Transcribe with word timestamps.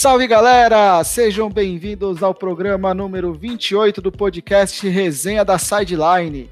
Salve 0.00 0.28
galera! 0.28 1.02
Sejam 1.02 1.50
bem-vindos 1.50 2.22
ao 2.22 2.32
programa 2.32 2.94
número 2.94 3.34
28 3.34 4.00
do 4.00 4.12
podcast 4.12 4.88
Resenha 4.88 5.44
da 5.44 5.58
Sideline. 5.58 6.48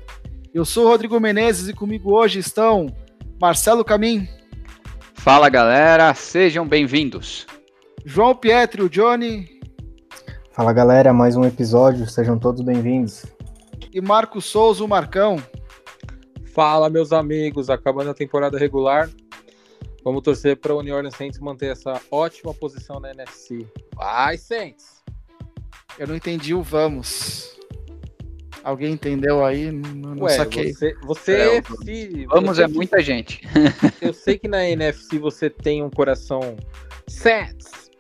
Eu 0.53 0.65
sou 0.65 0.85
o 0.85 0.89
Rodrigo 0.89 1.21
Menezes 1.21 1.69
e 1.69 1.73
comigo 1.73 2.13
hoje 2.13 2.41
estão 2.41 2.93
Marcelo 3.41 3.85
Camim. 3.85 4.27
Fala 5.15 5.49
galera, 5.49 6.13
sejam 6.13 6.67
bem-vindos. 6.67 7.47
João 8.05 8.35
Pietri, 8.35 8.83
o 8.83 8.91
Johnny. 8.91 9.49
Fala 10.51 10.73
galera, 10.73 11.13
mais 11.13 11.37
um 11.37 11.45
episódio, 11.45 12.05
sejam 12.11 12.37
todos 12.41 12.63
bem-vindos. 12.63 13.27
E 13.93 14.01
Marco 14.01 14.41
Souza, 14.41 14.83
o 14.83 14.89
Marcão. 14.89 15.41
Fala 16.53 16.91
meus 16.91 17.13
amigos, 17.13 17.71
acabando 17.71 18.11
a 18.11 18.15
temporada 18.15 18.59
regular, 18.59 19.09
Vamos 20.07 20.23
torcer 20.23 20.57
para 20.57 20.73
o 20.73 20.81
New 20.83 20.95
Orleans 20.95 21.17
Saints 21.17 21.41
manter 21.41 21.73
essa 21.73 22.01
ótima 22.13 22.55
posição 22.55 23.01
na 23.01 23.11
NFC. 23.11 23.67
Vai, 23.93 24.39
Saints! 24.39 25.03
Eu 25.99 26.07
não 26.07 26.15
entendi 26.15 26.55
o 26.55 26.63
vamos. 26.63 27.59
Alguém 28.63 28.93
entendeu 28.93 29.45
aí? 29.45 29.73
Não, 29.73 30.15
não 30.15 30.23
Ué, 30.23 30.37
saquei. 30.37 30.73
Você, 30.73 30.95
você 31.03 31.33
é, 31.33 31.57
FC, 31.57 32.25
Vamos 32.29 32.57
você, 32.57 32.63
é 32.63 32.69
muita 32.69 33.03
gente. 33.03 33.41
Eu 34.01 34.15
sei 34.15 34.39
que 34.39 34.47
na 34.47 34.65
NFC 34.65 35.19
você 35.19 35.51
tem 35.51 35.83
um 35.83 35.91
coração 35.91 36.57
Saints. 37.09 37.91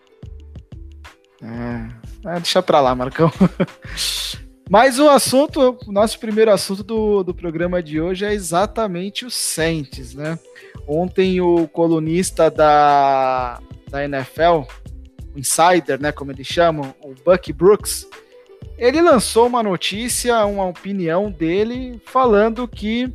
É, 1.42 2.34
deixa 2.36 2.62
pra 2.62 2.80
lá, 2.80 2.95
Marcão. 2.95 3.33
Mas 4.69 4.98
o 4.98 5.09
assunto, 5.09 5.79
o 5.87 5.93
nosso 5.93 6.19
primeiro 6.19 6.51
assunto 6.51 6.83
do, 6.83 7.23
do 7.23 7.34
programa 7.34 7.80
de 7.80 8.01
hoje 8.01 8.25
é 8.25 8.34
exatamente 8.34 9.25
o 9.25 9.30
Saints, 9.30 10.12
né? 10.15 10.39
Ontem 10.89 11.41
o 11.41 11.69
colunista 11.69 12.50
da, 12.50 13.61
da 13.89 14.05
NFL, 14.05 14.64
o 15.34 15.39
Insider, 15.39 16.00
né, 16.00 16.11
como 16.11 16.33
eles 16.33 16.47
chamam, 16.47 16.95
o 17.00 17.14
Buck 17.25 17.53
Brooks, 17.53 18.08
ele 18.77 19.00
lançou 19.00 19.47
uma 19.47 19.62
notícia, 19.62 20.45
uma 20.45 20.67
opinião 20.67 21.30
dele, 21.30 22.01
falando 22.05 22.67
que 22.67 23.12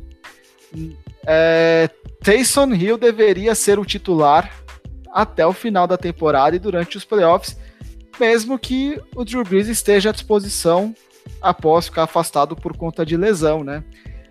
é, 1.26 1.88
Taysom 2.22 2.72
Hill 2.72 2.96
deveria 2.96 3.54
ser 3.54 3.78
o 3.78 3.84
titular 3.84 4.50
até 5.12 5.46
o 5.46 5.52
final 5.52 5.86
da 5.86 5.98
temporada 5.98 6.56
e 6.56 6.58
durante 6.58 6.96
os 6.96 7.04
playoffs, 7.04 7.56
mesmo 8.18 8.58
que 8.58 9.00
o 9.14 9.24
Drew 9.24 9.44
Brees 9.44 9.68
esteja 9.68 10.10
à 10.10 10.12
disposição 10.12 10.94
após 11.40 11.86
ficar 11.86 12.04
afastado 12.04 12.54
por 12.54 12.76
conta 12.76 13.04
de 13.04 13.16
lesão, 13.16 13.64
né? 13.64 13.82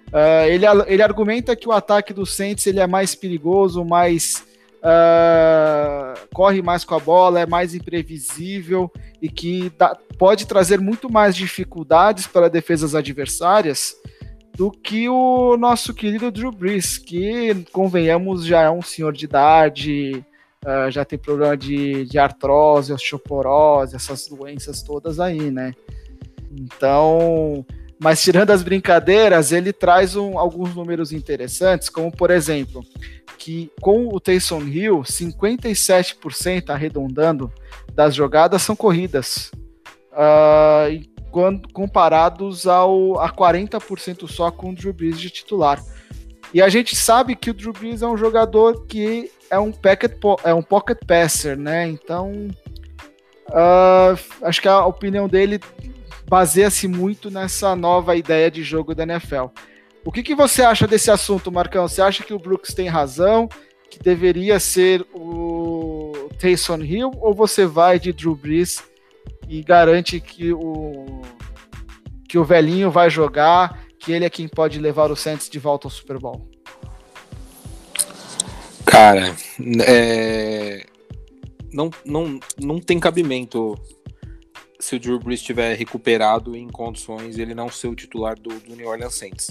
Uh, 0.08 0.48
ele, 0.48 0.66
ele 0.88 1.02
argumenta 1.02 1.56
que 1.56 1.70
o 1.70 1.72
ataque 1.72 2.14
do 2.14 2.26
Saints 2.26 2.68
ele 2.68 2.82
é 2.82 2.88
mais 2.88 3.16
perigoso, 3.16 3.86
mais 3.86 4.46
uh, 4.82 6.28
corre 6.34 6.62
mais 6.62 6.84
com 6.84 6.96
a 6.96 7.00
bola, 7.00 7.40
é 7.40 7.46
mais 7.46 7.74
imprevisível 7.74 8.92
e 9.22 9.30
que 9.30 9.72
dá, 9.78 9.96
pode 10.18 10.46
trazer 10.46 10.80
muito 10.80 11.10
mais 11.10 11.36
dificuldades 11.36 12.28
para 12.28 12.50
defesas 12.50 12.94
adversárias 12.94 13.96
do 14.56 14.70
que 14.70 15.08
o 15.08 15.56
nosso 15.58 15.94
querido 15.94 16.30
Drew 16.30 16.52
Brees, 16.52 16.98
que, 16.98 17.66
convenhamos, 17.72 18.46
já 18.46 18.64
é 18.64 18.70
um 18.70 18.82
senhor 18.82 19.14
de 19.14 19.26
idade, 19.26 20.26
uh, 20.66 20.92
já 20.92 21.06
tem 21.06 21.18
problema 21.18 21.56
de, 21.56 22.06
de 22.06 22.20
artrose, 22.20 22.92
osteoporose, 22.92 23.96
essas 23.96 24.28
doenças 24.28 24.84
todas 24.84 25.20
aí, 25.20 25.50
né? 25.50 25.74
Então, 26.52 27.66
mas 28.00 28.22
tirando 28.22 28.52
as 28.52 28.64
brincadeiras, 28.64 29.52
ele 29.52 29.72
traz 29.72 30.16
um, 30.16 30.38
alguns 30.38 30.74
números 30.76 31.12
interessantes, 31.12 31.88
como 31.88 32.12
por 32.12 32.32
exemplo, 32.32 32.84
que 33.38 33.72
com 33.80 34.08
o 34.08 34.20
Taysom 34.20 34.64
Hill, 34.64 35.02
57% 35.02 36.70
arredondando 36.70 37.52
das 37.94 38.16
jogadas 38.16 38.62
são 38.62 38.76
corridas, 38.76 39.52
uh, 40.12 41.12
quando, 41.32 41.72
comparados 41.72 42.68
ao, 42.68 43.20
a 43.20 43.32
40% 43.32 44.28
só 44.28 44.52
com 44.52 44.72
o 44.72 44.76
Drew 44.76 44.94
Brees 44.94 45.20
de 45.20 45.30
titular. 45.30 45.82
E 46.54 46.62
a 46.62 46.70
gente 46.70 46.96
sabe 46.96 47.36
que 47.36 47.50
o 47.50 47.54
Drew 47.54 47.72
Brees 47.72 48.02
é 48.02 48.08
um 48.08 48.18
jogador 48.18 48.86
que 48.86 49.32
é 49.50 49.58
um 49.58 49.72
pocket, 49.72 50.12
é 50.44 50.54
um 50.54 50.62
pocket 50.62 50.98
passer, 51.06 51.58
né? 51.58 51.88
Então, 51.88 52.50
uh, 53.48 54.20
acho 54.42 54.62
que 54.62 54.68
a 54.68 54.86
opinião 54.86 55.28
dele 55.28 55.60
baseia-se 56.32 56.88
muito 56.88 57.30
nessa 57.30 57.76
nova 57.76 58.16
ideia 58.16 58.50
de 58.50 58.64
jogo 58.64 58.96
da 58.96 59.04
NFL. 59.04 59.48
O 60.06 60.14
que, 60.14 60.24
que 60.24 60.34
você 60.34 60.62
acha 60.62 60.88
desse 60.88 61.12
assunto, 61.12 61.52
Marcão? 61.52 61.86
Você 61.90 62.02
acha 62.02 62.24
que 62.24 62.34
o 62.34 62.40
Brooks 62.40 62.74
tem 62.74 62.88
razão, 62.88 63.50
que 63.90 64.00
deveria 64.00 64.58
ser 64.58 65.06
o 65.14 66.30
Taysom 66.40 66.84
Hill, 66.84 67.12
ou 67.20 67.34
você 67.34 67.66
vai 67.66 68.00
de 68.00 68.14
Drew 68.14 68.34
Brees 68.34 68.82
e 69.50 69.62
garante 69.62 70.22
que 70.22 70.54
o, 70.54 71.22
que 72.30 72.38
o 72.38 72.46
velhinho 72.46 72.90
vai 72.90 73.10
jogar, 73.10 73.84
que 74.00 74.14
ele 74.14 74.24
é 74.24 74.30
quem 74.30 74.48
pode 74.48 74.80
levar 74.80 75.12
o 75.12 75.18
Saints 75.18 75.50
de 75.50 75.60
volta 75.60 75.88
ao 75.88 75.92
Super 75.92 76.18
Bowl? 76.18 76.50
Cara, 78.86 79.36
é... 79.86 80.86
não, 81.74 81.92
não, 82.06 82.40
não 82.58 82.80
tem 82.80 83.02
cabimento 83.02 83.78
se 84.82 84.96
o 84.96 85.00
Drew 85.00 85.20
Brees 85.20 85.40
estiver 85.40 85.78
recuperado 85.78 86.56
em 86.56 86.68
condições 86.68 87.38
ele 87.38 87.54
não 87.54 87.70
ser 87.70 87.88
o 87.88 87.96
titular 87.96 88.38
do, 88.38 88.50
do 88.60 88.76
New 88.76 88.88
Orleans 88.88 89.14
Saints. 89.14 89.50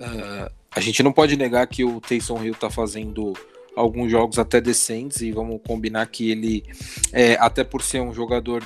Uh, 0.00 0.50
a 0.70 0.80
gente 0.80 1.02
não 1.02 1.12
pode 1.12 1.36
negar 1.36 1.66
que 1.66 1.84
o 1.84 2.00
Taysom 2.00 2.42
Hill 2.42 2.54
está 2.54 2.70
fazendo 2.70 3.34
alguns 3.76 4.10
jogos 4.10 4.38
até 4.38 4.60
decentes 4.60 5.20
e 5.20 5.30
vamos 5.30 5.60
combinar 5.66 6.06
que 6.06 6.30
ele, 6.30 6.64
é, 7.12 7.34
até 7.34 7.62
por 7.62 7.82
ser 7.82 8.00
um 8.00 8.12
jogador 8.12 8.64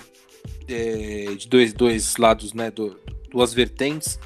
é, 0.68 1.34
de 1.36 1.48
dois, 1.48 1.72
dois 1.72 2.16
lados, 2.16 2.52
né, 2.52 2.70
do, 2.70 2.98
duas 3.30 3.52
vertentes, 3.52 4.18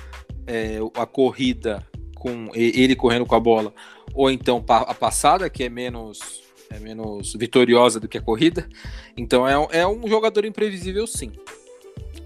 é, 0.47 0.79
a 0.95 1.07
corrida 1.07 1.85
com 2.15 2.51
ele 2.55 2.97
correndo 2.97 3.25
com 3.25 3.35
a 3.35 3.41
bola, 3.41 3.73
ou 4.13 4.31
então 4.31 4.65
a 4.69 4.95
passada, 4.95 5.49
que 5.49 5.65
é 5.65 5.69
menos 5.69 6.48
é 6.71 6.79
menos 6.79 7.35
vitoriosa 7.35 7.99
do 7.99 8.09
que 8.09 8.19
a 8.19 8.23
corrida. 8.23 8.69
Então 9.17 9.47
é, 9.47 9.81
é 9.81 9.87
um 9.87 10.07
jogador 10.09 10.45
imprevisível, 10.45 11.07
sim. 11.07 11.33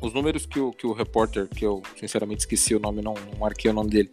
Os 0.01 0.13
números 0.13 0.47
que 0.47 0.59
o, 0.59 0.73
que 0.73 0.87
o 0.87 0.93
repórter, 0.93 1.49
que 1.49 1.65
eu 1.65 1.81
sinceramente 1.97 2.41
esqueci 2.41 2.75
o 2.75 2.81
nome, 2.81 3.01
não, 3.03 3.15
não 3.15 3.39
marquei 3.39 3.71
o 3.71 3.75
nome 3.75 3.91
dele, 3.91 4.11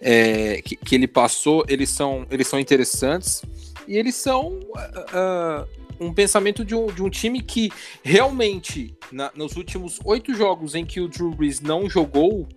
é, 0.00 0.60
que, 0.62 0.74
que, 0.74 0.94
ele 0.96 1.06
passou, 1.06 1.64
eles 1.68 1.90
são, 1.90 2.26
eles 2.28 2.48
são 2.48 2.58
interessantes 2.58 3.42
e 3.86 3.96
eles 3.96 4.16
são 4.16 4.58
uh, 4.58 5.64
um 6.00 6.12
pensamento 6.12 6.64
de 6.64 6.74
um, 6.74 6.86
de 6.86 7.02
um 7.02 7.08
time 7.08 7.40
que 7.40 7.70
realmente, 8.02 8.96
na, 9.12 9.30
nos 9.36 9.56
últimos 9.56 10.00
oito 10.04 10.34
jogos 10.34 10.74
em 10.74 10.84
que 10.84 11.00
o 11.00 11.08
Drew 11.08 11.30
Brees 11.30 11.60
não 11.60 11.88
jogou, 11.88 12.48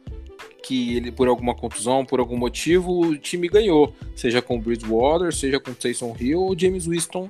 que 0.64 0.96
ele, 0.96 1.12
por 1.12 1.28
alguma 1.28 1.56
contusão, 1.56 2.06
por 2.06 2.20
algum 2.20 2.38
motivo, 2.38 3.02
o 3.02 3.18
time 3.18 3.48
ganhou. 3.48 3.94
Seja 4.16 4.42
com 4.42 4.58
o 4.58 4.62
Bridgewater, 4.62 5.34
seja 5.34 5.60
com 5.60 5.72
o 5.72 5.76
Taysom 5.76 6.16
Hill 6.20 6.42
ou 6.42 6.58
James 6.58 6.86
Winston, 6.86 7.30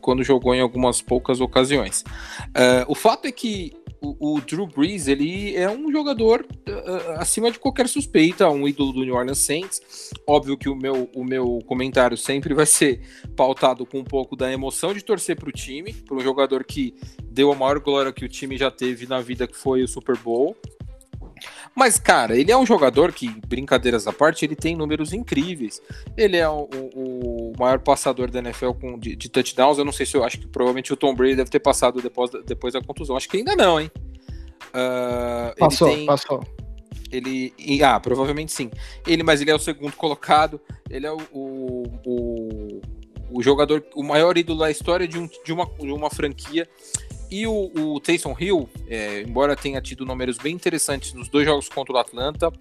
quando 0.00 0.22
jogou 0.22 0.54
em 0.54 0.60
algumas 0.60 1.00
poucas 1.00 1.40
ocasiões. 1.40 2.04
Uh, 2.48 2.84
o 2.88 2.94
fato 2.94 3.26
é 3.26 3.32
que 3.32 3.72
o, 4.04 4.34
o, 4.34 4.40
Drew 4.40 4.66
Brees 4.66 5.08
ele 5.08 5.56
é 5.56 5.70
um 5.70 5.90
jogador 5.90 6.46
uh, 6.68 7.12
acima 7.18 7.50
de 7.50 7.58
qualquer 7.58 7.88
suspeita, 7.88 8.48
um 8.50 8.68
ídolo 8.68 8.92
do 8.92 9.02
New 9.02 9.14
Orleans 9.14 9.38
Saints. 9.38 10.12
Óbvio 10.26 10.58
que 10.58 10.68
o 10.68 10.76
meu, 10.76 11.08
o 11.14 11.24
meu 11.24 11.60
comentário 11.66 12.16
sempre 12.16 12.52
vai 12.52 12.66
ser 12.66 13.00
pautado 13.34 13.86
com 13.86 14.00
um 14.00 14.04
pouco 14.04 14.36
da 14.36 14.52
emoção 14.52 14.92
de 14.92 15.02
torcer 15.02 15.36
para 15.36 15.48
o 15.48 15.52
time, 15.52 15.94
para 15.94 16.16
um 16.16 16.20
jogador 16.20 16.64
que 16.64 16.94
deu 17.24 17.50
a 17.50 17.54
maior 17.54 17.80
glória 17.80 18.12
que 18.12 18.24
o 18.24 18.28
time 18.28 18.58
já 18.58 18.70
teve 18.70 19.06
na 19.06 19.20
vida, 19.20 19.46
que 19.46 19.56
foi 19.56 19.82
o 19.82 19.88
Super 19.88 20.18
Bowl. 20.18 20.54
Mas, 21.74 21.98
cara, 21.98 22.38
ele 22.38 22.52
é 22.52 22.56
um 22.56 22.64
jogador 22.64 23.12
que, 23.12 23.28
brincadeiras 23.48 24.06
à 24.06 24.12
parte, 24.12 24.44
ele 24.44 24.54
tem 24.54 24.76
números 24.76 25.12
incríveis. 25.12 25.82
Ele 26.16 26.36
é 26.36 26.48
o, 26.48 26.68
o, 26.72 27.50
o 27.50 27.52
maior 27.58 27.80
passador 27.80 28.30
da 28.30 28.38
NFL 28.38 28.72
com, 28.72 28.98
de, 28.98 29.16
de, 29.16 29.28
touchdowns. 29.28 29.78
Eu 29.78 29.84
não 29.84 29.92
sei 29.92 30.06
se 30.06 30.16
eu 30.16 30.22
acho 30.22 30.38
que 30.38 30.46
provavelmente 30.46 30.92
o 30.92 30.96
Tom 30.96 31.14
Brady 31.14 31.34
deve 31.34 31.50
ter 31.50 31.58
passado 31.58 32.00
depois, 32.00 32.30
depois 32.46 32.74
da 32.74 32.82
contusão. 32.82 33.16
Acho 33.16 33.28
que 33.28 33.38
ainda 33.38 33.56
não, 33.56 33.80
hein? 33.80 33.90
Uh, 34.68 35.58
passou, 35.58 35.88
tem, 35.88 36.06
passou. 36.06 36.44
Ele. 37.10 37.52
Ah, 37.82 37.98
provavelmente 37.98 38.52
sim. 38.52 38.70
Ele, 39.06 39.24
mas 39.24 39.40
ele 39.40 39.50
é 39.50 39.54
o 39.54 39.58
segundo 39.58 39.94
colocado. 39.96 40.60
Ele 40.88 41.06
é 41.06 41.12
o, 41.12 41.18
o, 41.32 41.82
o, 42.06 42.80
o 43.30 43.42
jogador, 43.42 43.84
o 43.94 44.02
maior 44.02 44.38
ídolo 44.38 44.60
da 44.60 44.70
história 44.70 45.08
de, 45.08 45.18
um, 45.18 45.28
de, 45.44 45.52
uma, 45.52 45.66
de 45.66 45.92
uma 45.92 46.10
franquia. 46.10 46.68
E 47.30 47.46
o, 47.46 47.70
o 47.74 48.00
Taysom 48.00 48.36
Hill, 48.38 48.68
é, 48.86 49.22
embora 49.22 49.56
tenha 49.56 49.80
tido 49.80 50.04
números 50.04 50.38
bem 50.38 50.54
interessantes 50.54 51.12
nos 51.12 51.28
dois 51.28 51.44
jogos 51.44 51.68
contra 51.68 51.94
o 51.94 51.98
Atlanta 51.98 52.52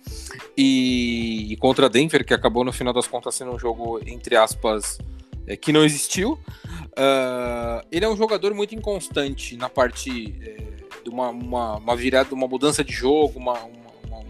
e, 0.58 1.54
e 1.54 1.58
contra 1.58 1.90
Denver, 1.90 2.26
que 2.26 2.34
acabou 2.34 2.64
no 2.64 2.72
final 2.72 2.94
das 2.94 3.08
contas 3.08 3.36
sendo 3.36 3.52
um 3.52 3.60
jogo, 3.60 4.00
entre 4.06 4.36
aspas, 4.36 4.98
é, 5.46 5.56
que 5.56 5.72
não 5.72 5.84
existiu, 5.84 6.34
uh, 6.34 7.86
ele 7.92 8.06
é 8.06 8.10
um 8.10 8.16
jogador 8.16 8.54
muito 8.54 8.74
inconstante 8.74 9.58
na 9.58 9.70
parte 9.70 10.36
é, 10.42 10.58
de 11.04 11.10
uma, 11.10 11.30
uma, 11.30 11.76
uma, 11.78 11.96
virada, 11.96 12.34
uma 12.34 12.48
mudança 12.48 12.84
de 12.84 12.94
jogo, 12.94 13.38
uma, 13.38 13.60
uma, 13.60 14.24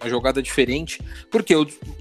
uma 0.00 0.08
jogada 0.08 0.42
diferente. 0.42 1.00
Porque 1.30 1.54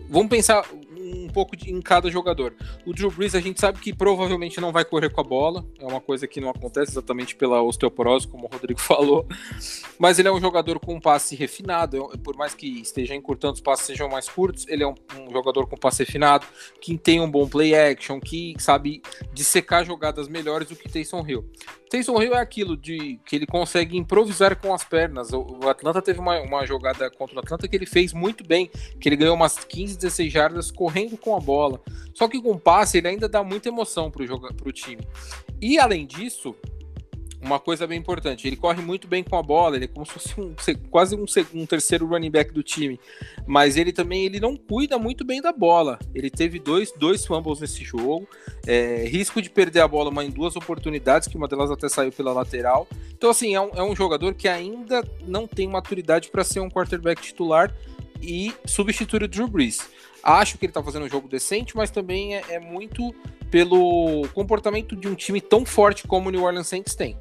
vamos 0.10 0.30
pensar 0.30 0.66
um 1.14 1.28
pouco 1.28 1.56
de, 1.56 1.72
em 1.72 1.82
cada 1.82 2.10
jogador. 2.10 2.54
O 2.86 2.94
Drew 2.94 3.12
Brees 3.12 3.36
a 3.36 3.40
gente 3.40 3.60
sabe 3.60 3.80
que 3.80 3.94
provavelmente 3.94 4.60
não 4.60 4.72
vai 4.72 4.86
correr 4.86 5.10
com 5.10 5.22
a 5.22 5.24
bola, 5.24 5.66
é 5.80 5.86
uma 5.86 6.02
coisa 6.02 6.28
que 6.28 6.40
não 6.40 6.50
acontece 6.50 6.92
exatamente 6.92 7.36
pela 7.36 7.62
osteoporose, 7.62 8.28
como 8.28 8.46
o 8.46 8.48
Rodrigo 8.48 8.80
falou, 8.82 9.28
mas 10.00 10.20
ele 10.20 10.28
é 10.28 10.32
um 10.32 10.40
jogador 10.40 10.80
com 10.80 10.96
um 10.96 11.00
passe 11.00 11.36
refinado, 11.36 12.10
por 12.24 12.36
mais 12.36 12.54
que 12.54 12.82
esteja 12.82 13.16
encurtando 13.16 13.54
os 13.54 13.62
passes 13.62 13.86
sejam 13.86 14.10
mais 14.10 14.28
curtos, 14.28 14.68
ele 14.68 14.84
é 14.84 14.88
um, 14.88 14.96
um 15.20 15.32
jogador 15.32 15.68
com 15.68 15.78
passe 15.78 16.04
refinado, 16.04 16.46
que 16.82 16.98
tem 16.98 17.20
um 17.20 17.30
bom 17.30 17.48
play 17.48 17.76
action, 17.76 18.20
que 18.20 18.56
sabe 18.60 19.02
dissecar 19.34 19.86
jogadas 19.86 20.28
melhores 20.28 20.68
do 20.70 20.76
que 20.76 20.90
Taysom 20.90 21.26
Hill. 21.28 21.46
Taysom 21.90 22.22
Hill 22.22 22.34
é 22.34 22.40
aquilo 22.40 22.76
de 22.76 23.18
que 23.26 23.36
ele 23.36 23.46
consegue 23.46 23.98
improvisar 23.98 24.56
com 24.58 24.74
as 24.74 24.84
pernas. 24.84 25.32
O, 25.32 25.60
o 25.64 25.70
Atlanta 25.70 26.02
teve 26.02 26.20
uma, 26.20 26.40
uma 26.42 26.66
jogada 26.66 27.10
contra 27.10 27.38
o 27.38 27.40
Atlanta 27.40 27.68
que 27.68 27.76
ele 27.76 27.86
fez 27.86 28.14
muito 28.14 28.44
bem, 28.46 28.70
que 29.00 29.08
ele 29.08 29.16
ganhou 29.16 29.36
umas 29.36 29.58
15, 29.58 29.96
16 29.96 30.32
jardas 30.32 30.72
correndo 30.72 30.97
com 31.18 31.36
a 31.36 31.40
bola. 31.40 31.82
Só 32.14 32.28
que 32.28 32.42
com 32.42 32.52
o 32.52 32.60
passe 32.60 32.98
ele 32.98 33.10
ainda 33.10 33.30
dá 33.30 33.44
muita 33.44 33.70
emoção 33.70 34.10
para 34.10 34.24
o 34.24 34.72
time. 34.72 35.02
E 35.62 35.78
além 35.78 36.06
disso, 36.06 36.56
uma 37.42 37.60
coisa 37.60 37.86
bem 37.86 38.00
importante. 38.00 38.48
Ele 38.48 38.56
corre 38.56 38.82
muito 38.82 39.08
bem 39.08 39.24
com 39.24 39.38
a 39.38 39.44
bola, 39.44 39.76
ele 39.76 39.86
é 39.86 39.88
como 39.88 40.06
se 40.06 40.12
fosse 40.14 40.40
um, 40.40 40.56
quase 40.90 41.16
um, 41.16 41.26
um, 41.54 41.66
terceiro 41.66 42.06
running 42.08 42.32
back 42.32 42.52
do 42.52 42.64
time. 42.64 43.00
Mas 43.46 43.78
ele 43.78 43.92
também 43.92 44.26
ele 44.26 44.40
não 44.40 44.56
cuida 44.56 44.98
muito 44.98 45.24
bem 45.24 45.42
da 45.42 45.52
bola. 45.52 46.00
Ele 46.14 46.30
teve 46.30 46.60
dois, 46.60 46.92
dois 46.92 47.26
fumbles 47.26 47.60
nesse 47.60 47.84
jogo, 47.84 48.28
é, 48.66 49.06
risco 49.08 49.42
de 49.42 49.50
perder 49.50 49.82
a 49.82 49.88
bola 49.88 50.24
em 50.24 50.30
duas 50.30 50.56
oportunidades, 50.56 51.28
que 51.28 51.38
uma 51.38 51.48
delas 51.48 51.72
até 51.72 51.88
saiu 51.88 52.12
pela 52.12 52.34
lateral. 52.34 52.88
Então, 53.16 53.30
assim, 53.30 53.56
é 53.56 53.62
um, 53.62 53.70
é 53.76 53.84
um 53.84 53.96
jogador 53.96 54.34
que 54.34 54.48
ainda 54.48 55.04
não 55.26 55.48
tem 55.48 55.68
maturidade 55.68 56.30
para 56.30 56.44
ser 56.44 56.60
um 56.60 56.70
quarterback 56.70 57.22
titular 57.22 57.74
e 58.22 58.54
substituir 58.66 59.24
o 59.24 59.28
Drew 59.28 59.48
Brees. 59.48 59.97
Acho 60.24 60.58
que 60.58 60.66
ele 60.66 60.72
está 60.72 60.84
fazendo 60.84 61.06
um 61.06 61.10
jogo 61.10 61.28
decente, 61.28 61.76
mas 61.76 61.90
também 61.90 62.36
é, 62.36 62.44
é 62.50 62.60
muito 62.60 63.14
pelo 63.50 64.28
comportamento 64.34 64.96
de 64.96 65.08
um 65.08 65.16
time 65.16 65.40
tão 65.40 65.66
forte 65.66 66.08
como 66.08 66.28
o 66.28 66.32
New 66.32 66.44
Orleans 66.44 66.68
Saints 66.68 66.96
tem 66.96 67.18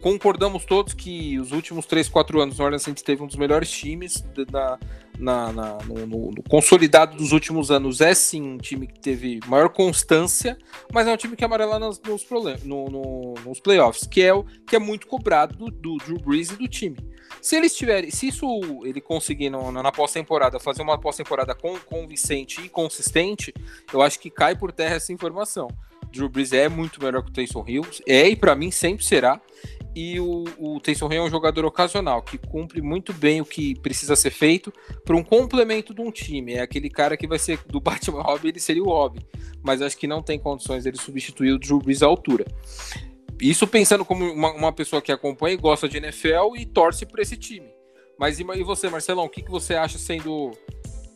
concordamos 0.00 0.64
todos 0.64 0.94
que 0.94 1.38
os 1.38 1.52
últimos 1.52 1.86
3, 1.86 2.08
4 2.08 2.40
anos 2.40 2.58
o 2.58 2.62
Orleans 2.62 2.82
Saints 2.82 3.02
teve 3.02 3.22
um 3.22 3.26
dos 3.26 3.36
melhores 3.36 3.70
times 3.70 4.24
na, 4.50 4.78
na, 5.18 5.52
na 5.52 5.78
no, 5.84 6.06
no, 6.06 6.30
no, 6.30 6.42
consolidado 6.48 7.16
dos 7.16 7.32
últimos 7.32 7.70
anos. 7.70 8.00
É 8.00 8.14
sim 8.14 8.42
um 8.42 8.58
time 8.58 8.86
que 8.86 9.00
teve 9.00 9.40
maior 9.46 9.68
constância, 9.68 10.56
mas 10.92 11.06
é 11.06 11.12
um 11.12 11.16
time 11.16 11.36
que 11.36 11.44
amarela 11.44 11.78
nos, 11.78 12.00
nos, 12.00 12.26
no, 12.64 13.34
nos 13.44 13.60
playoffs, 13.60 14.06
que 14.06 14.22
é, 14.22 14.32
que 14.66 14.76
é 14.76 14.78
muito 14.78 15.06
cobrado 15.06 15.56
do, 15.56 15.70
do 15.70 15.96
Drew 15.98 16.18
Brees 16.18 16.50
e 16.50 16.56
do 16.56 16.68
time. 16.68 16.96
Se 17.40 17.56
eles 17.56 17.74
tiverem, 17.74 18.10
se 18.10 18.28
isso 18.28 18.46
ele 18.84 19.00
conseguir 19.00 19.50
no, 19.50 19.70
na 19.70 19.92
pós-temporada 19.92 20.58
fazer 20.58 20.82
uma 20.82 20.98
pós-temporada 20.98 21.54
convincente 21.54 22.60
e 22.60 22.68
consistente, 22.68 23.52
eu 23.92 24.02
acho 24.02 24.18
que 24.18 24.30
cai 24.30 24.56
por 24.56 24.72
terra 24.72 24.96
essa 24.96 25.12
informação. 25.12 25.68
Drew 26.10 26.28
Brees 26.28 26.52
é 26.52 26.68
muito 26.68 27.02
melhor 27.02 27.22
que 27.22 27.30
o 27.30 27.32
Taysom 27.32 27.64
Hill, 27.66 27.86
é 28.06 28.28
e 28.28 28.36
para 28.36 28.54
mim 28.54 28.70
sempre 28.70 29.04
será 29.04 29.40
e 29.94 30.20
o, 30.20 30.44
o 30.58 30.80
Taysom 30.80 31.12
Hill 31.12 31.22
é 31.22 31.24
um 31.24 31.30
jogador 31.30 31.64
ocasional, 31.64 32.22
que 32.22 32.38
cumpre 32.38 32.80
muito 32.80 33.12
bem 33.12 33.40
o 33.40 33.44
que 33.44 33.74
precisa 33.80 34.14
ser 34.14 34.30
feito 34.30 34.72
para 35.04 35.16
um 35.16 35.24
complemento 35.24 35.92
de 35.92 36.00
um 36.00 36.10
time. 36.10 36.54
É 36.54 36.60
aquele 36.60 36.88
cara 36.88 37.16
que 37.16 37.26
vai 37.26 37.38
ser 37.38 37.58
do 37.66 37.80
Batman 37.82 38.22
Robin, 38.22 38.48
ele 38.48 38.60
seria 38.60 38.82
o 38.82 38.90
Robin, 38.90 39.20
mas 39.60 39.82
acho 39.82 39.96
que 39.96 40.06
não 40.06 40.22
tem 40.22 40.38
condições 40.38 40.84
dele 40.84 40.98
substituir 40.98 41.52
o 41.52 41.58
Drew 41.58 41.80
Brees 41.80 42.02
à 42.02 42.06
altura. 42.06 42.44
Isso 43.40 43.66
pensando 43.66 44.04
como 44.04 44.24
uma, 44.24 44.52
uma 44.52 44.72
pessoa 44.72 45.00
que 45.00 45.12
acompanha 45.12 45.54
e 45.54 45.58
gosta 45.58 45.88
de 45.88 45.98
NFL 45.98 46.56
e 46.56 46.66
torce 46.66 47.06
para 47.06 47.22
esse 47.22 47.36
time. 47.36 47.68
Mas 48.18 48.40
e, 48.40 48.42
e 48.56 48.62
você, 48.64 48.88
Marcelão, 48.88 49.24
o 49.24 49.28
que, 49.28 49.42
que 49.42 49.50
você 49.50 49.74
acha 49.74 49.98
sendo 49.98 50.52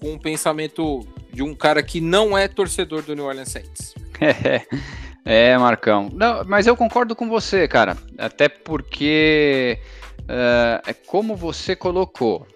um 0.02 0.18
pensamento 0.18 1.00
de 1.32 1.42
um 1.42 1.54
cara 1.54 1.82
que 1.82 2.00
não 2.00 2.36
é 2.36 2.46
torcedor 2.46 3.02
do 3.02 3.14
New 3.14 3.24
Orleans 3.24 3.48
Saints? 3.50 3.94
É, 5.24 5.56
Marcão. 5.56 6.10
Não, 6.12 6.44
mas 6.44 6.66
eu 6.66 6.76
concordo 6.76 7.14
com 7.14 7.28
você, 7.28 7.68
cara. 7.68 7.96
Até 8.18 8.48
porque 8.48 9.78
uh, 10.22 10.82
é 10.84 10.92
como 10.92 11.36
você 11.36 11.76
colocou. 11.76 12.46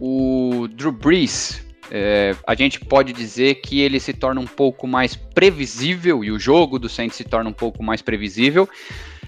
O 0.00 0.66
Drew 0.72 0.92
Brees, 0.92 1.64
é, 1.90 2.34
a 2.46 2.54
gente 2.54 2.80
pode 2.80 3.12
dizer 3.12 3.56
que 3.56 3.80
ele 3.80 3.98
se 4.00 4.12
torna 4.12 4.40
um 4.40 4.46
pouco 4.46 4.86
mais 4.86 5.16
previsível 5.16 6.24
e 6.24 6.30
o 6.30 6.38
jogo 6.38 6.78
do 6.78 6.88
Saints 6.88 7.16
se 7.16 7.24
torna 7.24 7.48
um 7.48 7.54
pouco 7.54 7.82
mais 7.82 8.02
previsível, 8.02 8.68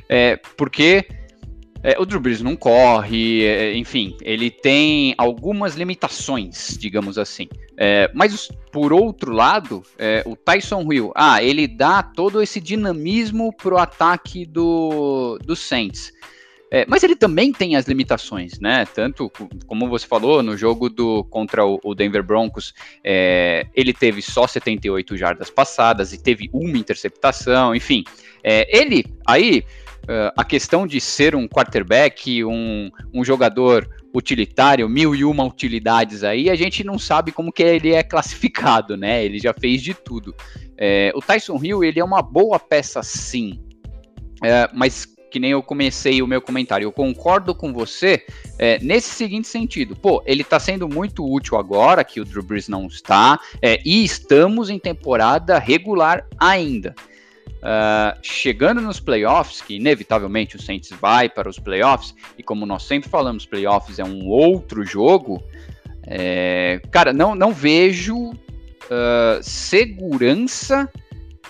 é, 0.09 0.37
porque 0.57 1.07
é, 1.83 1.97
o 1.99 2.05
Drew 2.05 2.21
Brees 2.21 2.43
não 2.43 2.57
corre, 2.57 3.45
é, 3.45 3.77
enfim, 3.77 4.17
ele 4.23 4.51
tem 4.51 5.15
algumas 5.17 5.77
limitações, 5.77 6.77
digamos 6.79 7.19
assim. 7.19 7.49
É, 7.77 8.11
mas 8.13 8.49
por 8.73 8.93
outro 8.93 9.33
lado, 9.33 9.83
é, 9.97 10.23
o 10.27 10.35
Tyson 10.35 10.93
Hill, 10.93 11.13
ah, 11.15 11.43
ele 11.43 11.69
dá 11.69 12.03
todo 12.03 12.43
esse 12.43 12.61
dinamismo 12.61 13.53
pro 13.53 13.79
ataque 13.79 14.45
do, 14.45 15.39
do 15.45 15.55
Saints. 15.55 16.13
É, 16.71 16.85
mas 16.87 17.03
ele 17.03 17.17
também 17.17 17.51
tem 17.51 17.77
as 17.77 17.87
limitações, 17.87 18.61
né? 18.61 18.85
Tanto 18.93 19.33
como 19.67 19.89
você 19.89 20.07
falou 20.07 20.43
no 20.43 20.55
jogo 20.55 20.91
do 20.91 21.25
contra 21.25 21.65
o, 21.65 21.95
Denver 21.95 22.23
Broncos, 22.23 22.75
é, 23.03 23.67
ele 23.75 23.95
teve 23.95 24.21
só 24.21 24.47
78 24.47 25.17
jardas 25.17 25.49
passadas 25.49 26.13
e 26.13 26.23
teve 26.23 26.51
uma 26.53 26.77
interceptação, 26.77 27.75
enfim. 27.75 28.05
Ele 28.45 29.05
aí 29.27 29.65
uh, 30.09 30.33
a 30.37 30.45
questão 30.45 30.87
de 30.87 31.01
ser 31.01 31.37
um 31.37 31.47
quarterback, 31.47 32.45
um, 32.45 32.91
um 33.13 33.25
jogador 33.25 33.89
utilitário, 34.15 34.89
mil 34.89 35.15
e 35.15 35.25
uma 35.25 35.45
utilidades 35.45 36.25
aí, 36.25 36.49
a 36.49 36.55
gente 36.55 36.83
não 36.83 36.99
sabe 36.99 37.31
como 37.31 37.53
que 37.53 37.63
ele 37.63 37.93
é 37.93 38.03
classificado, 38.03 38.97
né? 38.97 39.25
Ele 39.25 39.39
já 39.39 39.53
fez 39.53 39.83
de 39.83 39.95
tudo. 39.95 40.35
É, 40.77 41.13
o 41.15 41.21
Tyson 41.21 41.59
Hill, 41.63 41.85
ele 41.85 42.01
é 42.01 42.05
uma 42.05 42.23
boa 42.23 42.59
peça 42.59 43.03
sim, 43.03 43.61
é, 44.43 44.69
mas 44.73 45.07
que 45.31 45.39
nem 45.39 45.51
eu 45.51 45.63
comecei 45.63 46.23
o 46.23 46.27
meu 46.27 46.41
comentário, 46.41 46.87
eu 46.87 46.93
concordo 46.93 47.55
com 47.55 47.73
você 47.73 48.25
é, 48.59 48.79
nesse 48.81 49.11
seguinte 49.11 49.47
sentido. 49.47 49.95
Pô, 49.95 50.23
ele 50.27 50.43
tá 50.43 50.59
sendo 50.59 50.89
muito 50.89 51.31
útil 51.31 51.59
agora, 51.59 52.03
que 52.03 52.21
o 52.21 52.25
Drew 52.25 52.43
Brees 52.43 52.69
não 52.69 52.87
está, 52.87 53.39
é, 53.61 53.81
e 53.85 54.05
estamos 54.05 54.71
em 54.71 54.79
temporada 54.79 55.59
regular 55.59 56.27
ainda. 56.39 56.95
Uh, 57.59 58.17
chegando 58.23 58.81
nos 58.81 59.01
playoffs, 59.01 59.61
que 59.61 59.75
inevitavelmente 59.75 60.55
o 60.55 60.63
Saints 60.63 60.91
vai 60.91 61.29
para 61.29 61.49
os 61.49 61.59
playoffs, 61.59 62.15
e 62.39 62.43
como 62.43 62.65
nós 62.65 62.85
sempre 62.85 63.11
falamos, 63.11 63.45
playoffs 63.45 63.99
é 63.99 64.05
um 64.05 64.29
outro 64.29 64.85
jogo, 64.85 65.43
é, 66.07 66.81
cara, 66.91 67.13
não, 67.13 67.35
não 67.35 67.53
vejo 67.53 68.31
uh, 68.31 69.43
segurança 69.43 70.91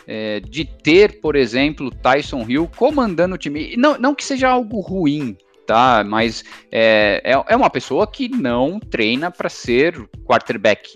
é, 0.06 0.40
de 0.40 0.64
ter, 0.64 1.20
por 1.20 1.36
exemplo, 1.36 1.90
Tyson 1.90 2.44
Hill 2.48 2.68
comandando 2.74 3.34
o 3.34 3.38
time. 3.38 3.76
Não, 3.76 3.98
não 3.98 4.14
que 4.14 4.24
seja 4.24 4.48
algo 4.48 4.80
ruim, 4.80 5.36
tá? 5.68 6.02
Mas 6.02 6.42
é, 6.72 7.20
é, 7.22 7.32
é 7.46 7.54
uma 7.54 7.68
pessoa 7.68 8.10
que 8.10 8.26
não 8.26 8.80
treina 8.80 9.30
para 9.30 9.50
ser 9.50 10.08
quarterback 10.24 10.94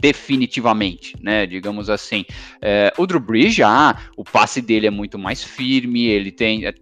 definitivamente, 0.00 1.16
né? 1.20 1.44
Digamos 1.44 1.90
assim. 1.90 2.24
É, 2.60 2.92
o 2.96 3.04
Drew 3.04 3.18
Brees 3.18 3.52
já, 3.52 3.98
o 4.16 4.22
passe 4.22 4.62
dele 4.62 4.86
é 4.86 4.90
muito 4.90 5.18
mais 5.18 5.42
firme, 5.42 6.06
ele 6.06 6.30
tem 6.30 6.64
é, 6.64 6.72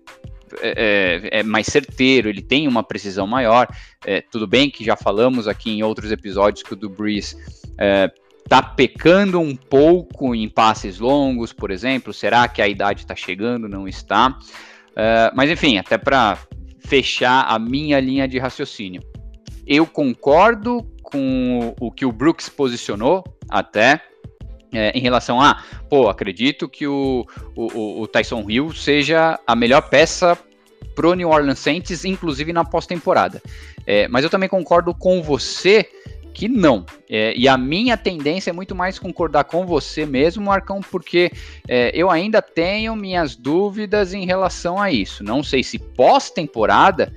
é, 0.60 1.28
é, 1.38 1.42
mais 1.42 1.66
certeiro, 1.66 2.28
ele 2.28 2.42
tem 2.42 2.68
uma 2.68 2.82
precisão 2.82 3.26
maior. 3.26 3.66
É, 4.04 4.20
tudo 4.20 4.46
bem 4.46 4.68
que 4.70 4.84
já 4.84 4.94
falamos 4.94 5.48
aqui 5.48 5.70
em 5.70 5.82
outros 5.82 6.12
episódios 6.12 6.62
que 6.62 6.74
o 6.74 6.76
Drew 6.76 6.90
Brees 6.90 7.34
é, 7.78 8.12
tá 8.50 8.62
pecando 8.62 9.40
um 9.40 9.56
pouco 9.56 10.34
em 10.34 10.46
passes 10.46 10.98
longos, 10.98 11.54
por 11.54 11.70
exemplo. 11.70 12.12
Será 12.12 12.46
que 12.48 12.60
a 12.60 12.68
idade 12.68 13.00
está 13.00 13.16
chegando? 13.16 13.66
Não 13.66 13.88
está. 13.88 14.38
Mas 15.34 15.48
enfim, 15.48 15.78
até 15.78 15.96
para 15.96 16.36
fechar 16.90 17.44
a 17.48 17.56
minha 17.56 18.00
linha 18.00 18.26
de 18.26 18.36
raciocínio. 18.36 19.00
Eu 19.64 19.86
concordo 19.86 20.84
com 21.04 21.72
o 21.80 21.88
que 21.92 22.04
o 22.04 22.10
Brooks 22.10 22.48
posicionou 22.48 23.22
até 23.48 24.02
é, 24.72 24.90
em 24.90 25.00
relação 25.00 25.40
a, 25.40 25.62
pô, 25.88 26.08
acredito 26.08 26.68
que 26.68 26.88
o, 26.88 27.24
o, 27.54 28.02
o 28.02 28.06
Tyson 28.08 28.44
Hill 28.50 28.72
seja 28.72 29.38
a 29.46 29.54
melhor 29.54 29.82
peça 29.82 30.36
pro 30.96 31.14
New 31.14 31.28
Orleans 31.28 31.60
Saints, 31.60 32.04
inclusive 32.04 32.52
na 32.52 32.64
pós-temporada. 32.64 33.40
É, 33.86 34.08
mas 34.08 34.24
eu 34.24 34.30
também 34.30 34.48
concordo 34.48 34.92
com 34.92 35.22
você 35.22 35.88
que 36.32 36.48
não. 36.48 36.84
É, 37.08 37.34
e 37.36 37.48
a 37.48 37.56
minha 37.58 37.96
tendência 37.96 38.50
é 38.50 38.52
muito 38.52 38.74
mais 38.74 38.98
concordar 38.98 39.44
com 39.44 39.66
você 39.66 40.06
mesmo, 40.06 40.44
Marcão, 40.44 40.80
porque 40.80 41.30
é, 41.68 41.90
eu 41.94 42.10
ainda 42.10 42.40
tenho 42.40 42.94
minhas 42.96 43.36
dúvidas 43.36 44.14
em 44.14 44.24
relação 44.24 44.80
a 44.80 44.90
isso. 44.90 45.22
Não 45.24 45.42
sei 45.42 45.62
se 45.62 45.78
pós-temporada 45.78 47.12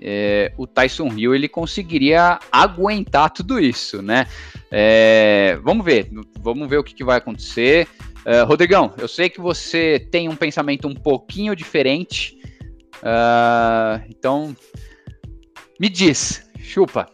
é, 0.00 0.52
o 0.56 0.66
Tyson 0.66 1.08
Hill 1.08 1.34
ele 1.34 1.48
conseguiria 1.48 2.38
aguentar 2.52 3.30
tudo 3.30 3.58
isso, 3.58 4.00
né? 4.00 4.26
É, 4.70 5.58
vamos 5.62 5.84
ver, 5.84 6.08
vamos 6.40 6.68
ver 6.68 6.78
o 6.78 6.84
que, 6.84 6.94
que 6.94 7.04
vai 7.04 7.18
acontecer. 7.18 7.88
Uh, 8.26 8.44
Rodrigão, 8.46 8.92
eu 8.98 9.08
sei 9.08 9.30
que 9.30 9.40
você 9.40 10.06
tem 10.10 10.28
um 10.28 10.36
pensamento 10.36 10.86
um 10.86 10.94
pouquinho 10.94 11.56
diferente, 11.56 12.38
uh, 12.96 14.04
então 14.08 14.54
me 15.80 15.88
diz, 15.88 16.46
chupa. 16.58 17.06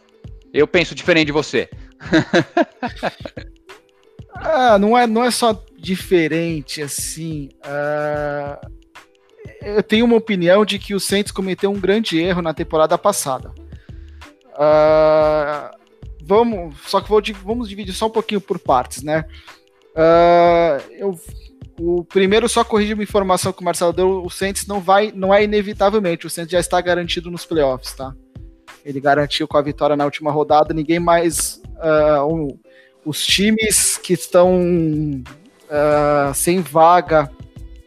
Eu 0.55 0.65
penso 0.65 0.95
diferente 0.95 1.27
de 1.27 1.31
você. 1.33 1.69
Ah, 4.37 4.77
não 4.77 4.97
é, 4.97 5.07
não 5.07 5.23
é 5.23 5.31
só 5.31 5.63
diferente 5.77 6.81
assim. 6.81 7.51
Uh, 7.65 8.69
eu 9.61 9.81
tenho 9.81 10.03
uma 10.03 10.17
opinião 10.17 10.65
de 10.65 10.77
que 10.77 10.93
o 10.93 10.99
Saints 10.99 11.31
cometeu 11.31 11.71
um 11.71 11.79
grande 11.79 12.19
erro 12.19 12.41
na 12.41 12.53
temporada 12.53 12.97
passada. 12.97 13.53
Uh, 14.49 15.73
vamos, 16.21 16.75
só 16.85 16.99
que 16.99 17.07
vou, 17.07 17.21
vamos 17.45 17.69
dividir 17.69 17.93
só 17.93 18.07
um 18.07 18.11
pouquinho 18.11 18.41
por 18.41 18.59
partes, 18.59 19.03
né? 19.03 19.23
Uh, 19.95 20.83
eu, 20.91 21.19
o 21.79 22.03
primeiro 22.03 22.49
só 22.49 22.65
corrigir 22.65 22.93
uma 22.93 23.03
informação 23.03 23.53
que 23.53 23.61
o 23.61 23.65
Marcelo 23.65 23.93
deu, 23.93 24.21
o 24.21 24.29
Saints 24.29 24.67
não 24.67 24.81
vai, 24.81 25.13
não 25.15 25.33
é 25.33 25.45
inevitavelmente, 25.45 26.27
o 26.27 26.29
Saints 26.29 26.51
já 26.51 26.59
está 26.59 26.81
garantido 26.81 27.31
nos 27.31 27.45
playoffs, 27.45 27.93
tá? 27.93 28.13
Ele 28.85 29.01
garantiu 29.01 29.47
com 29.47 29.57
a 29.57 29.61
vitória 29.61 29.95
na 29.95 30.05
última 30.05 30.31
rodada, 30.31 30.73
ninguém 30.73 30.99
mais, 30.99 31.59
uh, 31.77 32.23
um, 32.31 32.57
os 33.03 33.25
times 33.25 33.97
que 33.97 34.13
estão 34.13 34.61
uh, 35.65 36.33
sem 36.35 36.61
vaga 36.61 37.29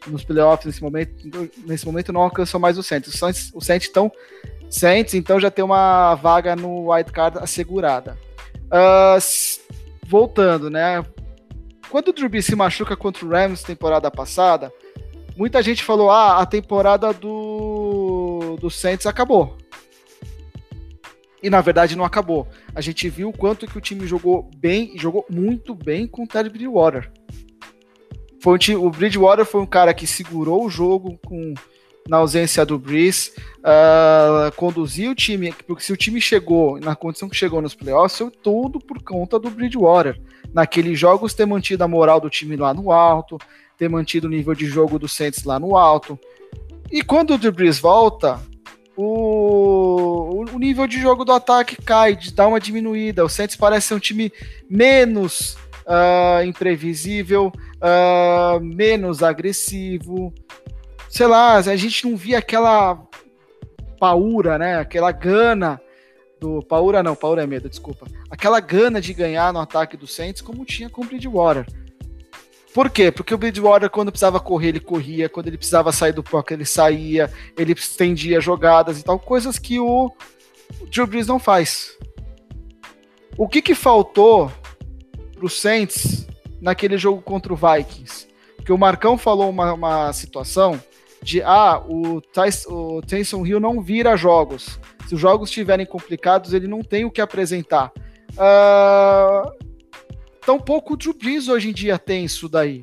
nos 0.09 0.25
playoffs 0.25 0.67
nesse 0.67 0.83
momento, 0.83 1.15
nesse 1.67 1.87
momento 1.87 2.13
não 2.13 2.23
alcançam 2.23 2.59
mais 2.59 2.77
o 2.77 2.83
Saints. 2.83 3.15
O 3.15 3.17
Saints, 3.17 3.51
o 3.55 3.61
Saints 4.71 5.15
então, 5.15 5.41
já 5.41 5.51
tem 5.51 5.65
uma 5.65 6.15
vaga 6.17 6.57
no 6.57 6.91
wildcard 6.91 7.39
assegurada. 7.39 8.19
Uh, 8.67 9.19
voltando, 10.05 10.69
né? 10.69 11.05
Quando 11.91 12.09
o 12.09 12.13
Drew 12.13 12.43
se 12.43 12.57
machuca 12.57 12.97
contra 12.97 13.25
o 13.25 13.29
Rams 13.29 13.63
temporada 13.63 14.11
passada, 14.11 14.73
muita 15.37 15.63
gente 15.63 15.85
falou: 15.85 16.11
ah, 16.11 16.39
a 16.41 16.47
temporada 16.47 17.13
do, 17.13 18.57
do 18.61 18.69
Saints 18.71 19.07
acabou. 19.07 19.57
E 21.43 21.49
na 21.49 21.61
verdade 21.61 21.97
não 21.97 22.05
acabou. 22.05 22.49
A 22.75 22.81
gente 22.81 23.09
viu 23.09 23.29
o 23.29 23.37
quanto 23.37 23.67
que 23.67 23.79
o 23.79 23.81
time 23.81 24.07
jogou 24.07 24.51
bem, 24.57 24.93
jogou 24.97 25.25
muito 25.31 25.75
bem 25.75 26.07
com 26.07 26.25
o 26.25 26.27
Ted 26.27 26.49
Bridgewater. 26.49 27.11
Foi 28.41 28.55
um 28.55 28.59
time, 28.59 28.77
o 28.77 28.91
Bridgewater 28.91 29.45
foi 29.45 29.61
um 29.61 29.67
cara 29.67 29.93
que 29.93 30.07
segurou 30.07 30.65
o 30.65 30.71
jogo 30.71 31.19
com 31.25 31.55
na 32.09 32.17
ausência 32.17 32.65
do 32.65 32.79
Breeze, 32.79 33.33
uh, 33.59 34.51
conduziu 34.57 35.11
o 35.11 35.15
time, 35.15 35.53
porque 35.67 35.83
se 35.83 35.93
o 35.93 35.97
time 35.97 36.21
chegou 36.21 36.81
na 36.81 36.97
condição 36.97 37.29
que 37.29 37.37
chegou 37.37 37.61
nos 37.61 37.75
playoffs, 37.75 38.17
foi 38.17 38.31
tudo 38.31 38.79
por 38.79 39.03
conta 39.03 39.39
do 39.39 39.51
Bridgewater. 39.51 40.19
Naqueles 40.53 40.99
jogos, 40.99 41.35
ter 41.35 41.45
mantido 41.45 41.85
a 41.85 41.89
moral 41.89 42.19
do 42.19 42.31
time 42.31 42.57
lá 42.57 42.73
no 42.73 42.91
alto, 42.91 43.37
ter 43.77 43.91
mantido 43.91 44.27
o 44.27 44.31
nível 44.31 44.55
de 44.55 44.65
jogo 44.65 44.99
do 44.99 45.07
Saints 45.07 45.45
lá 45.45 45.61
no 45.61 45.77
alto. 45.77 46.19
E 46.91 47.03
quando 47.03 47.35
o 47.35 47.53
Breeze 47.53 47.81
volta, 47.81 48.41
o, 49.01 50.45
o 50.53 50.59
nível 50.59 50.85
de 50.89 51.01
jogo 51.01 51.25
do 51.25 51.31
ataque 51.31 51.81
cai, 51.81 52.19
dá 52.35 52.49
uma 52.49 52.59
diminuída. 52.59 53.25
O 53.25 53.29
Saints 53.29 53.55
parece 53.55 53.87
ser 53.87 53.95
um 53.95 54.01
time 54.01 54.33
menos 54.69 55.57
uh, 55.87 56.45
imprevisível, 56.45 57.53
uh, 57.77 58.59
menos 58.61 59.23
agressivo. 59.23 60.35
Sei 61.09 61.29
lá, 61.29 61.55
a 61.59 61.77
gente 61.77 62.09
não 62.09 62.17
via 62.17 62.39
aquela 62.39 63.01
paura, 64.01 64.59
né? 64.59 64.81
Aquela 64.81 65.13
gana 65.13 65.81
do 66.41 66.63
Paura 66.63 67.03
não, 67.03 67.15
Paura 67.15 67.43
é 67.45 67.47
medo, 67.47 67.69
desculpa. 67.69 68.07
Aquela 68.29 68.59
gana 68.59 69.01
de 69.01 69.13
ganhar 69.15 69.53
no 69.53 69.61
ataque 69.61 69.97
do 69.97 70.07
Saints 70.09 70.43
como 70.43 70.65
tinha 70.65 70.91
com 70.91 71.03
o 71.03 71.05
Bridgewater. 71.05 71.67
Por 72.79 72.91
quê? 72.91 73.11
Porque 73.11 73.35
o 73.35 73.39
Bridgewater, 73.39 73.91
quando 73.91 74.13
precisava 74.13 74.39
correr, 74.39 74.69
ele 74.69 74.79
corria, 74.79 75.29
quando 75.29 75.49
ele 75.49 75.59
precisava 75.59 75.91
sair 75.91 76.13
do 76.13 76.23
pocket, 76.23 76.53
ele 76.53 76.65
saía, 76.65 77.29
ele 77.57 77.73
estendia 77.73 78.41
jogadas 78.41 79.01
e 79.01 79.03
tal, 79.03 79.19
coisas 79.19 79.59
que 79.59 79.81
o, 79.81 80.13
o 80.81 80.87
Drew 80.87 81.05
Brees 81.05 81.27
não 81.27 81.41
faz. 81.41 81.99
O 83.37 83.49
que 83.49 83.61
que 83.61 83.75
faltou 83.75 84.53
pro 85.35 85.49
Saints 85.49 86.25
naquele 86.61 86.97
jogo 86.97 87.21
contra 87.21 87.53
o 87.53 87.57
Vikings. 87.57 88.29
Porque 88.55 88.73
o 88.73 88.79
Marcão 88.79 89.19
falou 89.19 89.51
uma, 89.51 89.73
uma 89.73 90.13
situação 90.13 90.81
de 91.21 91.43
ah, 91.43 91.83
o, 91.85 92.21
Tyson, 92.21 92.71
o 92.71 93.03
Tyson 93.03 93.45
Hill 93.45 93.59
não 93.59 93.83
vira 93.83 94.17
jogos. 94.17 94.79
Se 95.09 95.17
os 95.17 95.21
jogos 95.21 95.49
estiverem 95.49 95.85
complicados, 95.85 96.55
ele 96.55 96.69
não 96.69 96.83
tem 96.83 97.05
o 97.05 97.11
que 97.11 97.21
apresentar. 97.21 97.91
Uh, 98.35 99.68
tão 100.49 100.59
pouco 100.59 100.95
o 100.95 100.97
Drew 100.97 101.13
Brees 101.13 101.47
hoje 101.47 101.69
em 101.69 101.75
dia 101.75 101.99
tem 101.99 102.25
isso 102.25 102.49
daí. 102.49 102.83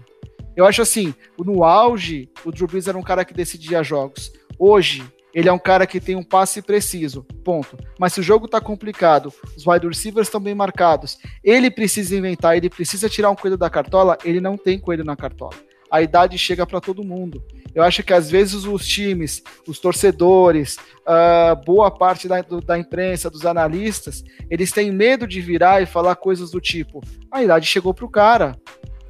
Eu 0.55 0.67
acho 0.67 0.83
assim, 0.83 1.15
no 1.35 1.63
auge, 1.63 2.29
o 2.45 2.51
Drew 2.51 2.67
Brees 2.67 2.87
era 2.87 2.95
um 2.95 3.01
cara 3.01 3.25
que 3.25 3.33
decidia 3.33 3.81
jogos. 3.81 4.31
Hoje, 4.59 5.03
ele 5.33 5.49
é 5.49 5.51
um 5.51 5.57
cara 5.57 5.87
que 5.87 5.99
tem 5.99 6.15
um 6.15 6.21
passe 6.21 6.61
preciso, 6.61 7.23
ponto. 7.43 7.75
Mas 7.99 8.13
se 8.13 8.19
o 8.19 8.23
jogo 8.23 8.47
tá 8.47 8.61
complicado, 8.61 9.33
os 9.57 9.65
wide 9.65 9.87
receivers 9.87 10.27
estão 10.27 10.39
bem 10.39 10.53
marcados, 10.53 11.17
ele 11.43 11.71
precisa 11.71 12.15
inventar, 12.15 12.55
ele 12.55 12.69
precisa 12.69 13.09
tirar 13.09 13.31
um 13.31 13.35
coelho 13.35 13.57
da 13.57 13.67
cartola, 13.67 14.15
ele 14.23 14.39
não 14.39 14.59
tem 14.59 14.77
coelho 14.77 15.03
na 15.03 15.15
cartola. 15.15 15.55
A 15.95 16.01
idade 16.01 16.37
chega 16.37 16.67
para 16.67 16.81
todo 16.81 17.05
mundo. 17.05 17.41
Eu 17.73 17.81
acho 17.81 18.03
que 18.03 18.11
às 18.11 18.29
vezes 18.29 18.65
os 18.65 18.85
times, 18.85 19.41
os 19.65 19.79
torcedores, 19.79 20.75
uh, 21.07 21.55
boa 21.65 21.89
parte 21.89 22.27
da, 22.27 22.41
do, 22.41 22.59
da 22.59 22.77
imprensa, 22.77 23.29
dos 23.29 23.45
analistas, 23.45 24.21
eles 24.49 24.73
têm 24.73 24.91
medo 24.91 25.25
de 25.25 25.39
virar 25.39 25.81
e 25.81 25.85
falar 25.85 26.17
coisas 26.17 26.51
do 26.51 26.59
tipo: 26.59 27.01
a 27.31 27.41
idade 27.41 27.65
chegou 27.65 27.93
pro 27.93 28.09
cara, 28.09 28.59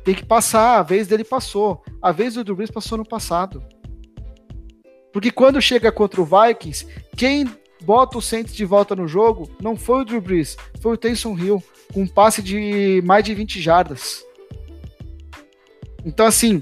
tem 0.04 0.14
que 0.14 0.24
passar, 0.24 0.78
a 0.78 0.84
vez 0.84 1.08
dele 1.08 1.24
passou, 1.24 1.84
a 2.00 2.12
vez 2.12 2.36
do 2.36 2.44
Drew 2.44 2.56
Brees 2.56 2.70
passou 2.70 3.00
no 3.00 3.08
passado. 3.08 3.64
Porque 5.12 5.32
quando 5.32 5.60
chega 5.60 5.92
contra 5.92 6.22
o 6.22 6.26
Vikings, 6.26 6.86
quem 7.18 7.50
bota 7.82 8.20
o 8.20 8.22
Saints 8.22 8.54
de 8.54 8.64
volta 8.64 8.96
no 8.96 9.08
jogo 9.08 9.50
não 9.60 9.76
foi 9.76 10.02
o 10.02 10.06
Drew 10.06 10.22
Brees, 10.22 10.56
foi 10.80 10.94
o 10.94 10.98
Taysom 10.98 11.36
Hill, 11.36 11.64
com 11.92 12.04
um 12.04 12.08
passe 12.08 12.44
de 12.44 13.02
mais 13.04 13.24
de 13.24 13.34
20 13.34 13.60
jardas. 13.60 14.24
Então, 16.06 16.28
assim, 16.28 16.62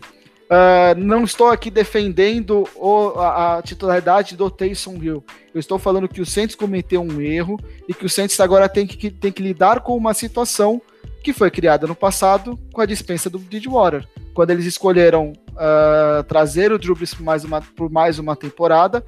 uh, 0.54 1.00
não 1.00 1.24
estou 1.24 1.48
aqui 1.48 1.72
defendendo 1.72 2.68
o, 2.76 3.20
a, 3.20 3.58
a, 3.58 3.62
titularidade 3.62 4.36
do 4.36 4.50
Taysom 4.50 4.96
Hill. 5.02 5.24
Eu 5.54 5.60
estou 5.60 5.80
falando 5.80 6.08
que 6.08 6.22
o 6.22 6.26
Saints 6.26 6.56
cometeu 6.56 7.02
um 7.02 7.20
erro 7.20 7.60
e 7.88 7.94
que 7.94 8.06
o 8.06 8.10
Saints 8.10 8.40
agora 8.40 8.70
tem 8.70 8.86
que, 8.86 9.10
tem 9.10 9.32
que 9.32 9.42
lidar 9.42 9.82
com 9.82 9.96
uma 9.98 10.14
situação 10.14 10.82
que 11.24 11.34
foi 11.34 11.50
criada 11.50 11.88
no 11.88 11.96
passado 11.96 12.60
com 12.74 12.82
a 12.82 12.86
dispensa 12.86 13.30
do 13.30 13.40
Bridgewater. 13.40 14.06
Quando 14.34 14.52
eles 14.52 14.66
escolheram 14.66 15.34
uh, 15.52 16.24
trazer 16.24 16.72
o 16.72 16.80
Drew 16.80 16.96
Brees 16.96 17.14
por 17.14 17.24
mais 17.24 17.44
uma, 17.44 17.62
por 17.62 17.90
mais 17.90 18.20
uma 18.20 18.36
temporada 18.36 19.04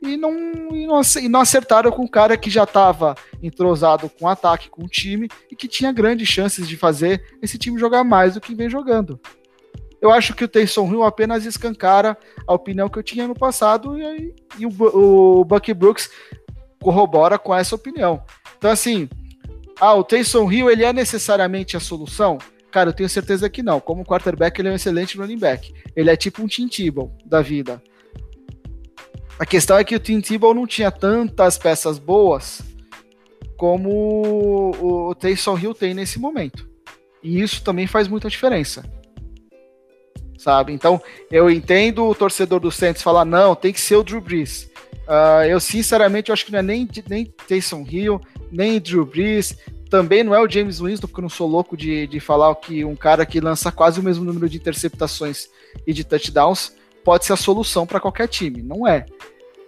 e 0.00 0.16
não, 0.16 0.34
e 0.72 1.28
não, 1.28 1.40
acertaram 1.40 1.92
com 1.92 2.02
um 2.02 2.08
cara 2.08 2.36
que 2.36 2.50
já 2.50 2.64
estava 2.64 3.14
entrosado 3.40 4.08
com 4.08 4.24
o 4.24 4.28
ataque, 4.28 4.68
com 4.68 4.84
o 4.84 4.88
time 4.88 5.28
e 5.50 5.54
que 5.54 5.68
tinha 5.68 5.92
grandes 5.92 6.28
chances 6.28 6.66
de 6.66 6.76
fazer 6.76 7.22
esse 7.40 7.56
time 7.56 7.78
jogar 7.78 8.02
mais 8.02 8.34
do 8.34 8.40
que 8.40 8.54
vem 8.54 8.68
jogando. 8.68 9.20
Eu 10.02 10.10
acho 10.10 10.34
que 10.34 10.42
o 10.42 10.48
Taysom 10.48 10.90
Hill 10.90 11.04
apenas 11.04 11.46
escancara 11.46 12.18
a 12.44 12.52
opinião 12.52 12.88
que 12.88 12.98
eu 12.98 13.04
tinha 13.04 13.28
no 13.28 13.36
passado 13.36 13.96
e, 13.96 14.34
e 14.58 14.66
o, 14.66 14.72
o 15.40 15.44
Bucky 15.44 15.72
Brooks 15.72 16.10
corrobora 16.82 17.38
com 17.38 17.54
essa 17.54 17.76
opinião. 17.76 18.20
Então, 18.58 18.68
assim, 18.68 19.08
ah, 19.80 19.94
o 19.94 20.02
Taysom 20.02 20.50
Hill 20.50 20.68
ele 20.68 20.84
é 20.84 20.92
necessariamente 20.92 21.76
a 21.76 21.80
solução? 21.80 22.38
Cara, 22.72 22.90
eu 22.90 22.92
tenho 22.92 23.08
certeza 23.08 23.48
que 23.48 23.62
não. 23.62 23.78
Como 23.78 24.04
quarterback, 24.04 24.60
ele 24.60 24.68
é 24.68 24.72
um 24.72 24.74
excelente 24.74 25.16
running 25.16 25.38
back. 25.38 25.72
Ele 25.94 26.10
é 26.10 26.16
tipo 26.16 26.42
um 26.42 26.48
Tim 26.48 26.66
Tebow 26.66 27.16
da 27.24 27.40
vida. 27.40 27.80
A 29.38 29.46
questão 29.46 29.78
é 29.78 29.84
que 29.84 29.94
o 29.94 30.00
Tim 30.00 30.20
Tebow 30.20 30.52
não 30.52 30.66
tinha 30.66 30.90
tantas 30.90 31.56
peças 31.56 31.98
boas 32.00 32.60
como 33.56 34.72
o 34.80 35.14
Taysom 35.14 35.56
Hill 35.56 35.74
tem 35.74 35.94
nesse 35.94 36.18
momento. 36.18 36.68
E 37.22 37.40
isso 37.40 37.62
também 37.62 37.86
faz 37.86 38.08
muita 38.08 38.28
diferença. 38.28 38.82
Sabe? 40.42 40.72
Então, 40.72 41.00
eu 41.30 41.48
entendo 41.48 42.04
o 42.04 42.14
torcedor 42.16 42.58
do 42.58 42.72
Saints 42.72 43.00
falar, 43.00 43.24
não, 43.24 43.54
tem 43.54 43.72
que 43.72 43.80
ser 43.80 43.94
o 43.94 44.02
Drew 44.02 44.20
Brees. 44.20 44.68
Uh, 45.06 45.44
eu, 45.48 45.60
sinceramente, 45.60 46.30
eu 46.30 46.32
acho 46.32 46.44
que 46.44 46.50
não 46.50 46.58
é 46.58 46.62
nem, 46.62 46.88
nem 47.08 47.32
Taysom 47.46 47.86
Hill, 47.88 48.20
nem 48.50 48.80
Drew 48.80 49.06
Brees, 49.06 49.56
também 49.88 50.24
não 50.24 50.34
é 50.34 50.40
o 50.40 50.50
James 50.50 50.80
Winston, 50.80 51.06
porque 51.06 51.20
eu 51.20 51.22
não 51.22 51.28
sou 51.28 51.46
louco 51.46 51.76
de, 51.76 52.08
de 52.08 52.18
falar 52.18 52.52
que 52.56 52.84
um 52.84 52.96
cara 52.96 53.24
que 53.24 53.38
lança 53.38 53.70
quase 53.70 54.00
o 54.00 54.02
mesmo 54.02 54.24
número 54.24 54.48
de 54.48 54.56
interceptações 54.56 55.48
e 55.86 55.92
de 55.92 56.02
touchdowns 56.02 56.72
pode 57.04 57.24
ser 57.24 57.34
a 57.34 57.36
solução 57.36 57.86
para 57.86 58.00
qualquer 58.00 58.26
time. 58.26 58.62
Não 58.62 58.84
é. 58.84 59.06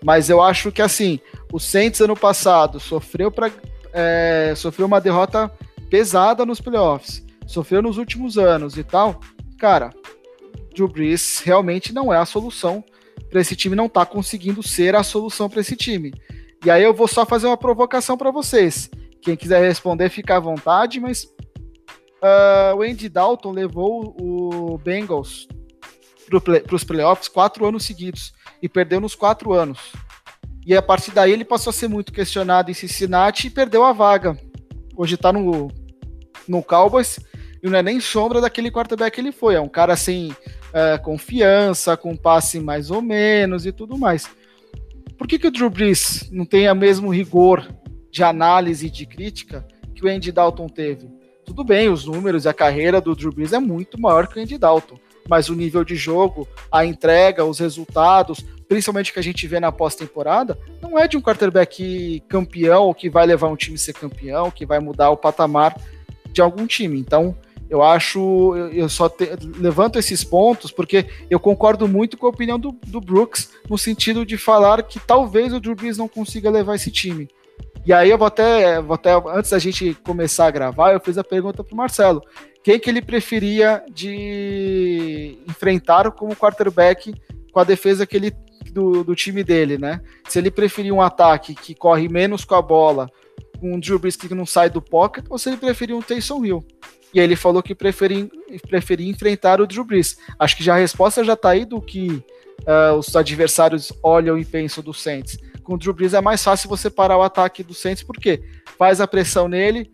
Mas 0.03 0.29
eu 0.29 0.43
acho 0.43 0.73
que 0.73 0.83
assim, 0.83 1.21
o 1.53 1.61
Saints 1.61 2.01
ano 2.01 2.17
passado 2.17 2.81
sofreu, 2.81 3.31
pra, 3.31 3.49
é, 3.93 4.55
sofreu 4.57 4.89
uma 4.89 5.01
derrota 5.01 5.49
pesada 5.89 6.45
nos 6.45 6.61
playoffs, 6.61 7.25
sofreu 7.47 7.81
nos 7.81 7.97
últimos 7.97 8.37
anos 8.37 8.77
e 8.77 8.83
tal. 8.83 9.21
Cara, 9.57 9.91
Drew 10.75 10.89
Brees 10.89 11.41
realmente 11.41 11.93
não 11.93 12.13
é 12.13 12.19
a 12.19 12.27
solução 12.27 12.85
para 13.31 13.41
esse 13.41 13.57
time, 13.57 13.77
não 13.77 13.87
está 13.87 14.05
conseguindo 14.05 14.63
ser 14.63 14.95
a 14.95 15.03
solução 15.03 15.49
para 15.49 15.61
esse 15.61 15.77
time. 15.77 16.13
E 16.65 16.71
aí 16.71 16.83
eu 16.83 16.93
vou 16.93 17.09
só 17.09 17.25
fazer 17.25 17.47
uma 17.47 17.57
provocação 17.57 18.17
para 18.17 18.31
vocês. 18.31 18.91
Quem 19.23 19.37
quiser 19.37 19.63
responder, 19.67 20.11
fica 20.11 20.37
à 20.37 20.41
vontade, 20.41 21.01
mas 21.01 21.25
uh, 21.25 22.77
o 22.77 22.83
Andy 22.83 23.09
Dalton 23.09 23.53
levou 23.53 24.15
o 24.21 24.79
Bengals 24.79 25.47
para 26.29 26.75
os 26.75 26.85
playoffs 26.85 27.29
quatro 27.29 27.67
anos 27.67 27.85
seguidos 27.85 28.33
e 28.63 28.69
perdeu 28.69 29.01
nos 29.01 29.15
quatro 29.15 29.53
anos. 29.53 29.93
E 30.67 30.75
a 30.75 30.81
partir 30.81 31.11
daí 31.11 31.33
ele 31.33 31.45
passou 31.45 31.71
a 31.71 31.75
ser 31.75 31.89
muito 31.89 32.13
questionado 32.13 32.71
em 32.71 32.75
Cincinnati 32.75 33.47
e 33.47 33.51
perdeu 33.51 33.85
a 33.85 33.93
vaga. 33.93 34.37
Hoje 34.97 35.17
está 35.17 35.33
no, 35.33 35.71
no 36.49 36.63
Cowboys. 36.63 37.19
e 37.63 37.69
não 37.69 37.79
é 37.79 37.83
nem 37.83 38.01
sombra 38.01 38.41
daquele 38.41 38.71
quarterback 38.71 39.15
que 39.15 39.21
ele 39.21 39.33
foi. 39.33 39.55
É 39.55 39.61
um 39.61 39.69
cara 39.69 39.97
sem 39.97 40.35
uh, 40.75 41.01
confiança, 41.03 41.97
com 41.97 42.17
passe 42.17 42.59
mais 42.59 42.91
ou 42.91 43.01
menos 43.01 43.65
e 43.65 43.73
tudo 43.73 43.97
mais. 43.97 44.29
Por 45.17 45.29
que, 45.29 45.39
que 45.39 45.47
o 45.47 45.51
Drew 45.51 45.71
Brees 45.71 46.29
não 46.33 46.45
tem 46.45 46.69
o 46.69 46.75
mesmo 46.75 47.15
rigor 47.15 47.67
de 48.11 48.25
análise 48.25 48.87
e 48.87 48.91
de 48.91 49.07
crítica 49.07 49.67
que 49.95 50.05
o 50.05 50.09
Andy 50.09 50.33
Dalton 50.33 50.69
teve? 50.69 51.09
Tudo 51.47 51.63
bem, 51.63 51.89
os 51.89 52.05
números 52.05 52.45
e 52.45 52.49
a 52.49 52.55
carreira 52.55 53.01
do 53.01 53.15
Drew 53.15 53.33
Brees 53.33 53.53
é 53.53 53.59
muito 53.59 54.01
maior 54.01 54.27
que 54.27 54.39
o 54.39 54.43
Andy 54.43 54.59
Dalton, 54.59 54.99
mas 55.29 55.49
o 55.49 55.55
nível 55.55 55.85
de 55.85 55.95
jogo, 55.95 56.49
a 56.73 56.85
entrega, 56.85 57.45
os 57.45 57.59
resultados, 57.59 58.45
principalmente 58.69 59.13
que 59.13 59.19
a 59.19 59.23
gente 59.23 59.47
vê 59.47 59.61
na 59.61 59.71
pós-temporada, 59.71 60.59
não 60.83 60.99
é 60.99 61.07
de 61.07 61.17
um 61.17 61.23
quarterback 61.23 62.23
campeão 62.29 62.93
que 62.93 63.09
vai 63.09 63.27
levar 63.27 63.49
um 63.49 63.57
time 63.57 63.77
a 63.77 63.79
ser 63.79 63.93
campeão, 63.93 64.51
que 64.51 64.67
vai 64.67 64.81
mudar 64.81 65.11
o 65.11 65.17
patamar 65.17 65.79
de 66.33 66.41
algum 66.41 66.67
time. 66.67 66.99
Então, 66.99 67.37
eu 67.75 67.83
acho, 67.83 68.55
eu 68.73 68.89
só 68.89 69.09
te, 69.09 69.29
levanto 69.59 69.99
esses 69.99 70.23
pontos 70.23 70.71
porque 70.71 71.07
eu 71.29 71.41
concordo 71.41 71.89
muito 71.89 72.17
com 72.17 72.27
a 72.27 72.31
opinião 72.31 72.57
do, 72.57 72.71
do 72.87 73.01
Brooks, 73.01 73.51
no 73.69 73.77
sentido 73.77 74.25
de 74.25 74.39
falar 74.39 74.81
que 74.85 75.01
talvez 75.01 75.53
o 75.53 75.59
Drew 75.59 75.75
Brees 75.75 75.99
não 75.99 76.07
consiga 76.07 76.49
levar 76.49 76.77
esse 76.77 76.89
time. 76.89 77.29
E 77.85 77.93
aí 77.93 78.11
eu 78.11 78.17
vou 78.17 78.29
até, 78.29 78.81
vou 78.81 78.95
até 78.95 79.13
antes 79.13 79.51
da 79.51 79.59
gente 79.59 79.93
começar 80.05 80.47
a 80.47 80.53
gravar, 80.53 80.93
eu 80.93 81.01
fiz 81.01 81.19
a 81.19 81.25
pergunta 81.25 81.65
para 81.65 81.75
o 81.75 81.77
Marcelo. 81.77 82.23
Quem 82.63 82.79
que 82.79 82.89
ele 82.89 83.03
preferia 83.03 83.83
de 83.93 85.37
enfrentar 85.49 86.09
como 86.13 86.37
quarterback 86.37 87.13
com 87.53 87.59
a 87.59 87.65
defesa 87.65 88.07
que 88.07 88.17
ele 88.17 88.33
do, 88.73 89.03
do 89.03 89.17
time 89.17 89.43
dele, 89.43 89.79
né? 89.79 90.01
Se 90.29 90.39
ele 90.39 90.51
preferia 90.51 90.95
um 90.95 91.03
ataque 91.03 91.57
que 91.57 91.75
corre 91.75 92.09
menos 92.09 92.45
com 92.45 92.55
a 92.55 92.63
bola, 92.63 93.11
um 93.61 93.81
Drew 93.81 93.99
Brees 93.99 94.15
que 94.15 94.33
não 94.33 94.47
sai 94.47 94.71
do 94.71 94.81
pocket, 94.81 95.25
ou 95.29 95.39
se 95.39 95.49
ele 95.49 95.57
preferia 95.57 95.97
um 95.97 96.03
Taysom 96.03 96.45
Hill. 96.45 96.65
E 97.15 97.21
ele 97.21 97.37
falou 97.37 97.63
que 97.63 97.75
preferia, 97.75 98.29
enfrentar 99.01 99.61
o 99.61 99.67
Drew 99.67 99.85
Brees. 99.85 100.19
Acho 100.39 100.57
que 100.57 100.65
já 100.65 100.75
a 100.75 100.79
resposta 100.79 101.23
já 101.23 101.35
está 101.35 101.51
aí 101.51 101.65
do 101.65 101.81
que 101.81 102.23
uh, 102.63 102.95
os 102.99 103.15
adversários 103.15 103.93
olham 104.03 104.37
e 104.37 104.45
pensam 104.45 104.83
do 104.83 104.93
Saints. 104.93 105.39
Com 105.63 105.75
o 105.75 105.79
Drew 105.79 105.95
Brees 105.95 106.13
é 106.13 106.21
mais 106.21 106.43
fácil 106.43 106.69
você 106.69 106.91
parar 106.91 107.17
o 107.17 107.23
ataque 107.23 107.63
do 107.63 107.73
Saints, 107.73 108.03
porque 108.03 108.43
faz 108.77 109.01
a 109.01 109.07
pressão 109.07 109.49
nele, 109.49 109.91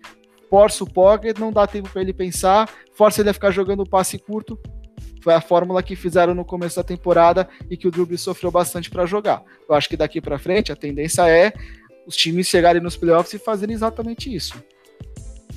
força 0.49 0.83
o 0.83 0.91
pocket, 0.91 1.39
não 1.39 1.53
dá 1.53 1.67
tempo 1.67 1.91
para 1.91 2.01
ele 2.01 2.13
pensar, 2.13 2.69
força 2.95 3.21
ele 3.21 3.31
a 3.31 3.35
ficar 3.35 3.51
jogando 3.51 3.87
passe 3.87 4.19
curto, 4.19 4.59
foi 5.23 5.35
a 5.35 5.41
fórmula 5.41 5.83
que 5.83 5.95
fizeram 5.95 6.35
no 6.35 6.45
começo 6.45 6.77
da 6.77 6.83
temporada 6.83 7.49
e 7.69 7.77
que 7.77 7.87
o 7.87 7.91
Drew 7.91 8.07
Brees 8.07 8.23
sofreu 8.23 8.51
bastante 8.51 8.91
para 8.91 9.05
jogar. 9.05 9.43
Eu 9.69 9.75
acho 9.75 9.89
que 9.89 9.97
daqui 9.97 10.21
para 10.21 10.39
frente 10.39 10.73
a 10.73 10.77
tendência 10.77 11.29
é 11.29 11.53
os 12.07 12.17
times 12.17 12.49
chegarem 12.49 12.83
nos 12.83 12.97
playoffs 12.97 13.35
e 13.35 13.39
fazerem 13.39 13.75
exatamente 13.75 14.35
isso. 14.35 14.55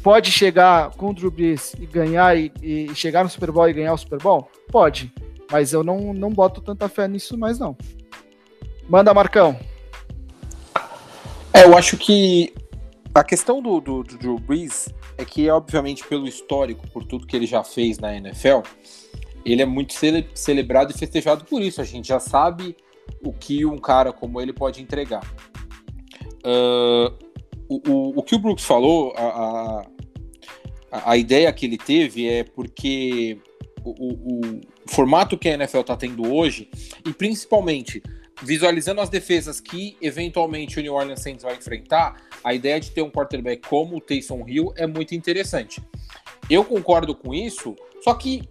Pode 0.03 0.31
chegar 0.31 0.91
com 0.91 1.11
o 1.11 1.13
Drew 1.13 1.31
Brees 1.31 1.73
e 1.79 1.85
ganhar 1.85 2.37
e, 2.37 2.51
e 2.61 2.93
chegar 2.93 3.23
no 3.23 3.29
Super 3.29 3.51
Bowl 3.51 3.69
e 3.69 3.73
ganhar 3.73 3.93
o 3.93 3.97
Super 3.97 4.19
Bowl? 4.19 4.49
Pode, 4.69 5.11
mas 5.49 5.71
eu 5.71 5.81
não, 5.81 6.13
não 6.13 6.29
boto 6.29 6.61
tanta 6.61 6.89
fé 6.89 7.07
nisso 7.07 7.37
mais 7.37 7.57
não. 7.57 7.77
Manda, 8.89 9.13
Marcão. 9.13 9.57
É, 11.53 11.63
eu 11.63 11.77
acho 11.77 11.95
que 11.95 12.53
a 13.15 13.23
questão 13.23 13.61
do, 13.61 13.79
do, 13.79 14.03
do 14.03 14.17
Drew 14.17 14.37
Brees 14.39 14.89
é 15.17 15.23
que, 15.23 15.49
obviamente, 15.49 16.05
pelo 16.05 16.27
histórico, 16.27 16.85
por 16.89 17.05
tudo 17.05 17.25
que 17.25 17.35
ele 17.35 17.45
já 17.45 17.63
fez 17.63 17.97
na 17.97 18.13
NFL, 18.13 18.61
ele 19.45 19.61
é 19.61 19.65
muito 19.65 19.93
cele 19.93 20.27
celebrado 20.33 20.91
e 20.91 20.97
festejado 20.97 21.45
por 21.45 21.61
isso. 21.61 21.79
A 21.79 21.85
gente 21.85 22.09
já 22.09 22.19
sabe 22.19 22.75
o 23.23 23.31
que 23.31 23.65
um 23.65 23.77
cara 23.77 24.11
como 24.11 24.41
ele 24.41 24.51
pode 24.51 24.81
entregar. 24.81 25.23
Uh, 26.45 27.13
o, 27.69 27.89
o, 27.89 28.19
o, 28.19 28.23
que 28.23 28.35
o 28.35 28.39
Brooks 28.39 28.65
falou, 28.65 29.13
a, 29.15 29.21
a, 29.21 29.85
a, 30.93 31.17
ideia 31.17 31.51
que 31.51 31.65
ele 31.65 31.77
teve 31.77 32.29
é 32.29 32.43
porque 32.43 33.39
o, 33.83 33.89
o 33.89 34.61
formato 34.85 35.37
que 35.37 35.49
a 35.49 35.53
NFL 35.53 35.79
está 35.79 35.97
tendo 35.97 36.31
hoje, 36.31 36.69
e 37.05 37.11
principalmente 37.11 38.01
visualizando 38.41 39.01
as 39.01 39.09
defesas 39.09 39.59
que 39.59 39.97
eventualmente 40.01 40.79
o 40.79 40.83
New 40.83 40.93
Orleans 40.93 41.21
Saints 41.21 41.43
vai 41.43 41.55
enfrentar, 41.55 42.21
a 42.43 42.53
ideia 42.53 42.79
de 42.79 42.91
ter 42.91 43.01
um 43.01 43.09
quarterback 43.09 43.67
como 43.67 43.97
o 43.97 44.01
Taysom 44.01 44.45
Hill 44.47 44.73
é 44.75 44.85
muito 44.85 45.15
interessante. 45.15 45.81
Eu 46.49 46.63
concordo 46.63 47.15
com 47.15 47.33
isso, 47.33 47.75
só 48.03 48.13
que 48.13 48.47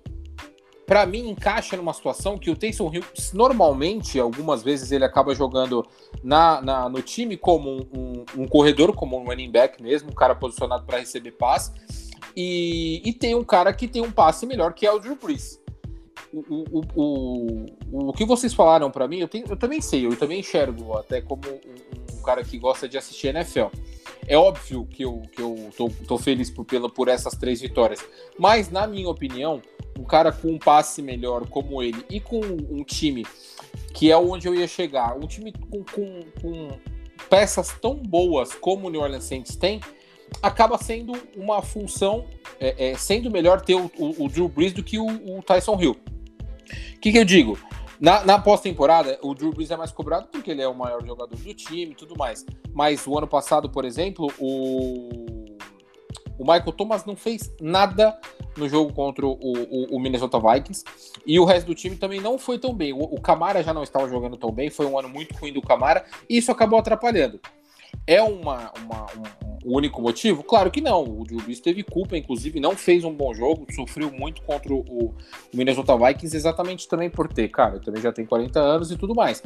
para 0.87 1.07
mim 1.07 1.31
encaixa 1.31 1.77
numa 1.77 1.93
situação 1.93 2.37
que 2.37 2.51
o 2.51 2.57
Taysom 2.57 2.91
Hill 2.93 3.05
normalmente, 3.33 4.19
algumas 4.19 4.63
vezes 4.63 4.91
ele 4.93 5.05
acaba 5.05 5.35
jogando 5.35 5.87
na, 6.23 6.61
na 6.61 6.89
no 6.89 7.01
time 7.03 7.37
como 7.37 7.71
um, 7.71 7.87
um, 7.95 8.25
um, 8.43 8.49
corredor, 8.49 8.95
como 8.95 9.19
um 9.19 9.25
running 9.25 9.51
back 9.51 9.83
mesmo, 9.83 10.11
um 10.11 10.15
cara 10.15 10.35
posicionado 10.35 10.85
para 10.85 10.99
receber 10.99 11.33
passe, 11.33 11.73
e, 12.37 13.03
e, 13.05 13.13
tem 13.13 13.35
um 13.35 13.45
cara 13.45 13.73
que 13.73 13.87
tem 13.87 14.03
um 14.03 14.11
passe 14.11 14.47
melhor 14.47 14.73
que 14.73 14.87
é 14.87 14.93
o 14.93 14.99
Drew 14.99 15.17
Brees. 15.17 15.61
O, 16.33 16.39
o, 16.39 16.81
o, 16.97 17.67
o, 18.09 18.13
que 18.13 18.25
vocês 18.25 18.55
falaram 18.55 18.91
para 18.91 19.07
mim, 19.07 19.19
eu, 19.19 19.29
tenho, 19.29 19.47
eu 19.49 19.57
também 19.57 19.81
sei, 19.83 20.07
eu 20.07 20.17
também 20.17 20.41
enxergo 20.41 20.97
até 20.97 21.21
como 21.21 21.43
um, 21.47 22.19
um 22.19 22.23
cara 22.23 22.43
que 22.43 22.57
gosta 22.59 22.89
de 22.89 22.97
assistir 22.97 23.29
NFL. 23.29 23.67
É 24.27 24.37
óbvio 24.37 24.87
que 24.87 25.05
eu, 25.05 25.21
que 25.33 25.43
eu 25.43 25.71
tô, 25.77 25.91
tô 26.07 26.17
feliz 26.17 26.49
por, 26.49 26.65
pela, 26.65 26.89
por 26.89 27.09
essas 27.09 27.35
três 27.35 27.61
vitórias, 27.61 28.03
mas 28.39 28.71
na 28.71 28.87
minha 28.87 29.09
opinião, 29.09 29.61
um 29.99 30.05
cara 30.05 30.33
com 30.33 30.49
um 30.49 30.59
passe 30.59 31.03
melhor 31.03 31.47
como 31.49 31.83
ele 31.83 32.05
e 32.09 32.21
com 32.21 32.41
um 32.41 32.83
time 32.85 33.27
que 33.93 34.11
é 34.11 34.17
onde 34.17 34.49
eu 34.49 34.55
ia 34.55 34.67
chegar, 34.67 35.17
um 35.17 35.27
time 35.27 35.53
com, 35.53 35.85
com, 35.85 36.21
com 36.41 36.69
peças 37.29 37.73
tão 37.81 37.95
boas 37.95 38.55
como 38.55 38.87
o 38.87 38.91
New 38.91 39.01
Orleans 39.01 39.25
Saints 39.25 39.57
tem, 39.57 39.81
acaba 40.43 40.79
sendo 40.79 41.13
uma 41.37 41.63
função, 41.63 42.25
é, 42.61 42.91
é, 42.91 42.95
sendo 42.97 43.31
melhor 43.31 43.61
ter 43.61 43.75
o, 43.75 43.91
o, 43.99 44.25
o, 44.25 44.29
Drew 44.29 44.49
Brees 44.49 44.73
do 44.73 44.83
que 44.83 44.99
o, 44.99 45.07
o 45.07 45.43
Tyson 45.43 45.81
Hill. 45.81 45.97
O 46.97 47.01
que, 47.01 47.13
que 47.13 47.19
eu 47.19 47.25
digo? 47.25 47.59
Na, 48.01 48.25
na 48.25 48.39
pós-temporada, 48.39 49.19
o 49.23 49.35
Drew 49.35 49.53
Brees 49.53 49.71
é 49.71 49.77
mais 49.77 49.93
cobrado 49.93 50.29
porque 50.31 50.51
ele 50.51 50.63
é 50.63 50.69
o 50.69 50.75
maior 50.75 51.05
jogador 51.05 51.37
do 51.37 51.55
time 51.55 51.93
e 51.93 51.95
tudo 51.95 52.17
mais. 52.17 52.45
Mas 52.73 53.07
o 53.07 53.17
ano 53.17 53.27
passado, 53.27 53.71
por 53.71 53.85
exemplo, 53.85 54.33
o 54.39 55.33
o 56.43 56.45
Michael 56.45 56.73
Thomas 56.73 57.05
não 57.05 57.15
fez 57.15 57.55
nada 57.61 58.19
no 58.57 58.69
jogo 58.69 58.93
contra 58.93 59.25
o, 59.25 59.33
o, 59.33 59.97
o, 59.97 60.01
Minnesota 60.01 60.41
Vikings 60.41 60.85
e 61.25 61.39
o 61.39 61.45
resto 61.45 61.69
do 61.69 61.75
time 61.75 61.95
também 61.95 62.21
não 62.21 62.37
foi 62.37 62.59
tão 62.59 62.75
bem. 62.75 62.93
O, 62.93 62.99
o 62.99 63.21
Camara 63.21 63.63
já 63.63 63.73
não 63.73 63.85
estava 63.85 64.09
jogando 64.09 64.37
tão 64.37 64.51
bem, 64.51 64.69
foi 64.69 64.87
um 64.87 64.99
ano 64.99 65.09
muito 65.09 65.37
ruim 65.39 65.53
do 65.53 65.63
Camara 65.63 66.05
e 66.29 66.39
isso 66.39 66.51
acabou 66.51 66.81
atrapalhando. 66.81 67.41
É 68.07 68.21
uma, 68.21 68.73
uma 68.85 69.07
um, 69.13 69.52
um, 69.65 69.77
único 69.77 70.01
motivo? 70.01 70.43
Claro 70.43 70.71
que 70.71 70.81
não. 70.81 71.03
O 71.03 71.25
Drew 71.25 71.41
Brees 71.41 71.61
teve 71.61 71.83
culpa, 71.83 72.17
inclusive 72.17 72.61
não 72.61 72.77
fez 72.77 73.05
um 73.05 73.13
bom 73.13 73.35
jogo, 73.35 73.67
sofreu 73.73 74.11
muito 74.11 74.43
contra 74.43 74.73
o, 74.73 74.81
o 74.81 75.15
Minnesota 75.53 75.97
Vikings, 75.97 76.37
exatamente 76.37 76.89
também 76.89 77.11
por 77.11 77.29
ter, 77.29 77.49
cara, 77.49 77.81
também 77.81 78.03
já 78.03 78.13
tem 78.13 78.27
40 78.27 78.61
anos 78.61 78.91
e 78.91 78.97
tudo 78.97 79.15
mais. 79.15 79.43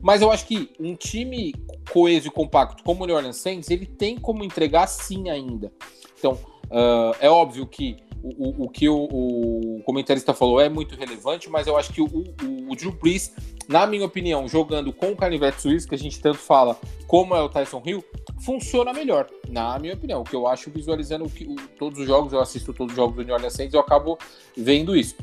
Mas 0.00 0.22
eu 0.22 0.30
acho 0.30 0.46
que 0.46 0.70
um 0.78 0.94
time 0.94 1.54
coeso 1.90 2.28
e 2.28 2.30
compacto 2.30 2.82
como 2.82 3.04
o 3.04 3.06
New 3.06 3.16
Orleans 3.16 3.36
Saints, 3.36 3.70
ele 3.70 3.86
tem 3.86 4.16
como 4.16 4.44
entregar 4.44 4.86
sim 4.86 5.30
ainda. 5.30 5.72
Então, 6.18 6.32
uh, 6.66 7.14
é 7.20 7.30
óbvio 7.30 7.66
que 7.66 7.96
o, 8.22 8.62
o, 8.62 8.64
o 8.64 8.68
que 8.68 8.88
o, 8.88 8.96
o, 8.96 9.82
comentarista 9.84 10.34
falou 10.34 10.60
é 10.60 10.68
muito 10.68 10.94
relevante, 10.94 11.48
mas 11.48 11.66
eu 11.66 11.76
acho 11.76 11.92
que 11.92 12.00
o, 12.00 12.06
o, 12.06 12.72
o 12.72 12.76
Drew 12.76 12.92
Brees, 12.92 13.32
na 13.68 13.86
minha 13.86 14.04
opinião, 14.04 14.48
jogando 14.48 14.92
com 14.92 15.12
o 15.12 15.16
Canivete 15.16 15.60
Suíço, 15.60 15.88
que 15.88 15.94
a 15.94 15.98
gente 15.98 16.20
tanto 16.20 16.38
fala, 16.38 16.78
como 17.06 17.34
é 17.34 17.42
o 17.42 17.48
Tyson 17.48 17.82
Hill, 17.84 18.04
funciona 18.44 18.92
melhor, 18.92 19.28
na 19.48 19.78
minha 19.78 19.94
opinião. 19.94 20.20
O 20.20 20.24
que 20.24 20.36
eu 20.36 20.46
acho 20.46 20.70
visualizando 20.70 21.28
que, 21.28 21.46
todos 21.78 21.98
os 21.98 22.06
jogos, 22.06 22.32
eu 22.32 22.40
assisto 22.40 22.72
todos 22.72 22.92
os 22.92 22.96
jogos 22.96 23.16
do 23.16 23.22
New 23.22 23.34
Orleans 23.34 23.52
Saints, 23.52 23.74
eu 23.74 23.80
acabo 23.80 24.18
vendo 24.56 24.96
isso. 24.96 25.16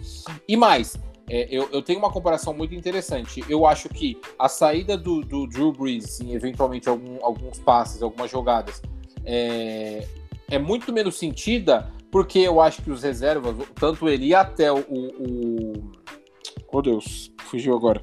E 0.47 0.55
mais, 0.55 0.97
é, 1.29 1.47
eu, 1.49 1.67
eu, 1.71 1.81
tenho 1.81 1.99
uma 1.99 2.11
comparação 2.11 2.53
muito 2.53 2.75
interessante. 2.75 3.43
Eu 3.49 3.65
acho 3.65 3.89
que 3.89 4.17
a 4.37 4.47
saída 4.47 4.97
do, 4.97 5.21
do 5.21 5.47
Drew 5.47 5.71
Brees, 5.71 6.19
em 6.21 6.33
eventualmente 6.33 6.87
algum, 6.87 7.23
alguns 7.23 7.59
passes, 7.59 8.01
algumas 8.01 8.29
jogadas, 8.29 8.81
é, 9.25 10.07
é 10.49 10.59
muito 10.59 10.93
menos 10.93 11.17
sentida, 11.17 11.91
porque 12.15 12.39
eu 12.39 12.61
acho 12.61 12.81
que 12.81 12.89
os 12.89 13.03
reservas, 13.03 13.57
tanto 13.77 14.07
ele 14.07 14.33
até 14.33 14.71
o. 14.71 14.77
o 14.79 15.73
oh 16.71 16.81
Deus, 16.81 17.29
fugiu 17.41 17.75
agora. 17.75 18.01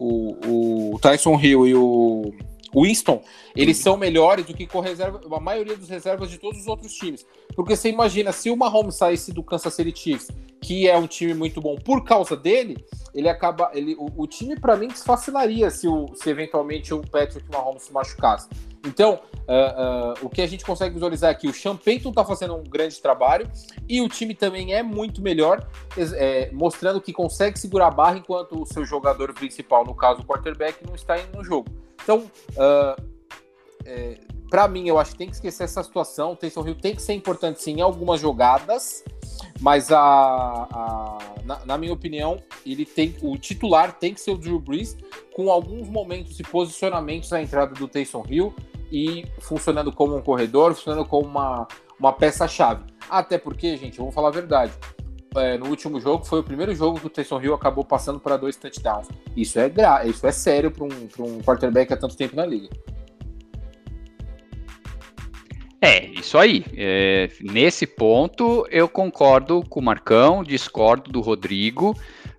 O, 0.00 0.94
o 0.94 0.98
Tyson 0.98 1.38
Hill 1.38 1.66
e 1.66 1.74
o 1.74 2.32
Winston, 2.74 3.22
eles 3.54 3.78
são 3.78 3.96
melhores 3.96 4.46
do 4.46 4.54
que 4.54 4.66
com 4.66 4.80
reserva, 4.80 5.20
a 5.30 5.40
maioria 5.40 5.76
dos 5.76 5.88
reservas 5.88 6.30
de 6.30 6.38
todos 6.38 6.60
os 6.60 6.66
outros 6.66 6.92
times. 6.94 7.26
Porque 7.54 7.76
você 7.76 7.88
imagina, 7.88 8.32
se 8.32 8.50
o 8.50 8.56
Mahomes 8.56 8.96
saísse 8.96 9.32
do 9.32 9.42
Kansas 9.42 9.74
City 9.74 9.96
Chiefs, 9.96 10.28
que 10.60 10.88
é 10.88 10.96
um 10.96 11.06
time 11.06 11.34
muito 11.34 11.60
bom, 11.60 11.76
por 11.76 12.04
causa 12.04 12.36
dele, 12.36 12.76
ele 13.14 13.28
acaba. 13.28 13.70
Ele, 13.72 13.94
o, 13.94 14.08
o 14.16 14.26
time, 14.26 14.58
para 14.58 14.76
mim, 14.76 14.88
desfacilaria 14.88 15.70
se, 15.70 15.86
o, 15.86 16.06
se 16.14 16.28
eventualmente 16.28 16.92
o 16.92 17.00
Patrick 17.00 17.48
Mahomes 17.50 17.82
se 17.82 17.92
machucasse. 17.92 18.48
Então, 18.86 19.20
uh, 19.48 20.22
uh, 20.22 20.26
o 20.26 20.28
que 20.28 20.40
a 20.40 20.46
gente 20.46 20.64
consegue 20.64 20.94
visualizar 20.94 21.30
aqui, 21.30 21.48
o 21.48 21.52
Sean 21.52 21.76
Payton 21.76 22.10
está 22.10 22.24
fazendo 22.24 22.54
um 22.54 22.62
grande 22.62 23.00
trabalho 23.00 23.50
e 23.88 24.00
o 24.00 24.08
time 24.08 24.34
também 24.34 24.74
é 24.74 24.82
muito 24.82 25.20
melhor, 25.20 25.66
é, 25.96 26.50
mostrando 26.52 27.00
que 27.00 27.12
consegue 27.12 27.58
segurar 27.58 27.88
a 27.88 27.90
barra 27.90 28.18
enquanto 28.18 28.62
o 28.62 28.66
seu 28.66 28.84
jogador 28.84 29.32
principal, 29.34 29.84
no 29.84 29.94
caso 29.94 30.20
o 30.20 30.24
quarterback, 30.24 30.86
não 30.86 30.94
está 30.94 31.18
indo 31.18 31.36
no 31.36 31.44
jogo. 31.44 31.68
Então, 32.06 32.18
uh, 32.52 33.02
é, 33.84 34.16
para 34.48 34.68
mim, 34.68 34.86
eu 34.86 34.96
acho 34.96 35.10
que 35.10 35.18
tem 35.18 35.26
que 35.26 35.34
esquecer 35.34 35.64
essa 35.64 35.82
situação. 35.82 36.32
O 36.32 36.36
Taysom 36.36 36.64
Hill 36.64 36.76
tem 36.76 36.94
que 36.94 37.02
ser 37.02 37.14
importante 37.14 37.60
sim 37.60 37.78
em 37.78 37.80
algumas 37.80 38.20
jogadas, 38.20 39.02
mas 39.60 39.90
a, 39.90 39.98
a 39.98 41.18
na, 41.44 41.66
na, 41.66 41.76
minha 41.76 41.92
opinião, 41.92 42.40
ele 42.64 42.84
tem 42.84 43.16
o 43.22 43.36
titular 43.36 43.98
tem 43.98 44.14
que 44.14 44.20
ser 44.20 44.30
o 44.30 44.38
Drew 44.38 44.60
Brees, 44.60 44.96
com 45.34 45.50
alguns 45.50 45.88
momentos 45.88 46.38
e 46.38 46.44
posicionamentos 46.44 47.32
à 47.32 47.42
entrada 47.42 47.74
do 47.74 47.88
Taysom 47.88 48.24
Hill 48.28 48.54
e 48.92 49.26
funcionando 49.40 49.90
como 49.92 50.16
um 50.16 50.22
corredor, 50.22 50.74
funcionando 50.74 51.04
como 51.04 51.26
uma, 51.26 51.66
uma 51.98 52.12
peça-chave. 52.12 52.84
Até 53.10 53.36
porque, 53.36 53.76
gente, 53.76 53.98
vamos 53.98 54.14
falar 54.14 54.28
a 54.28 54.32
verdade. 54.32 54.72
É, 55.36 55.58
no 55.58 55.66
último 55.66 56.00
jogo 56.00 56.24
foi 56.24 56.40
o 56.40 56.42
primeiro 56.42 56.74
jogo 56.74 57.00
que 57.00 57.06
o 57.06 57.10
Taysom 57.10 57.40
Hill 57.40 57.54
acabou 57.54 57.84
passando 57.84 58.18
para 58.18 58.36
dois 58.36 58.56
touchdowns. 58.56 59.08
Isso 59.36 59.58
é 59.58 59.68
gra 59.68 60.06
isso 60.06 60.26
é 60.26 60.32
sério 60.32 60.70
para 60.70 60.84
um, 60.84 61.08
um 61.18 61.40
quarterback 61.42 61.92
há 61.92 61.96
tanto 61.96 62.16
tempo 62.16 62.36
na 62.36 62.46
liga. 62.46 62.68
É, 65.80 66.06
isso 66.06 66.36
aí. 66.38 66.64
É, 66.76 67.30
nesse 67.40 67.86
ponto, 67.86 68.66
eu 68.70 68.88
concordo 68.88 69.62
com 69.68 69.78
o 69.78 69.82
Marcão, 69.84 70.42
discordo 70.42 71.12
do 71.12 71.20
Rodrigo, 71.20 71.90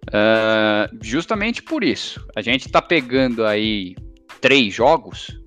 uh, 0.08 0.98
justamente 1.02 1.64
por 1.64 1.84
isso. 1.84 2.26
A 2.36 2.42
gente 2.42 2.66
está 2.66 2.82
pegando 2.82 3.46
aí 3.46 3.96
três 4.42 4.74
jogos 4.74 5.40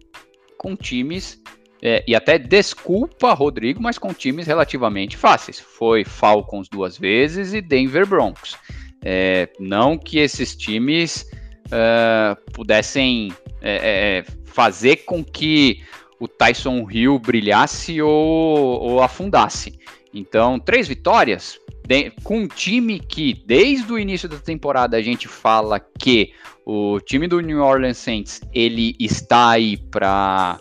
com 0.57 0.77
times, 0.77 1.43
é, 1.83 2.05
e 2.07 2.15
até 2.15 2.39
desculpa, 2.39 3.33
Rodrigo, 3.33 3.83
mas 3.83 3.99
com 3.99 4.13
times 4.13 4.47
relativamente 4.47 5.17
fáceis. 5.17 5.59
Foi 5.59 6.05
Falcons 6.05 6.69
duas 6.69 6.99
vezes 6.99 7.55
e 7.55 7.61
Denver 7.61 8.07
Broncos. 8.07 8.57
É, 9.03 9.49
não 9.59 9.97
que 9.97 10.19
esses 10.19 10.55
times 10.55 11.27
uh, 11.67 12.53
pudessem 12.53 13.33
é, 13.63 14.25
é, 14.27 14.33
fazer 14.45 14.97
com 15.05 15.25
que 15.25 15.83
o 16.19 16.29
Tyson 16.29 16.87
Hill 16.91 17.19
brilhasse 17.19 18.03
ou, 18.03 18.11
ou 18.11 19.03
afundasse. 19.03 19.79
Então, 20.13 20.59
três 20.59 20.87
vitórias 20.87 21.59
de, 21.87 22.11
com 22.23 22.41
um 22.41 22.49
time 22.49 23.01
que, 23.01 23.43
desde 23.47 23.91
o 23.91 23.99
início 23.99 24.29
da 24.29 24.37
temporada, 24.37 24.99
a 24.99 25.03
gente 25.03 25.27
fala 25.29 25.81
que 25.81 26.33
o 26.67 27.01
time 27.01 27.27
do 27.27 27.41
New 27.41 27.63
Orleans 27.63 27.97
Saints 27.97 28.41
ele 28.53 28.95
está 29.01 29.51
aí 29.51 29.77
para 29.77 30.61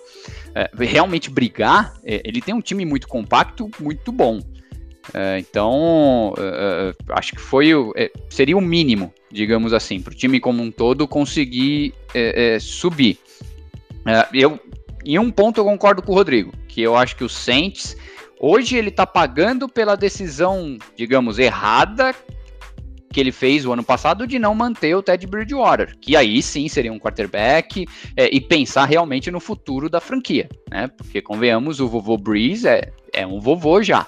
é, 0.60 0.86
realmente 0.86 1.30
brigar. 1.30 1.94
É, 2.04 2.22
ele 2.26 2.42
tem 2.42 2.54
um 2.54 2.62
time 2.62 2.86
muito 2.86 3.08
compacto, 3.08 3.70
muito 3.80 4.12
bom. 4.12 4.42
É, 5.14 5.40
então, 5.40 6.34
é, 6.38 6.94
é, 7.10 7.14
acho 7.14 7.34
que 7.34 7.42
foi 7.42 7.70
é, 7.96 8.12
seria 8.30 8.58
o 8.58 8.62
mínimo, 8.62 9.14
digamos 9.32 9.74
assim, 9.74 10.02
para 10.02 10.12
o 10.12 10.16
time 10.16 10.40
como 10.40 10.62
um 10.62 10.70
todo 10.70 11.08
conseguir 11.08 11.94
subir. 12.60 13.18
eu 14.34 14.60
em 15.06 15.18
um 15.18 15.32
ponto 15.32 15.60
eu 15.60 15.64
concordo 15.64 16.02
com 16.02 16.12
o 16.12 16.16
Rodrigo, 16.16 16.52
que 16.68 16.82
eu 16.82 16.96
acho 16.96 17.16
que 17.16 17.24
o 17.24 17.30
Saints 17.30 17.96
hoje 18.38 18.76
ele 18.76 18.92
tá 18.92 19.08
pagando 19.08 19.70
pela 19.70 19.96
decisão, 19.96 20.78
digamos, 20.96 21.40
errada 21.40 22.14
que 23.12 23.20
ele 23.20 23.32
fez 23.32 23.66
o 23.66 23.74
ano 23.74 23.84
passado 23.84 24.28
de 24.28 24.38
não 24.38 24.54
manter 24.54 24.96
o 24.96 25.02
Ted 25.02 25.26
Bridgewater, 25.26 25.98
que 26.00 26.16
aí 26.16 26.42
sim 26.42 26.68
seria 26.68 26.94
um 26.94 27.00
quarterback 27.00 27.86
é, 28.16 28.30
e 28.34 28.40
pensar 28.40 28.86
realmente 28.86 29.32
no 29.32 29.40
futuro 29.40 29.90
da 29.90 30.00
franquia, 30.00 30.48
né? 30.70 30.88
Porque 30.88 31.22
convenhamos, 31.22 31.80
o 31.80 31.88
vovô 31.88 32.18
Breeze 32.18 32.68
é, 32.68 32.92
é 33.14 33.26
um 33.26 33.40
vovô 33.40 33.82
já, 33.82 34.08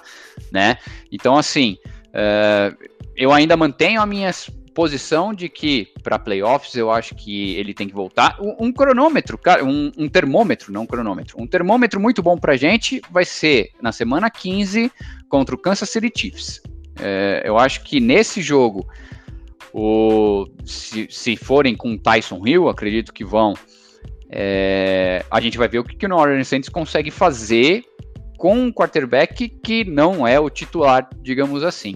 né? 0.51 0.77
Então 1.11 1.37
assim, 1.37 1.77
é, 2.13 2.73
eu 3.15 3.31
ainda 3.31 3.57
mantenho 3.57 4.01
as 4.01 4.07
minhas 4.07 4.51
posição 4.73 5.33
de 5.33 5.49
que 5.49 5.89
para 6.01 6.17
playoffs 6.17 6.75
eu 6.75 6.89
acho 6.89 7.13
que 7.15 7.55
ele 7.55 7.73
tem 7.73 7.87
que 7.87 7.93
voltar. 7.93 8.37
Um, 8.39 8.67
um 8.67 8.71
cronômetro, 8.71 9.37
cara, 9.37 9.63
um, 9.63 9.91
um, 9.97 10.07
termômetro, 10.07 10.71
não 10.71 10.83
um 10.83 10.87
cronômetro. 10.87 11.39
Um 11.39 11.47
termômetro 11.47 11.99
muito 11.99 12.23
bom 12.23 12.37
pra 12.37 12.57
gente 12.57 13.01
vai 13.11 13.25
ser 13.25 13.71
na 13.81 13.91
semana 13.91 14.29
15 14.29 14.91
contra 15.29 15.53
o 15.53 15.57
Kansas 15.57 15.89
City 15.89 16.11
Chiefs. 16.15 16.61
É, 16.99 17.41
eu 17.45 17.58
acho 17.58 17.84
que 17.84 17.99
nesse 17.99 18.41
jogo, 18.41 18.88
o, 19.73 20.47
se, 20.65 21.08
se 21.10 21.36
forem 21.36 21.75
com 21.75 21.97
Tyson 21.97 22.41
Hill, 22.45 22.69
acredito 22.69 23.13
que 23.13 23.23
vão, 23.23 23.54
é, 24.30 25.23
a 25.30 25.39
gente 25.39 25.58
vai 25.58 25.67
ver 25.67 25.80
o 25.80 25.84
que, 25.84 25.95
que 25.95 26.06
o 26.06 26.10
New 26.10 26.17
Orleans 26.17 26.47
Saints 26.47 26.69
consegue 26.69 27.12
fazer 27.12 27.84
com 28.38 28.56
um 28.56 28.71
quarterback 28.71 29.49
que 29.49 29.84
não 29.84 30.25
é 30.25 30.39
o 30.39 30.49
titular, 30.49 31.08
digamos 31.21 31.63
assim, 31.63 31.95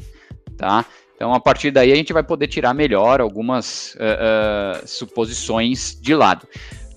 tá? 0.58 0.86
Então, 1.16 1.34
a 1.34 1.40
partir 1.40 1.72
daí, 1.72 1.92
a 1.92 1.96
gente 1.96 2.12
vai 2.12 2.24
poder 2.24 2.48
tirar 2.48 2.74
melhor 2.74 3.22
algumas 3.22 3.96
uh, 3.96 4.84
uh, 4.84 4.88
suposições 4.88 5.98
de 6.00 6.14
lado. 6.14 6.46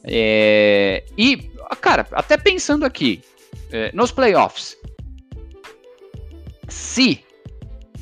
É, 0.05 1.05
e, 1.17 1.51
cara, 1.81 2.07
até 2.13 2.37
pensando 2.37 2.85
aqui, 2.85 3.23
é, 3.71 3.91
nos 3.95 4.11
playoffs, 4.11 4.77
se 6.69 7.25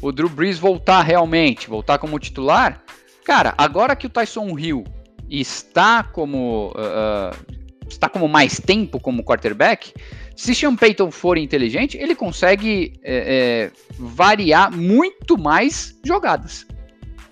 o 0.01 0.13
Drew 0.13 0.29
Brees 0.29 0.59
voltar 0.59 1.03
realmente, 1.03 1.69
voltar 1.69 1.99
como 1.99 2.19
titular, 2.19 2.83
cara, 3.25 3.55
agora 3.57 3.97
que 3.97 4.07
o 4.07 4.11
Tyson 4.11 4.59
Hill 4.59 4.85
está 5.29 6.03
como 6.03 6.73
uh, 6.73 7.57
está 7.89 8.09
como 8.09 8.29
mais 8.29 8.61
tempo 8.61 8.99
como 9.01 9.25
quarterback, 9.25 9.93
se 10.35 10.55
Sean 10.55 10.77
Payton 10.77 11.11
for 11.11 11.39
inteligente, 11.39 11.97
ele 11.97 12.15
consegue 12.15 12.93
é, 13.03 13.71
é, 13.71 13.73
variar 13.99 14.71
muito 14.71 15.39
mais 15.39 15.99
jogadas. 16.05 16.67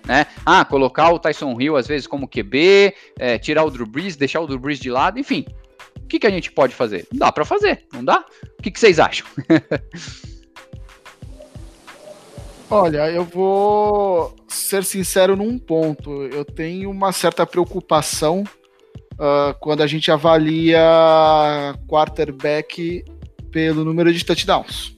Né? 0.05 0.25
Ah, 0.45 0.63
colocar 0.63 1.11
o 1.11 1.19
Tyson 1.19 1.59
Hill 1.59 1.75
às 1.75 1.87
vezes 1.87 2.07
como 2.07 2.27
QB, 2.27 2.93
é, 3.19 3.37
tirar 3.37 3.63
o 3.63 3.71
Drew 3.71 3.85
Brees, 3.85 4.15
deixar 4.15 4.41
o 4.41 4.47
Drew 4.47 4.59
Brees 4.59 4.79
de 4.79 4.89
lado, 4.89 5.19
enfim. 5.19 5.45
O 5.97 6.07
que, 6.07 6.19
que 6.19 6.27
a 6.27 6.31
gente 6.31 6.51
pode 6.51 6.73
fazer? 6.75 7.07
Dá 7.11 7.31
para 7.31 7.45
fazer, 7.45 7.85
não 7.91 8.03
dá? 8.03 8.23
O 8.59 8.61
que, 8.61 8.69
que 8.69 8.79
vocês 8.79 8.99
acham? 8.99 9.25
Olha, 12.69 13.09
eu 13.11 13.23
vou 13.23 14.35
ser 14.47 14.83
sincero 14.83 15.35
num 15.35 15.57
ponto. 15.57 16.23
Eu 16.23 16.43
tenho 16.43 16.89
uma 16.89 17.11
certa 17.11 17.45
preocupação 17.45 18.43
uh, 19.13 19.53
quando 19.59 19.81
a 19.81 19.87
gente 19.87 20.11
avalia 20.11 20.79
quarterback 21.87 23.05
pelo 23.51 23.85
número 23.85 24.11
de 24.11 24.25
touchdowns. 24.25 24.95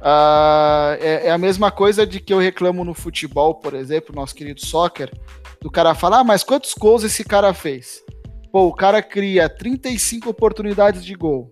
Uh, 0.00 0.96
é, 0.98 1.26
é, 1.26 1.30
a 1.30 1.36
mesma 1.36 1.70
coisa 1.70 2.06
de 2.06 2.20
que 2.20 2.32
eu 2.32 2.38
reclamo 2.38 2.82
no 2.82 2.94
futebol, 2.94 3.54
por 3.54 3.74
exemplo, 3.74 4.14
nosso 4.14 4.34
querido 4.34 4.64
soccer, 4.64 5.12
do 5.60 5.70
cara 5.70 5.94
falar, 5.94 6.20
ah, 6.20 6.24
mas 6.24 6.42
quantos 6.42 6.72
gols 6.72 7.04
esse 7.04 7.22
cara 7.22 7.52
fez? 7.52 8.02
Pô, 8.50 8.66
o 8.66 8.74
cara 8.74 9.02
cria 9.02 9.48
35 9.50 10.30
oportunidades 10.30 11.04
de 11.04 11.14
gol. 11.14 11.50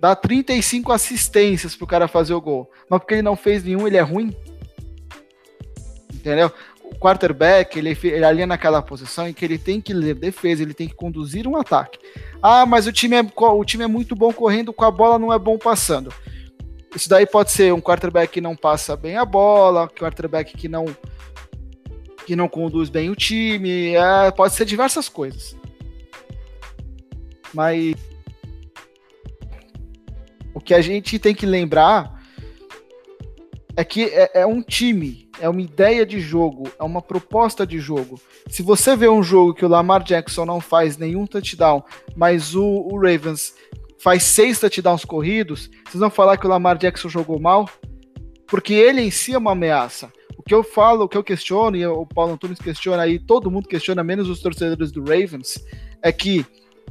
Dá 0.00 0.16
35 0.16 0.92
assistências 0.92 1.76
pro 1.76 1.86
cara 1.86 2.08
fazer 2.08 2.34
o 2.34 2.40
gol. 2.40 2.70
Mas 2.88 3.00
porque 3.00 3.14
ele 3.14 3.22
não 3.22 3.36
fez 3.36 3.62
nenhum, 3.62 3.86
ele 3.86 3.98
é 3.98 4.02
ruim? 4.02 4.34
Entendeu? 6.12 6.52
o 6.90 6.98
quarterback, 6.98 7.78
ele, 7.78 7.96
ele 8.02 8.24
alinha 8.24 8.46
naquela 8.46 8.82
posição 8.82 9.28
em 9.28 9.32
que 9.32 9.44
ele 9.44 9.56
tem 9.56 9.80
que 9.80 9.92
ler 9.92 10.14
defesa, 10.14 10.62
ele 10.62 10.74
tem 10.74 10.88
que 10.88 10.94
conduzir 10.94 11.46
um 11.46 11.56
ataque. 11.56 11.98
Ah, 12.42 12.66
mas 12.66 12.86
o 12.86 12.92
time, 12.92 13.16
é, 13.16 13.26
o 13.36 13.64
time 13.64 13.84
é 13.84 13.86
muito 13.86 14.16
bom 14.16 14.32
correndo 14.32 14.72
com 14.72 14.84
a 14.84 14.90
bola, 14.90 15.18
não 15.18 15.32
é 15.32 15.38
bom 15.38 15.56
passando. 15.56 16.12
Isso 16.94 17.08
daí 17.08 17.24
pode 17.24 17.52
ser 17.52 17.72
um 17.72 17.80
quarterback 17.80 18.32
que 18.32 18.40
não 18.40 18.56
passa 18.56 18.96
bem 18.96 19.16
a 19.16 19.24
bola, 19.24 19.84
um 19.84 19.88
quarterback 19.88 20.56
que 20.56 20.68
não 20.68 20.86
que 22.26 22.36
não 22.36 22.48
conduz 22.48 22.88
bem 22.88 23.10
o 23.10 23.16
time, 23.16 23.94
é, 23.94 24.30
pode 24.30 24.54
ser 24.54 24.64
diversas 24.64 25.08
coisas. 25.08 25.56
Mas 27.52 27.94
o 30.60 30.62
que 30.62 30.74
a 30.74 30.82
gente 30.82 31.18
tem 31.18 31.34
que 31.34 31.46
lembrar 31.46 32.20
é 33.76 33.82
que 33.82 34.04
é, 34.04 34.40
é 34.40 34.46
um 34.46 34.62
time 34.62 35.30
é 35.40 35.48
uma 35.48 35.62
ideia 35.62 36.04
de 36.04 36.20
jogo, 36.20 36.70
é 36.78 36.84
uma 36.84 37.00
proposta 37.00 37.66
de 37.66 37.78
jogo. 37.78 38.20
Se 38.46 38.62
você 38.62 38.94
vê 38.94 39.08
um 39.08 39.22
jogo 39.22 39.54
que 39.54 39.64
o 39.64 39.68
Lamar 39.68 40.02
Jackson 40.02 40.44
não 40.44 40.60
faz 40.60 40.98
nenhum 40.98 41.26
touchdown, 41.26 41.82
mas 42.14 42.54
o, 42.54 42.62
o 42.62 42.96
Ravens 42.96 43.54
faz 43.98 44.22
seis 44.22 44.60
touchdowns 44.60 45.02
corridos, 45.02 45.70
vocês 45.86 45.98
vão 45.98 46.10
falar 46.10 46.36
que 46.36 46.46
o 46.46 46.50
Lamar 46.50 46.76
Jackson 46.76 47.08
jogou 47.08 47.40
mal? 47.40 47.68
Porque 48.46 48.74
ele 48.74 49.00
em 49.00 49.10
si 49.10 49.32
é 49.32 49.38
uma 49.38 49.52
ameaça. 49.52 50.12
O 50.36 50.42
que 50.42 50.52
eu 50.52 50.62
falo, 50.62 51.04
o 51.04 51.08
que 51.08 51.16
eu 51.16 51.24
questiono, 51.24 51.74
e 51.74 51.86
o 51.86 52.04
Paulo 52.04 52.34
Antunes 52.34 52.58
questiona 52.58 53.02
aí, 53.02 53.18
todo 53.18 53.50
mundo 53.50 53.66
questiona, 53.66 54.04
menos 54.04 54.28
os 54.28 54.40
torcedores 54.40 54.92
do 54.92 55.00
Ravens, 55.00 55.64
é 56.02 56.12
que 56.12 56.44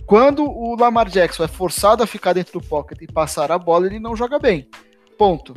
quando 0.05 0.43
o 0.43 0.75
Lamar 0.75 1.09
Jackson 1.09 1.43
é 1.43 1.47
forçado 1.47 2.03
a 2.03 2.07
ficar 2.07 2.33
dentro 2.33 2.59
do 2.59 2.65
pocket 2.65 3.01
e 3.01 3.07
passar 3.07 3.51
a 3.51 3.57
bola, 3.57 3.85
ele 3.85 3.99
não 3.99 4.15
joga 4.15 4.39
bem. 4.39 4.67
Ponto 5.17 5.53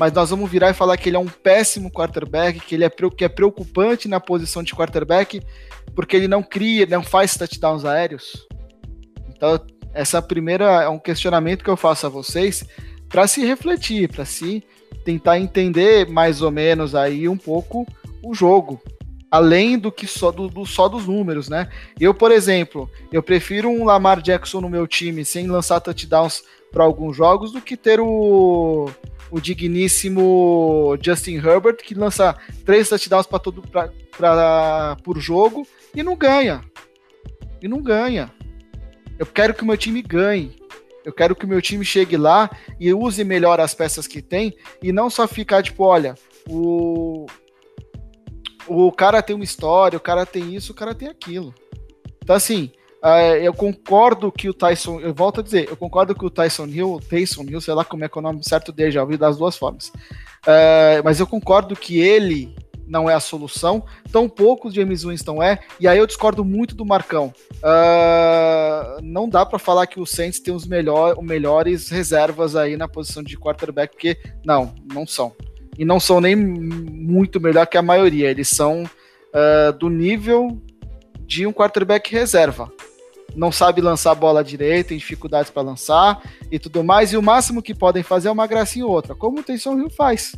mas 0.00 0.14
nós 0.14 0.30
vamos 0.30 0.50
virar 0.50 0.70
e 0.70 0.74
falar 0.74 0.96
que 0.96 1.10
ele 1.10 1.16
é 1.16 1.20
um 1.20 1.26
péssimo 1.26 1.90
quarterback, 1.90 2.58
que 2.60 2.74
ele 2.74 2.84
é, 2.84 2.90
que 2.90 3.22
é 3.22 3.28
preocupante 3.28 4.08
na 4.08 4.18
posição 4.18 4.62
de 4.62 4.74
quarterback, 4.74 5.42
porque 5.94 6.16
ele 6.16 6.26
não 6.26 6.42
cria, 6.42 6.86
não 6.86 7.02
faz 7.02 7.36
touchdowns 7.36 7.84
aéreos. 7.84 8.48
Então, 9.28 9.60
essa 9.92 10.22
primeira 10.22 10.82
é 10.82 10.88
um 10.88 10.98
questionamento 10.98 11.62
que 11.62 11.68
eu 11.68 11.76
faço 11.76 12.06
a 12.06 12.08
vocês 12.08 12.64
para 13.10 13.26
se 13.26 13.44
refletir, 13.44 14.08
para 14.08 14.24
se 14.24 14.64
tentar 15.04 15.38
entender 15.38 16.08
mais 16.08 16.40
ou 16.40 16.50
menos 16.50 16.94
aí 16.94 17.28
um 17.28 17.36
pouco 17.36 17.86
o 18.22 18.32
jogo. 18.32 18.80
Além 19.30 19.78
do 19.78 19.92
que 19.92 20.06
só, 20.06 20.32
do, 20.32 20.48
do, 20.48 20.66
só 20.66 20.88
dos 20.88 21.06
números, 21.06 21.48
né? 21.48 21.68
Eu, 21.98 22.12
por 22.12 22.32
exemplo, 22.32 22.90
eu 23.12 23.22
prefiro 23.22 23.68
um 23.68 23.84
Lamar 23.84 24.20
Jackson 24.20 24.60
no 24.60 24.68
meu 24.68 24.86
time 24.86 25.24
sem 25.24 25.46
lançar 25.46 25.80
touchdowns 25.80 26.42
para 26.72 26.82
alguns 26.82 27.16
jogos 27.16 27.52
do 27.52 27.60
que 27.60 27.76
ter 27.76 28.00
o, 28.00 28.90
o 29.30 29.40
digníssimo 29.40 30.96
Justin 31.00 31.36
Herbert 31.36 31.76
que 31.76 31.94
lança 31.94 32.36
três 32.64 32.88
touchdowns 32.88 33.26
para 33.26 33.38
todo 33.38 33.62
pra, 33.62 33.90
pra, 34.16 34.96
por 35.04 35.18
jogo 35.18 35.66
e 35.94 36.02
não 36.02 36.16
ganha. 36.16 36.62
E 37.62 37.68
não 37.68 37.80
ganha. 37.80 38.32
Eu 39.18 39.26
quero 39.26 39.54
que 39.54 39.62
o 39.62 39.66
meu 39.66 39.76
time 39.76 40.02
ganhe. 40.02 40.56
Eu 41.04 41.12
quero 41.12 41.34
que 41.34 41.44
o 41.44 41.48
meu 41.48 41.62
time 41.62 41.84
chegue 41.84 42.16
lá 42.16 42.50
e 42.78 42.92
use 42.92 43.22
melhor 43.24 43.60
as 43.60 43.74
peças 43.74 44.06
que 44.06 44.20
tem 44.20 44.54
e 44.82 44.92
não 44.92 45.08
só 45.08 45.26
ficar 45.26 45.62
tipo, 45.62 45.84
olha, 45.84 46.14
o 46.48 47.26
o 48.70 48.92
cara 48.92 49.20
tem 49.20 49.34
uma 49.34 49.44
história, 49.44 49.96
o 49.96 50.00
cara 50.00 50.24
tem 50.24 50.54
isso, 50.54 50.70
o 50.70 50.74
cara 50.74 50.94
tem 50.94 51.08
aquilo. 51.08 51.52
Então, 52.22 52.36
assim, 52.36 52.70
uh, 53.02 53.34
eu 53.42 53.52
concordo 53.52 54.30
que 54.30 54.48
o 54.48 54.54
Tyson, 54.54 55.00
eu 55.00 55.12
volto 55.12 55.40
a 55.40 55.42
dizer, 55.42 55.68
eu 55.68 55.76
concordo 55.76 56.14
que 56.14 56.24
o 56.24 56.30
Tyson 56.30 56.66
Hill, 56.66 57.00
Tyson 57.10 57.42
Hill, 57.42 57.60
sei 57.60 57.74
lá 57.74 57.84
como 57.84 58.04
é 58.04 58.08
que 58.08 58.16
é 58.16 58.20
o 58.20 58.22
nome 58.22 58.40
certo 58.44 58.70
dele, 58.70 58.92
já 58.92 59.02
ouvi 59.02 59.16
das 59.16 59.36
duas 59.36 59.58
formas. 59.58 59.88
Uh, 59.88 61.02
mas 61.02 61.18
eu 61.18 61.26
concordo 61.26 61.74
que 61.74 61.98
ele 61.98 62.54
não 62.86 63.10
é 63.10 63.14
a 63.14 63.20
solução, 63.20 63.84
tão 64.12 64.28
pouco 64.28 64.68
o 64.68 64.70
James 64.70 65.02
Winston 65.02 65.42
é, 65.42 65.60
e 65.78 65.86
aí 65.88 65.98
eu 65.98 66.06
discordo 66.06 66.44
muito 66.44 66.76
do 66.76 66.86
Marcão. 66.86 67.34
Uh, 67.56 69.02
não 69.02 69.28
dá 69.28 69.44
para 69.44 69.58
falar 69.58 69.88
que 69.88 69.98
o 69.98 70.06
Saints 70.06 70.38
tem 70.38 70.54
os 70.54 70.66
melhor, 70.66 71.20
melhores 71.20 71.88
reservas 71.88 72.54
aí 72.54 72.76
na 72.76 72.86
posição 72.86 73.22
de 73.22 73.36
quarterback, 73.36 73.94
porque 73.94 74.16
não, 74.44 74.74
não 74.92 75.06
são 75.06 75.34
e 75.78 75.84
não 75.84 75.98
são 75.98 76.20
nem 76.20 76.36
muito 76.36 77.40
melhor 77.40 77.66
que 77.66 77.78
a 77.78 77.82
maioria. 77.82 78.30
Eles 78.30 78.48
são 78.48 78.84
uh, 78.84 79.72
do 79.78 79.88
nível 79.88 80.60
de 81.20 81.46
um 81.46 81.52
quarterback 81.52 82.12
reserva. 82.12 82.72
Não 83.36 83.52
sabe 83.52 83.80
lançar 83.80 84.10
a 84.10 84.14
bola 84.14 84.42
direita, 84.42 84.88
tem 84.88 84.98
dificuldades 84.98 85.50
para 85.50 85.62
lançar 85.62 86.20
e 86.50 86.58
tudo 86.58 86.82
mais. 86.82 87.12
E 87.12 87.16
o 87.16 87.22
máximo 87.22 87.62
que 87.62 87.74
podem 87.74 88.02
fazer 88.02 88.28
é 88.28 88.32
uma 88.32 88.46
gracinha 88.46 88.84
ou 88.84 88.92
outra, 88.92 89.14
como 89.14 89.40
o 89.40 89.42
Taysom 89.42 89.78
Hill 89.78 89.90
faz. 89.90 90.34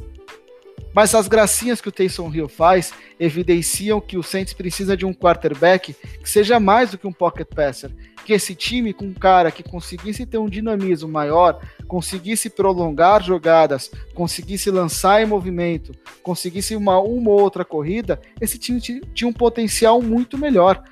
Mas 0.95 1.14
as 1.14 1.27
gracinhas 1.27 1.81
que 1.81 1.88
o 1.88 1.92
Taysom 1.92 2.31
Hill 2.33 2.49
faz 2.49 2.92
evidenciam 3.18 4.01
que 4.01 4.18
o 4.18 4.23
Saints 4.23 4.53
precisa 4.53 4.95
de 4.97 5.07
um 5.07 5.14
quarterback 5.14 5.95
que 5.95 6.29
seja 6.29 6.61
mais 6.61 6.90
do 6.90 6.99
que 6.99 7.07
um 7.07 7.12
pocket 7.12 7.49
passer. 7.49 7.90
Que 8.24 8.32
esse 8.32 8.54
time 8.54 8.92
com 8.92 9.06
um 9.06 9.14
cara 9.14 9.50
que 9.50 9.62
conseguisse 9.62 10.24
ter 10.24 10.38
um 10.38 10.48
dinamismo 10.48 11.08
maior, 11.08 11.61
conseguisse 11.88 12.48
prolongar 12.48 13.22
jogadas, 13.22 13.90
conseguisse 14.14 14.70
lançar 14.70 15.22
em 15.22 15.26
movimento, 15.26 15.92
conseguisse 16.22 16.76
uma, 16.76 17.00
uma 17.00 17.30
ou 17.30 17.40
outra 17.40 17.64
corrida, 17.64 18.20
esse 18.40 18.58
time 18.58 18.80
tinha 18.80 19.28
um 19.28 19.32
potencial 19.32 20.00
muito 20.00 20.38
melhor. 20.38 20.82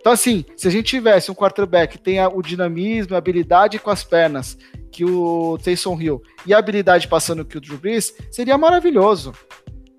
Então, 0.00 0.12
assim, 0.12 0.44
se 0.56 0.66
a 0.66 0.70
gente 0.70 0.86
tivesse 0.86 1.30
um 1.30 1.34
quarterback 1.34 1.98
que 1.98 2.02
tenha 2.02 2.28
o 2.28 2.40
dinamismo, 2.40 3.14
a 3.14 3.18
habilidade 3.18 3.78
com 3.78 3.90
as 3.90 4.02
pernas 4.02 4.56
que 4.90 5.04
o 5.04 5.58
Taysom 5.62 6.00
Hill 6.00 6.22
e 6.46 6.54
a 6.54 6.58
habilidade 6.58 7.06
passando 7.06 7.44
que 7.44 7.58
o 7.58 7.60
Drew 7.60 7.78
Brees, 7.78 8.14
seria 8.30 8.56
maravilhoso. 8.56 9.32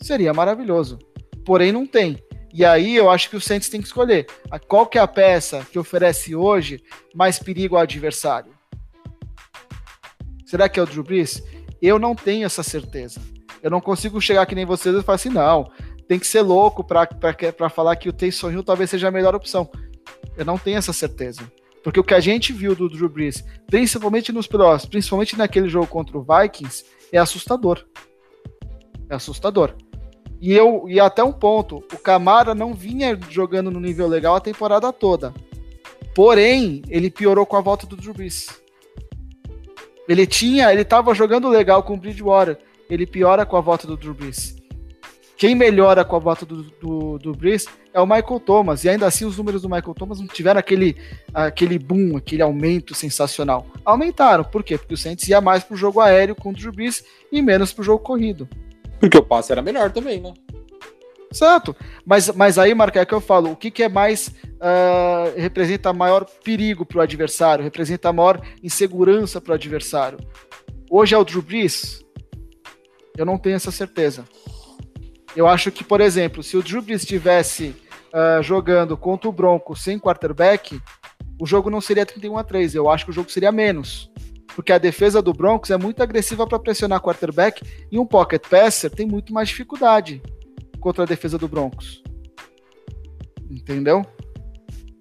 Seria 0.01 0.33
maravilhoso. 0.33 0.97
Porém, 1.45 1.71
não 1.71 1.85
tem. 1.85 2.17
E 2.53 2.65
aí 2.65 2.95
eu 2.95 3.09
acho 3.09 3.29
que 3.29 3.35
o 3.35 3.41
Saints 3.41 3.69
tem 3.69 3.81
que 3.81 3.87
escolher 3.87 4.27
qual 4.67 4.85
que 4.85 4.97
é 4.97 5.01
a 5.01 5.07
peça 5.07 5.65
que 5.71 5.79
oferece 5.79 6.35
hoje 6.35 6.83
mais 7.15 7.39
perigo 7.39 7.75
ao 7.75 7.81
adversário. 7.81 8.51
Será 10.45 10.67
que 10.67 10.79
é 10.79 10.83
o 10.83 10.85
Drew 10.85 11.03
Brees? 11.03 11.41
Eu 11.81 11.97
não 11.97 12.13
tenho 12.13 12.45
essa 12.45 12.61
certeza. 12.61 13.21
Eu 13.63 13.71
não 13.71 13.79
consigo 13.79 14.19
chegar 14.19 14.45
que 14.45 14.55
nem 14.55 14.65
vocês 14.65 14.95
e 14.95 15.01
falar 15.01 15.15
assim, 15.15 15.29
não, 15.29 15.71
tem 16.07 16.19
que 16.19 16.27
ser 16.27 16.41
louco 16.41 16.83
para 16.83 17.69
falar 17.69 17.95
que 17.95 18.09
o 18.09 18.13
Taysom 18.13 18.51
Hill 18.51 18.63
talvez 18.63 18.89
seja 18.89 19.07
a 19.07 19.11
melhor 19.11 19.33
opção. 19.33 19.69
Eu 20.35 20.43
não 20.43 20.57
tenho 20.57 20.77
essa 20.77 20.91
certeza. 20.91 21.41
Porque 21.83 21.99
o 21.99 22.03
que 22.03 22.13
a 22.13 22.19
gente 22.19 22.51
viu 22.51 22.75
do 22.75 22.89
Drew 22.89 23.09
Brees, 23.09 23.43
principalmente 23.65 24.31
nos 24.31 24.45
playoffs, 24.45 24.85
principalmente 24.85 25.37
naquele 25.37 25.69
jogo 25.69 25.87
contra 25.87 26.17
o 26.17 26.23
Vikings, 26.23 26.85
é 27.11 27.17
assustador. 27.17 27.85
É 29.09 29.15
assustador. 29.15 29.73
E 30.41 30.53
eu 30.53 30.85
e 30.89 30.99
até 30.99 31.23
um 31.23 31.31
ponto, 31.31 31.83
o 31.93 31.97
Camara 31.99 32.55
não 32.55 32.73
vinha 32.73 33.17
jogando 33.29 33.69
no 33.69 33.79
nível 33.79 34.07
legal 34.07 34.35
a 34.35 34.41
temporada 34.41 34.91
toda. 34.91 35.31
Porém, 36.15 36.81
ele 36.89 37.11
piorou 37.11 37.45
com 37.45 37.55
a 37.55 37.61
volta 37.61 37.85
do 37.85 37.95
Drew 37.95 38.13
Brees. 38.13 38.49
Ele 40.09 40.25
tinha, 40.25 40.71
ele 40.71 40.81
estava 40.81 41.13
jogando 41.13 41.47
legal 41.47 41.83
com 41.83 41.93
o 41.93 41.97
Bridgewater. 41.97 42.57
Ele 42.89 43.05
piora 43.05 43.45
com 43.45 43.55
a 43.55 43.61
volta 43.61 43.85
do 43.85 43.95
Drew 43.95 44.15
Brees. 44.15 44.55
Quem 45.37 45.55
melhora 45.55 46.03
com 46.03 46.15
a 46.15 46.19
volta 46.19 46.45
do, 46.45 46.63
do, 46.63 47.17
do 47.17 47.31
Brees 47.33 47.65
é 47.93 48.01
o 48.01 48.05
Michael 48.05 48.39
Thomas. 48.39 48.83
E 48.83 48.89
ainda 48.89 49.07
assim, 49.07 49.25
os 49.25 49.37
números 49.37 49.61
do 49.61 49.69
Michael 49.69 49.93
Thomas 49.93 50.19
não 50.19 50.27
tiveram 50.27 50.59
aquele, 50.59 50.97
aquele 51.33 51.79
boom, 51.79 52.17
aquele 52.17 52.41
aumento 52.41 52.93
sensacional. 52.93 53.65
Aumentaram. 53.85 54.43
Por 54.43 54.63
quê? 54.63 54.77
Porque 54.77 54.93
o 54.93 54.97
Saints 54.97 55.27
ia 55.27 55.39
mais 55.39 55.63
pro 55.63 55.77
jogo 55.77 55.99
aéreo 55.99 56.35
com 56.35 56.49
o 56.49 56.53
Drew 56.53 56.71
Brees 56.71 57.03
e 57.31 57.41
menos 57.41 57.71
pro 57.71 57.83
jogo 57.83 58.03
corrido. 58.03 58.49
Porque 59.01 59.17
o 59.17 59.23
passe 59.23 59.51
era 59.51 59.61
melhor 59.61 59.91
também, 59.91 60.21
né? 60.21 60.31
Certo. 61.31 61.75
Mas, 62.05 62.29
mas 62.29 62.57
aí, 62.59 62.73
Marco, 62.75 62.99
é 62.99 63.05
que 63.05 63.13
eu 63.13 63.19
falo, 63.19 63.51
o 63.51 63.55
que, 63.55 63.71
que 63.71 63.83
é 63.83 63.89
mais. 63.89 64.27
Uh, 64.27 65.39
representa 65.39 65.91
maior 65.91 66.23
perigo 66.43 66.85
para 66.85 66.99
o 66.99 67.01
adversário, 67.01 67.63
representa 67.63 68.13
maior 68.13 68.39
insegurança 68.61 69.41
para 69.41 69.53
o 69.53 69.55
adversário. 69.55 70.19
Hoje 70.87 71.15
é 71.15 71.17
o 71.17 71.23
Drew 71.23 71.41
Brees? 71.41 72.05
Eu 73.17 73.25
não 73.25 73.39
tenho 73.39 73.55
essa 73.55 73.71
certeza. 73.71 74.23
Eu 75.35 75.47
acho 75.47 75.71
que, 75.71 75.83
por 75.83 75.99
exemplo, 75.99 76.43
se 76.43 76.55
o 76.57 76.61
Drew 76.61 76.81
Brees 76.81 77.01
estivesse 77.01 77.75
uh, 78.13 78.43
jogando 78.43 78.95
contra 78.95 79.27
o 79.27 79.31
Broncos 79.31 79.83
sem 79.83 79.97
quarterback, 79.97 80.79
o 81.39 81.45
jogo 81.47 81.71
não 81.71 81.81
seria 81.81 82.05
31 82.05 82.37
a 82.37 82.43
3. 82.43 82.75
Eu 82.75 82.87
acho 82.87 83.05
que 83.05 83.11
o 83.11 83.13
jogo 83.13 83.31
seria 83.31 83.51
menos. 83.51 84.11
Porque 84.55 84.71
a 84.71 84.77
defesa 84.77 85.21
do 85.21 85.33
Broncos 85.33 85.69
é 85.71 85.77
muito 85.77 86.01
agressiva 86.03 86.45
para 86.45 86.59
pressionar 86.59 87.01
quarterback 87.01 87.63
e 87.91 87.97
um 87.97 88.05
pocket 88.05 88.41
passer 88.47 88.91
tem 88.91 89.05
muito 89.05 89.33
mais 89.33 89.49
dificuldade 89.49 90.21
contra 90.79 91.03
a 91.03 91.07
defesa 91.07 91.37
do 91.37 91.47
Broncos. 91.47 92.03
Entendeu? 93.49 94.05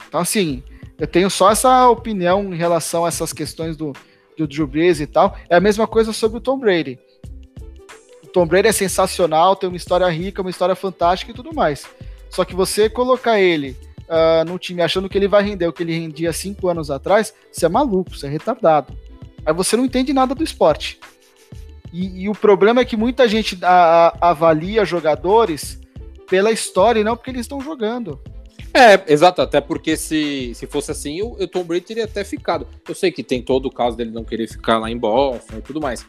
Então, 0.07 0.21
assim, 0.21 0.63
eu 0.99 1.07
tenho 1.07 1.31
só 1.31 1.51
essa 1.51 1.89
opinião 1.89 2.53
em 2.53 2.57
relação 2.57 3.05
a 3.05 3.09
essas 3.09 3.33
questões 3.33 3.77
do, 3.77 3.93
do 4.37 4.47
Drew 4.47 4.67
Brees 4.67 5.01
e 5.01 5.07
tal. 5.07 5.37
É 5.49 5.57
a 5.57 5.61
mesma 5.61 5.87
coisa 5.87 6.13
sobre 6.13 6.39
o 6.39 6.41
Tom 6.41 6.59
Brady. 6.59 6.99
Tom 8.33 8.47
Brady 8.47 8.69
é 8.69 8.73
sensacional, 8.73 9.57
tem 9.57 9.69
uma 9.69 9.77
história 9.77 10.09
rica, 10.09 10.43
uma 10.43 10.51
história 10.51 10.75
fantástica 10.75 11.33
e 11.33 11.35
tudo 11.35 11.55
mais. 11.55 11.87
Só 12.29 12.45
que 12.45 12.55
você 12.55 12.89
colocar 12.89 13.41
ele 13.41 13.77
uh, 14.09 14.49
no 14.49 14.59
time 14.59 14.83
achando 14.83 15.09
que 15.09 15.19
ele 15.19 15.27
vai 15.27 15.43
render 15.43 15.67
o 15.67 15.73
que 15.73 15.83
ele 15.83 15.99
rendia 15.99 16.33
cinco 16.33 16.69
anos 16.69 16.91
atrás, 16.91 17.35
você 17.51 17.67
é 17.67 17.69
maluco, 17.69 18.17
você 18.17 18.27
é 18.27 18.31
retardado. 18.31 18.93
Aí 19.45 19.53
você 19.53 19.77
não 19.77 19.85
entende 19.85 20.13
nada 20.13 20.35
do 20.35 20.45
esporte. 20.45 20.99
E, 21.93 22.23
e 22.23 22.29
o 22.29 22.33
problema 22.33 22.81
é 22.81 22.85
que 22.85 22.97
muita 22.97 23.29
gente 23.29 23.59
a, 23.63 24.15
a, 24.21 24.31
avalia 24.31 24.85
jogadores 24.85 25.81
pela 26.29 26.53
história 26.53 27.01
e 27.01 27.05
não 27.05 27.17
porque 27.17 27.31
eles 27.31 27.43
estão 27.43 27.61
jogando. 27.61 28.21
É, 28.73 29.13
exato, 29.13 29.43
até 29.43 29.61
porque 29.61 29.97
se, 29.97 30.55
se 30.55 30.65
fosse 30.67 30.93
assim, 30.93 31.21
o, 31.23 31.33
o 31.33 31.49
Tom 31.49 31.65
Brady 31.65 31.85
teria 31.85 32.05
até 32.05 32.23
ficado. 32.23 32.69
Eu 32.89 32.95
sei 32.95 33.11
que 33.11 33.25
tem 33.25 33.43
todo 33.43 33.67
o 33.67 33.73
caso 33.73 33.97
dele 33.97 34.13
não 34.13 34.23
querer 34.23 34.47
ficar 34.47 34.79
lá 34.79 34.89
em 34.89 34.97
Boston 34.97 35.59
e 35.59 35.63
tudo 35.63 35.81
mais. 35.81 36.07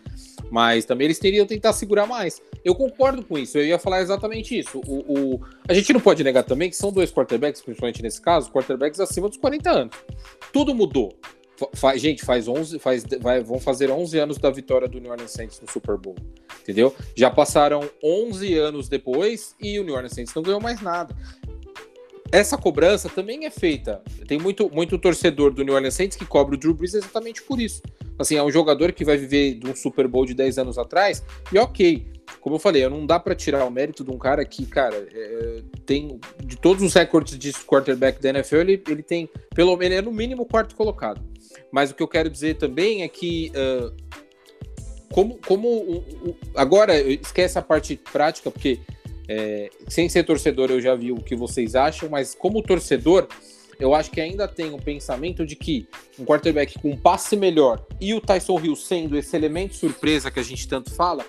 Mas 0.52 0.86
também 0.86 1.06
eles 1.06 1.17
teriam 1.17 1.46
tentar 1.46 1.74
segurar 1.74 2.06
mais. 2.06 2.39
Eu 2.63 2.76
concordo 2.76 3.24
com 3.24 3.38
isso, 3.38 3.58
eu 3.58 3.65
ia 3.65 3.80
falar 3.80 4.02
exatamente 4.02 4.58
isso. 4.58 4.80
O, 4.86 5.36
o, 5.36 5.41
a 5.67 5.74
gente 5.74 5.91
não 5.91 6.00
pode 6.00 6.24
negar 6.24 6.44
também 6.44 6.70
que 6.70 6.76
são 6.76 6.91
dois 6.91 7.12
quarterbacks, 7.12 7.62
principalmente 7.62 8.04
nesse 8.04 8.22
caso, 8.22 8.52
quarterbacks 8.52 9.00
acima 9.00 9.28
dos 9.28 9.38
40 9.38 9.72
anos. 9.72 9.96
Tudo 10.54 10.76
mudou. 10.76 11.17
Fa, 11.74 11.95
gente, 11.97 12.24
faz 12.24 12.47
11, 12.47 12.80
faz, 12.80 13.04
vai, 13.19 13.41
vão 13.41 13.60
fazer 13.60 13.89
11 13.89 14.17
anos 14.19 14.38
da 14.38 14.50
vitória 14.50 14.88
do 14.88 15.00
New 15.00 15.12
Orleans 15.12 15.32
Saints 15.32 15.60
no 15.60 15.69
Super 15.69 15.97
Bowl, 15.97 16.15
entendeu? 16.62 16.95
Já 17.15 17.30
passaram 17.30 17.89
11 18.04 18.58
anos 18.58 18.89
depois 18.89 19.56
e 19.60 19.80
o 19.80 19.84
New 19.84 19.93
Orleans 19.93 20.13
Saints 20.13 20.34
não 20.34 20.43
ganhou 20.43 20.62
mais 20.62 20.82
nada 20.82 21.15
essa 22.32 22.58
cobrança 22.58 23.10
também 23.10 23.46
é 23.46 23.50
feita. 23.50 24.02
Tem 24.28 24.39
muito, 24.39 24.70
muito 24.74 24.98
torcedor 24.98 25.52
do 25.52 25.63
New 25.63 25.74
Orleans 25.74 25.94
Saints 25.94 26.17
que 26.17 26.26
cobra 26.26 26.56
o 26.56 26.58
Drew 26.58 26.74
Brees 26.74 26.94
exatamente 26.94 27.44
por 27.44 27.60
isso. 27.60 27.82
Assim, 28.17 28.36
é 28.36 28.44
um 28.44 28.52
jogador 28.52 28.91
que 28.94 29.04
vai 29.04 29.17
viver 29.17 29.56
de 29.56 29.70
um 29.70 29.76
Super 29.76 30.08
Bowl 30.08 30.26
de 30.26 30.34
10 30.34 30.60
anos 30.60 30.78
atrás, 30.78 31.24
e 31.52 31.58
ok. 31.58 32.08
Como 32.39 32.56
eu 32.56 32.60
falei, 32.60 32.88
não 32.88 33.06
dá 33.06 33.20
para 33.20 33.36
tirar 33.36 33.65
o 33.65 33.70
mérito 33.70 34.04
de 34.04 34.12
um 34.12 34.17
cara 34.17 34.46
que, 34.46 34.65
cara, 34.65 34.96
é, 34.96 35.62
tem 35.86 36.20
de 36.44 36.56
todos 36.56 36.82
os 36.82 36.94
recordes 36.94 37.38
de 37.38 37.52
quarterback 37.52 38.22
da 38.22 38.30
NFL, 38.30 38.58
ele, 38.58 38.84
ele 38.88 39.04
tem 39.04 39.30
pelo 39.54 39.76
menos 39.76 39.98
é 39.98 40.02
no 40.02 40.12
mínimo 40.12 40.46
quarto 40.46 40.76
colocado. 40.76 41.22
Mas 41.72 41.91
o 41.91 41.96
que 41.96 42.02
eu 42.02 42.08
quero 42.08 42.30
dizer 42.30 42.56
também 42.56 43.04
é 43.04 43.08
que 43.08 43.52
uh, 43.52 43.94
como, 45.12 45.38
como 45.46 46.04
agora 46.56 47.00
esquece 47.00 47.60
a 47.60 47.62
parte 47.62 48.00
prática, 48.12 48.50
porque 48.50 48.80
é, 49.34 49.70
sem 49.88 50.10
ser 50.10 50.24
torcedor, 50.24 50.70
eu 50.72 50.82
já 50.82 50.94
vi 50.94 51.13
o 51.13 51.15
que 51.15 51.38
vocês 51.38 51.74
acham, 51.74 52.10
mas 52.10 52.36
como 52.36 52.62
torcedor, 52.62 53.30
eu 53.80 53.96
acho 53.96 54.12
que 54.12 54.20
ainda 54.20 54.46
tem 54.46 54.74
um 54.74 54.78
pensamento 54.78 55.46
de 55.46 55.56
que 55.56 55.88
um 56.20 56.26
quarterback 56.26 56.78
com 56.80 56.89
um 56.89 56.98
passe 56.98 57.38
melhor 57.38 57.82
e 58.00 58.13
o 58.13 58.20
Tyson 58.20 58.60
Hill 58.60 58.76
sendo 58.76 59.17
esse 59.17 59.34
elemento 59.34 59.74
surpresa 59.76 60.30
que 60.30 60.39
a 60.39 60.44
gente 60.44 60.67
tanto 60.67 60.94
fala, 60.94 61.26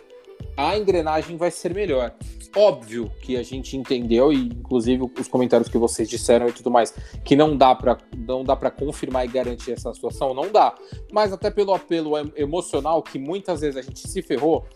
a 0.56 0.76
engrenagem 0.76 1.36
vai 1.36 1.52
ser 1.52 1.72
melhor. 1.72 2.12
óbvio 2.56 3.10
que 3.22 3.36
a 3.36 3.42
gente 3.42 3.76
entendeu, 3.76 4.32
e 4.32 4.48
inclusive 4.48 5.08
os 5.18 5.28
comentários 5.28 5.68
que 5.68 5.78
vocês 5.78 6.08
disseram 6.08 6.48
e 6.48 6.52
tudo 6.52 6.70
mais, 6.70 6.92
que 7.24 7.36
não 7.36 7.56
dá 7.56 7.74
para 7.74 7.96
não 8.14 8.42
dá 8.42 8.56
para 8.56 8.70
confirmar 8.70 9.24
e 9.24 9.28
garantir 9.28 9.72
essa 9.72 9.94
situação, 9.94 10.34
não 10.34 10.50
dá. 10.50 10.74
Mas 11.10 11.32
até 11.32 11.50
pelo 11.50 11.72
apelo 11.72 12.12
emocional 12.36 13.00
que 13.00 13.18
muitas 13.18 13.60
vezes 13.60 13.76
a 13.76 13.82
gente 13.82 14.06
se 14.06 14.20
ferrou, 14.22 14.66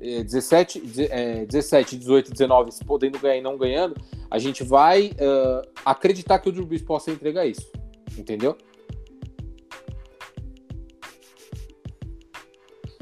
17, 0.00 0.82
é, 1.10 1.46
17 1.46 1.96
18, 1.96 2.30
19, 2.32 2.70
podendo 2.86 3.18
ganhar 3.18 3.36
e 3.36 3.40
não 3.40 3.56
ganhando, 3.56 3.94
a 4.30 4.38
gente 4.38 4.62
vai 4.62 5.12
uh, 5.12 5.68
acreditar 5.84 6.38
que 6.38 6.48
o 6.48 6.52
Drew 6.52 6.66
Brees 6.66 6.82
possa 6.82 7.10
entregar 7.10 7.46
isso. 7.46 7.70
Entendeu? 8.18 8.56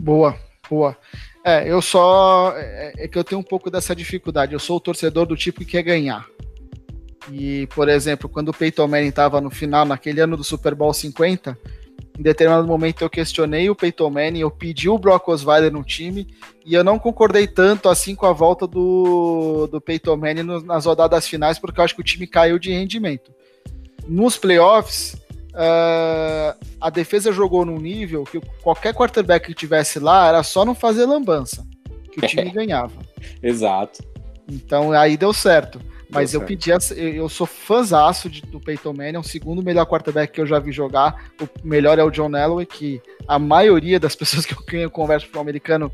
Boa, 0.00 0.36
boa. 0.68 0.96
É, 1.44 1.68
eu 1.68 1.82
só. 1.82 2.52
É, 2.56 2.92
é, 2.98 3.08
que 3.08 3.18
eu 3.18 3.24
tenho 3.24 3.40
um 3.40 3.44
pouco 3.44 3.70
dessa 3.70 3.94
dificuldade. 3.94 4.52
Eu 4.52 4.60
sou 4.60 4.76
o 4.76 4.80
torcedor 4.80 5.26
do 5.26 5.36
tipo 5.36 5.60
que 5.60 5.66
quer 5.66 5.82
ganhar. 5.82 6.26
E, 7.30 7.66
por 7.68 7.88
exemplo, 7.88 8.28
quando 8.28 8.48
o 8.48 8.54
Peyton 8.54 8.88
Manning 8.88 9.08
estava 9.08 9.40
no 9.40 9.50
final, 9.50 9.84
naquele 9.84 10.20
ano 10.20 10.36
do 10.36 10.42
Super 10.42 10.74
Bowl 10.74 10.92
50, 10.92 11.56
em 12.22 12.30
determinado 12.30 12.68
momento 12.68 13.02
eu 13.02 13.10
questionei 13.10 13.68
o 13.68 13.74
Peyton 13.74 14.08
Manning, 14.08 14.38
eu 14.38 14.50
pedi 14.50 14.88
o 14.88 14.96
Brock 14.96 15.26
Osweiler 15.26 15.72
no 15.72 15.82
time, 15.82 16.28
e 16.64 16.72
eu 16.72 16.84
não 16.84 16.96
concordei 16.96 17.48
tanto 17.48 17.88
assim 17.88 18.14
com 18.14 18.26
a 18.26 18.32
volta 18.32 18.64
do, 18.64 19.66
do 19.66 19.80
Peyton 19.80 20.16
Manning 20.16 20.44
no, 20.44 20.62
nas 20.62 20.86
rodadas 20.86 21.26
finais, 21.26 21.58
porque 21.58 21.80
eu 21.80 21.84
acho 21.84 21.96
que 21.96 22.00
o 22.00 22.04
time 22.04 22.24
caiu 22.28 22.60
de 22.60 22.70
rendimento. 22.70 23.32
Nos 24.06 24.36
playoffs, 24.36 25.14
uh, 25.50 26.56
a 26.80 26.90
defesa 26.90 27.32
jogou 27.32 27.64
num 27.64 27.78
nível 27.78 28.22
que 28.22 28.40
qualquer 28.62 28.94
quarterback 28.94 29.48
que 29.48 29.54
tivesse 29.54 29.98
lá 29.98 30.28
era 30.28 30.44
só 30.44 30.64
não 30.64 30.76
fazer 30.76 31.04
lambança, 31.06 31.66
que 32.12 32.24
o 32.24 32.28
time 32.28 32.50
ganhava. 32.54 33.00
Exato. 33.42 34.00
Então 34.48 34.92
aí 34.92 35.16
deu 35.16 35.32
certo. 35.32 35.80
Mas 36.12 36.34
eu 36.34 36.42
pedi, 36.42 36.70
eu 36.96 37.28
sou 37.28 37.46
fãzaço 37.46 38.28
do 38.28 38.60
Peyton 38.60 38.92
Manning, 38.92 39.16
é 39.16 39.18
o 39.18 39.22
segundo 39.22 39.62
melhor 39.62 39.86
quarterback 39.86 40.32
que 40.32 40.40
eu 40.40 40.46
já 40.46 40.58
vi 40.58 40.70
jogar. 40.70 41.30
O 41.40 41.48
melhor 41.66 41.98
é 41.98 42.04
o 42.04 42.10
John 42.10 42.36
Elway, 42.36 42.66
que 42.66 43.00
a 43.26 43.38
maioria 43.38 43.98
das 43.98 44.14
pessoas 44.16 44.44
que 44.44 44.54
eu 44.76 44.90
converso 44.90 45.28
com 45.30 45.38
o 45.38 45.40
americano 45.40 45.90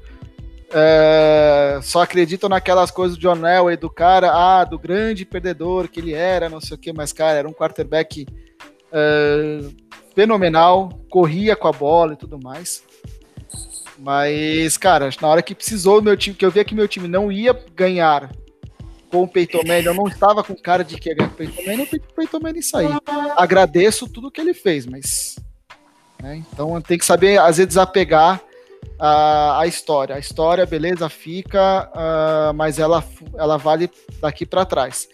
é, 0.73 1.79
só 1.83 2.03
acreditam 2.03 2.49
naquelas 2.49 2.91
coisas 2.91 3.17
do 3.17 3.21
John 3.21 3.47
Elway, 3.47 3.77
do 3.77 3.89
cara, 3.89 4.33
ah, 4.33 4.65
do 4.65 4.79
grande 4.79 5.25
perdedor 5.25 5.89
que 5.89 6.01
ele 6.01 6.13
era, 6.13 6.49
não 6.49 6.61
sei 6.61 6.77
o 6.77 6.81
que, 6.81 6.93
mas, 6.93 7.13
cara, 7.13 7.39
era 7.39 7.49
um 7.49 7.53
quarterback 7.53 8.27
uh, 8.93 9.73
fenomenal, 10.17 10.91
corria 11.09 11.55
com 11.55 11.69
a 11.69 11.73
bola 11.73 12.15
e 12.15 12.17
tudo 12.17 12.39
mais. 12.43 12.83
Mas, 13.97 14.77
cara, 14.77 15.11
na 15.21 15.29
hora 15.29 15.43
que 15.43 15.55
precisou 15.55 16.03
meu 16.03 16.17
time, 16.17 16.37
que 16.37 16.45
eu 16.45 16.51
via 16.51 16.65
que 16.65 16.75
meu 16.75 16.89
time 16.89 17.09
não 17.09 17.31
ia 17.31 17.57
ganhar 17.75 18.31
com 19.11 19.23
o 19.23 19.29
Peyton 19.29 19.61
eu 19.85 19.95
não 19.95 20.07
estava 20.07 20.45
com 20.45 20.55
cara 20.55 20.85
de 20.85 20.97
que 20.97 21.09
ia 21.09 21.15
ganhar 21.15 21.29
com 21.29 21.35
o 21.35 21.39
Peyton 21.39 21.63
Manning, 21.67 21.83
o 21.83 22.15
Peyton 22.15 22.41
Manning 22.41 22.63
sair. 22.63 22.91
Agradeço 23.37 24.09
tudo 24.09 24.31
que 24.31 24.41
ele 24.41 24.55
fez, 24.55 24.87
mas... 24.87 25.37
Né, 26.23 26.43
então 26.53 26.81
tem 26.81 26.99
que 26.99 27.07
saber, 27.07 27.39
às 27.39 27.59
vezes, 27.59 27.69
desapegar 27.69 28.43
a, 28.99 29.61
a 29.61 29.67
história. 29.67 30.17
A 30.17 30.19
história, 30.19 30.67
beleza, 30.67 31.09
fica, 31.09 31.91
uh, 31.95 32.55
mas 32.55 32.79
ela, 32.79 33.05
ela 33.37 33.57
vale 33.57 33.91
daqui 34.21 34.45
para 34.45 34.65
trás 34.65 35.09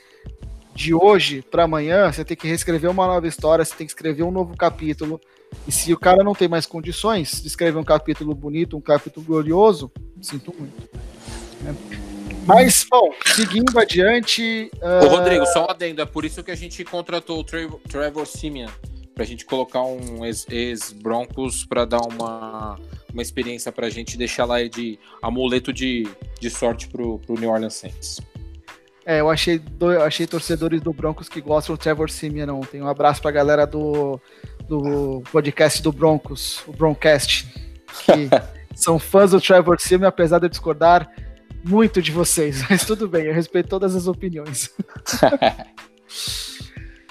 de 0.74 0.92
hoje 0.92 1.42
para 1.42 1.64
amanhã, 1.64 2.10
você 2.10 2.24
tem 2.24 2.36
que 2.36 2.48
reescrever 2.48 2.90
uma 2.90 3.06
nova 3.06 3.26
história, 3.28 3.64
você 3.64 3.74
tem 3.74 3.86
que 3.86 3.92
escrever 3.92 4.24
um 4.24 4.30
novo 4.30 4.56
capítulo. 4.56 5.20
E 5.68 5.72
se 5.72 5.92
o 5.92 5.98
cara 5.98 6.24
não 6.24 6.34
tem 6.34 6.48
mais 6.48 6.66
condições 6.66 7.40
de 7.40 7.46
escrever 7.46 7.78
um 7.78 7.84
capítulo 7.84 8.34
bonito, 8.34 8.76
um 8.76 8.80
capítulo 8.80 9.24
glorioso, 9.24 9.90
sinto 10.20 10.52
muito. 10.58 10.88
Né? 11.62 12.03
Mas, 12.46 12.86
bom, 12.90 13.10
seguindo 13.26 13.78
adiante. 13.78 14.70
Uh... 14.74 15.06
Ô, 15.06 15.08
Rodrigo, 15.08 15.46
só 15.46 15.66
um 15.66 15.70
adendo. 15.70 16.02
É 16.02 16.06
por 16.06 16.24
isso 16.24 16.42
que 16.42 16.50
a 16.50 16.54
gente 16.54 16.84
contratou 16.84 17.40
o 17.40 17.44
Trevor, 17.44 17.80
Trevor 17.88 18.26
Simeon, 18.26 18.68
pra 19.14 19.24
gente 19.24 19.44
colocar 19.44 19.82
um 19.82 20.24
ex-Broncos 20.24 21.64
para 21.64 21.84
dar 21.84 22.00
uma, 22.00 22.78
uma 23.12 23.22
experiência 23.22 23.72
pra 23.72 23.88
gente 23.88 24.16
deixar 24.16 24.44
lá 24.44 24.62
de 24.62 24.98
amuleto 25.22 25.72
de, 25.72 26.06
de 26.40 26.50
sorte 26.50 26.88
pro, 26.88 27.18
pro 27.20 27.38
New 27.38 27.50
Orleans 27.50 27.74
Saints. 27.74 28.20
É, 29.06 29.20
eu 29.20 29.28
achei, 29.28 29.58
do, 29.58 29.90
achei 30.02 30.26
torcedores 30.26 30.80
do 30.80 30.92
Broncos 30.92 31.28
que 31.28 31.40
gostam 31.40 31.74
do 31.74 31.78
Trevor 31.78 32.10
Simeon 32.10 32.48
ontem. 32.54 32.80
Um 32.80 32.88
abraço 32.88 33.20
pra 33.20 33.30
galera 33.30 33.66
do, 33.66 34.18
do 34.66 35.22
podcast 35.30 35.82
do 35.82 35.92
Broncos, 35.92 36.62
o 36.66 36.72
Broncast, 36.72 37.46
que 38.04 38.30
são 38.74 38.98
fãs 38.98 39.32
do 39.32 39.40
Trevor 39.40 39.78
Simeon, 39.78 40.08
apesar 40.08 40.38
de 40.38 40.46
eu 40.46 40.50
discordar 40.50 41.08
muito 41.64 42.02
de 42.02 42.12
vocês. 42.12 42.64
Mas 42.68 42.84
tudo 42.84 43.08
bem, 43.08 43.24
eu 43.24 43.34
respeito 43.34 43.68
todas 43.68 43.96
as 43.96 44.06
opiniões. 44.06 44.70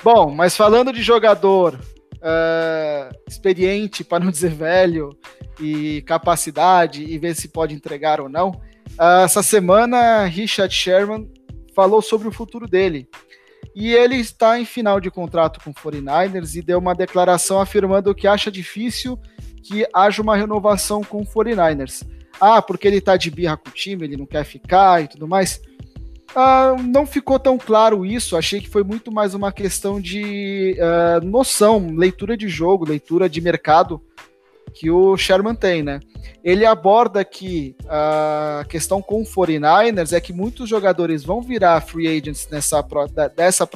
Bom, 0.04 0.32
mas 0.32 0.58
falando 0.58 0.92
de 0.92 1.02
jogador 1.02 1.76
uh, 1.76 3.18
experiente, 3.26 4.04
para 4.04 4.22
não 4.22 4.32
dizer 4.32 4.52
velho, 4.52 5.18
e 5.62 6.02
capacidade, 6.02 7.06
e 7.06 7.18
ver 7.18 7.34
se 7.36 7.48
pode 7.48 7.74
entregar 7.74 8.20
ou 8.20 8.28
não, 8.28 8.50
uh, 8.50 9.24
essa 9.24 9.42
semana 9.42 10.26
Richard 10.26 10.76
Sherman 10.76 11.32
falou 11.74 12.02
sobre 12.02 12.28
o 12.28 12.34
futuro 12.34 12.68
dele. 12.68 13.08
E 13.74 13.94
ele 13.94 14.18
está 14.18 14.60
em 14.60 14.66
final 14.66 15.00
de 15.00 15.10
contrato 15.10 15.62
com 15.64 15.70
o 15.70 15.74
49ers 15.74 16.56
e 16.56 16.62
deu 16.62 16.80
uma 16.80 16.94
declaração 16.94 17.62
afirmando 17.62 18.14
que 18.14 18.28
acha 18.28 18.52
difícil 18.52 19.18
que 19.64 19.88
haja 19.94 20.22
uma 20.22 20.36
renovação 20.36 21.02
com 21.02 21.22
o 21.22 21.26
49ers. 21.26 22.06
Ah, 22.46 22.62
porque 22.62 22.86
ele 22.86 22.98
está 22.98 23.16
de 23.16 23.32
birra 23.32 23.56
com 23.56 23.70
o 23.70 23.74
time, 23.74 24.04
ele 24.04 24.18
não 24.18 24.26
quer 24.26 24.44
ficar 24.44 25.02
e 25.02 25.08
tudo 25.08 25.26
mais. 25.26 25.62
Ah, 26.36 26.76
não 26.78 27.06
ficou 27.06 27.40
tão 27.40 27.58
claro 27.58 28.06
isso, 28.06 28.36
achei 28.36 28.60
que 28.60 28.68
foi 28.68 28.84
muito 28.84 29.10
mais 29.14 29.34
uma 29.34 29.50
questão 29.50 30.02
de 30.02 30.76
uh, 30.78 31.26
noção, 31.26 31.96
leitura 31.96 32.36
de 32.36 32.50
jogo, 32.50 32.84
leitura 32.84 33.30
de 33.30 33.40
mercado 33.40 34.02
que 34.74 34.92
o 34.92 35.16
Sherman 35.16 35.56
tem, 35.56 35.84
né? 35.84 36.02
Ele 36.44 36.66
aborda 36.66 37.24
que 37.24 37.78
a 37.88 38.66
questão 38.68 39.02
com 39.02 39.22
o 39.22 39.26
49ers 39.26 40.12
é 40.12 40.20
que 40.20 40.34
muitos 40.34 40.68
jogadores 40.68 41.24
vão 41.24 41.42
virar 41.42 41.80
free 41.80 42.10
agents 42.10 42.50
nessa, 42.52 42.86
dessa, 43.34 43.70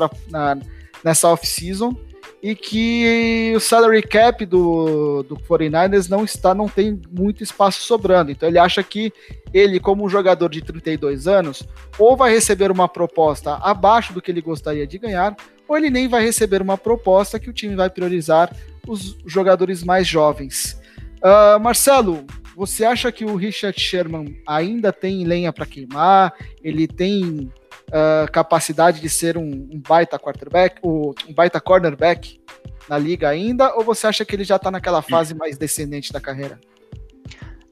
nessa 1.05 1.29
off-season 1.29 1.95
e 2.41 2.55
que 2.55 3.53
o 3.55 3.59
salary 3.59 4.01
cap 4.01 4.45
do, 4.45 5.23
do 5.23 5.35
49ers 5.37 6.07
não 6.07 6.23
está, 6.23 6.53
não 6.53 6.67
tem 6.67 6.99
muito 7.09 7.43
espaço 7.43 7.81
sobrando. 7.81 8.31
Então 8.31 8.47
ele 8.47 8.59
acha 8.59 8.83
que 8.83 9.11
ele, 9.53 9.79
como 9.79 10.05
um 10.05 10.09
jogador 10.09 10.49
de 10.49 10.61
32 10.61 11.27
anos, 11.27 11.63
ou 11.97 12.15
vai 12.15 12.31
receber 12.31 12.71
uma 12.71 12.87
proposta 12.87 13.55
abaixo 13.55 14.13
do 14.13 14.21
que 14.21 14.31
ele 14.31 14.41
gostaria 14.41 14.85
de 14.85 14.97
ganhar, 14.97 15.35
ou 15.67 15.77
ele 15.77 15.89
nem 15.89 16.07
vai 16.07 16.23
receber 16.23 16.61
uma 16.61 16.77
proposta 16.77 17.39
que 17.39 17.49
o 17.49 17.53
time 17.53 17.75
vai 17.75 17.89
priorizar 17.89 18.55
os 18.87 19.17
jogadores 19.25 19.83
mais 19.83 20.07
jovens. 20.07 20.79
Uh, 21.17 21.59
Marcelo, 21.59 22.25
você 22.55 22.85
acha 22.85 23.11
que 23.11 23.25
o 23.25 23.35
Richard 23.35 23.79
Sherman 23.79 24.39
ainda 24.47 24.93
tem 24.93 25.25
lenha 25.25 25.51
para 25.51 25.65
queimar? 25.65 26.33
Ele 26.63 26.87
tem 26.87 27.51
uh, 27.89 28.31
capacidade 28.31 28.99
de 28.99 29.09
ser 29.09 29.37
um, 29.37 29.43
um 29.43 29.81
baita 29.87 30.19
quarterback, 30.19 30.79
um 30.83 31.13
baita 31.33 31.59
cornerback 31.59 32.39
na 32.87 32.97
liga 32.97 33.29
ainda? 33.29 33.75
Ou 33.75 33.83
você 33.83 34.07
acha 34.07 34.25
que 34.25 34.35
ele 34.35 34.43
já 34.43 34.55
está 34.55 34.71
naquela 34.71 35.01
fase 35.01 35.33
mais 35.33 35.57
descendente 35.57 36.11
da 36.11 36.19
carreira? 36.19 36.59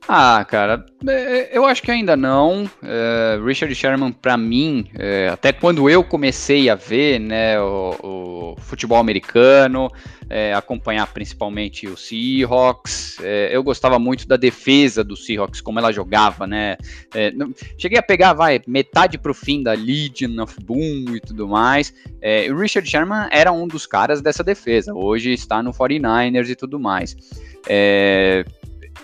Ah, 0.07 0.45
cara, 0.47 0.85
é, 1.07 1.57
eu 1.57 1.65
acho 1.65 1.81
que 1.81 1.89
ainda 1.89 2.15
não. 2.15 2.69
É, 2.83 3.39
Richard 3.43 3.73
Sherman, 3.73 4.11
para 4.11 4.37
mim, 4.37 4.87
é, 4.93 5.29
até 5.29 5.51
quando 5.51 5.89
eu 5.89 6.03
comecei 6.03 6.69
a 6.69 6.75
ver 6.75 7.19
né, 7.19 7.59
o, 7.59 7.95
o 8.03 8.55
futebol 8.59 8.99
americano, 8.99 9.89
é, 10.29 10.53
acompanhar 10.53 11.07
principalmente 11.11 11.87
o 11.87 11.97
Seahawks, 11.97 13.17
é, 13.23 13.49
eu 13.51 13.63
gostava 13.63 13.97
muito 13.97 14.27
da 14.27 14.37
defesa 14.37 15.03
do 15.03 15.15
Seahawks, 15.15 15.59
como 15.59 15.79
ela 15.79 15.91
jogava, 15.91 16.45
né? 16.45 16.77
É, 17.13 17.33
cheguei 17.75 17.97
a 17.97 18.03
pegar, 18.03 18.33
vai, 18.33 18.61
metade 18.67 19.17
pro 19.17 19.33
fim 19.33 19.63
da 19.63 19.73
Legion 19.73 20.39
of 20.39 20.55
Boom 20.63 21.15
e 21.15 21.19
tudo 21.19 21.47
mais. 21.47 21.91
o 22.51 22.55
Richard 22.55 22.87
Sherman 22.87 23.27
era 23.31 23.51
um 23.51 23.67
dos 23.67 23.87
caras 23.87 24.21
dessa 24.21 24.43
defesa. 24.43 24.93
Hoje 24.93 25.33
está 25.33 25.63
no 25.63 25.71
49ers 25.71 26.49
e 26.49 26.55
tudo 26.55 26.79
mais. 26.79 27.15
É, 27.67 28.45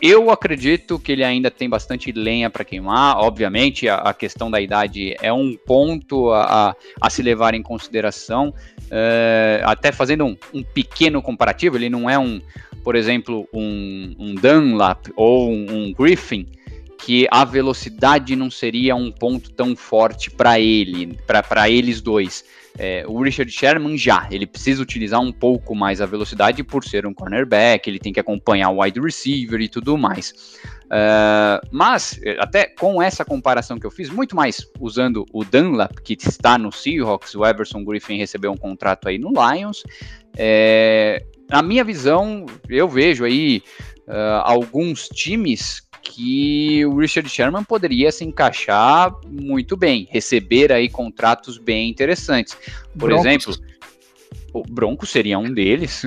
eu 0.01 0.31
acredito 0.31 0.97
que 0.97 1.11
ele 1.11 1.23
ainda 1.23 1.51
tem 1.51 1.69
bastante 1.69 2.11
lenha 2.11 2.49
para 2.49 2.65
queimar. 2.65 3.17
Obviamente, 3.17 3.87
a, 3.87 3.95
a, 3.95 4.13
questão 4.13 4.49
da 4.49 4.59
idade 4.59 5.15
é 5.21 5.31
um 5.31 5.55
ponto 5.55 6.31
a, 6.31 6.75
a, 6.99 7.09
se 7.09 7.21
levar 7.21 7.53
em 7.53 7.61
consideração. 7.61 8.53
É, 8.89 9.61
até 9.63 9.91
fazendo 9.91 10.25
um, 10.25 10.35
um, 10.53 10.63
pequeno 10.63 11.21
comparativo, 11.21 11.77
ele 11.77 11.89
não 11.89 12.09
é 12.09 12.17
um, 12.17 12.41
por 12.83 12.95
exemplo, 12.95 13.47
um, 13.53 14.15
um 14.17 14.35
Dunlap 14.35 15.07
ou 15.15 15.51
um, 15.51 15.67
um 15.69 15.93
Griffin, 15.93 16.47
que 16.97 17.27
a 17.29 17.45
velocidade 17.45 18.35
não 18.35 18.49
seria 18.49 18.95
um 18.95 19.11
ponto 19.11 19.51
tão 19.51 19.75
forte 19.75 20.31
para 20.31 20.59
ele, 20.59 21.15
para 21.27 21.69
eles 21.69 22.01
dois. 22.01 22.43
É, 22.77 23.03
o 23.07 23.21
Richard 23.21 23.51
Sherman 23.51 23.97
já, 23.97 24.27
ele 24.31 24.47
precisa 24.47 24.81
utilizar 24.81 25.19
um 25.19 25.31
pouco 25.31 25.75
mais 25.75 26.01
a 26.01 26.05
velocidade 26.05 26.63
por 26.63 26.83
ser 26.83 27.05
um 27.05 27.13
cornerback, 27.13 27.89
ele 27.89 27.99
tem 27.99 28.13
que 28.13 28.19
acompanhar 28.19 28.69
o 28.69 28.81
wide 28.81 28.99
receiver 28.99 29.59
e 29.59 29.67
tudo 29.67 29.97
mais. 29.97 30.33
Uh, 30.85 31.65
mas, 31.71 32.19
até 32.39 32.65
com 32.65 33.01
essa 33.01 33.23
comparação 33.23 33.79
que 33.79 33.85
eu 33.85 33.91
fiz, 33.91 34.09
muito 34.09 34.35
mais 34.35 34.65
usando 34.79 35.25
o 35.31 35.43
Dunlap, 35.43 35.99
que 36.03 36.13
está 36.13 36.57
no 36.57 36.71
Seahawks, 36.71 37.33
o 37.35 37.45
Everson 37.45 37.83
Griffin 37.83 38.17
recebeu 38.17 38.51
um 38.51 38.57
contrato 38.57 39.07
aí 39.07 39.17
no 39.17 39.29
Lions. 39.29 39.83
É, 40.37 41.23
na 41.49 41.61
minha 41.61 41.83
visão, 41.83 42.45
eu 42.69 42.87
vejo 42.87 43.23
aí 43.23 43.63
uh, 44.07 44.41
alguns 44.43 45.07
times 45.07 45.81
que 46.01 46.85
o 46.85 46.97
Richard 46.97 47.29
Sherman 47.29 47.63
poderia 47.63 48.11
se 48.11 48.23
encaixar 48.23 49.13
muito 49.27 49.77
bem, 49.77 50.07
receber 50.09 50.71
aí 50.71 50.89
contratos 50.89 51.57
bem 51.57 51.89
interessantes. 51.89 52.57
Por 52.97 53.09
Broncos. 53.09 53.25
exemplo, 53.25 53.55
o 54.53 54.63
Bronco 54.63 55.05
seria 55.05 55.39
um 55.39 55.53
deles, 55.53 56.03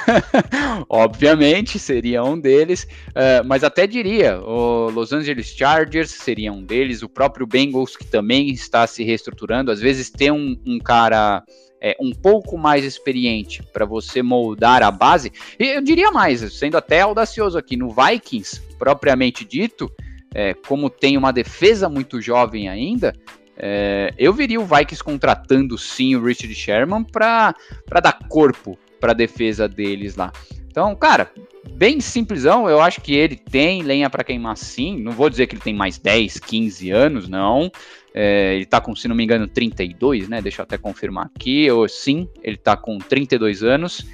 obviamente 0.88 1.78
seria 1.78 2.24
um 2.24 2.38
deles, 2.38 2.84
uh, 3.10 3.44
mas 3.44 3.62
até 3.62 3.86
diria, 3.86 4.40
o 4.40 4.90
Los 4.90 5.12
Angeles 5.12 5.48
Chargers 5.48 6.10
seria 6.10 6.50
um 6.50 6.64
deles, 6.64 7.02
o 7.02 7.08
próprio 7.08 7.46
Bengals 7.46 7.96
que 7.96 8.06
também 8.06 8.48
está 8.48 8.86
se 8.86 9.04
reestruturando, 9.04 9.70
às 9.70 9.80
vezes 9.80 10.08
ter 10.08 10.32
um, 10.32 10.56
um 10.66 10.78
cara 10.78 11.42
é, 11.80 11.96
um 12.00 12.12
pouco 12.12 12.56
mais 12.56 12.84
experiente 12.84 13.62
para 13.72 13.84
você 13.84 14.22
moldar 14.22 14.82
a 14.82 14.90
base, 14.90 15.32
e 15.58 15.66
eu 15.66 15.80
diria 15.80 16.10
mais, 16.10 16.40
sendo 16.52 16.76
até 16.76 17.00
audacioso 17.00 17.56
aqui, 17.58 17.76
no 17.76 17.90
Vikings, 17.90 18.60
propriamente 18.78 19.44
dito, 19.44 19.90
é, 20.34 20.54
como 20.54 20.90
tem 20.90 21.16
uma 21.16 21.32
defesa 21.32 21.88
muito 21.88 22.20
jovem 22.20 22.68
ainda, 22.68 23.14
é, 23.56 24.14
eu 24.16 24.32
viria 24.32 24.60
o 24.60 24.64
Vikings 24.64 25.02
contratando 25.02 25.76
sim 25.76 26.14
o 26.14 26.22
Richard 26.22 26.54
Sherman 26.54 27.02
para 27.02 27.54
dar 28.00 28.18
corpo 28.28 28.78
para 29.00 29.10
a 29.12 29.14
defesa 29.14 29.68
deles 29.68 30.14
lá. 30.14 30.32
Então, 30.70 30.94
cara, 30.94 31.32
bem 31.72 32.00
simplesão, 32.00 32.68
eu 32.68 32.80
acho 32.80 33.00
que 33.00 33.14
ele 33.14 33.34
tem 33.34 33.82
lenha 33.82 34.08
para 34.08 34.22
queimar 34.22 34.56
sim. 34.56 34.96
Não 34.98 35.10
vou 35.10 35.28
dizer 35.28 35.48
que 35.48 35.54
ele 35.56 35.62
tem 35.62 35.74
mais 35.74 35.98
10, 35.98 36.38
15 36.38 36.90
anos, 36.90 37.28
não. 37.28 37.70
É, 38.20 38.56
ele 38.56 38.66
tá 38.66 38.80
com, 38.80 38.96
se 38.96 39.06
não 39.06 39.14
me 39.14 39.22
engano, 39.22 39.46
32, 39.46 40.28
né? 40.28 40.42
Deixa 40.42 40.60
eu 40.60 40.64
até 40.64 40.76
confirmar 40.76 41.26
aqui. 41.26 41.70
Ou, 41.70 41.88
sim, 41.88 42.28
ele 42.42 42.56
tá 42.56 42.76
com 42.76 42.98
32 42.98 43.62
anos. 43.62 44.04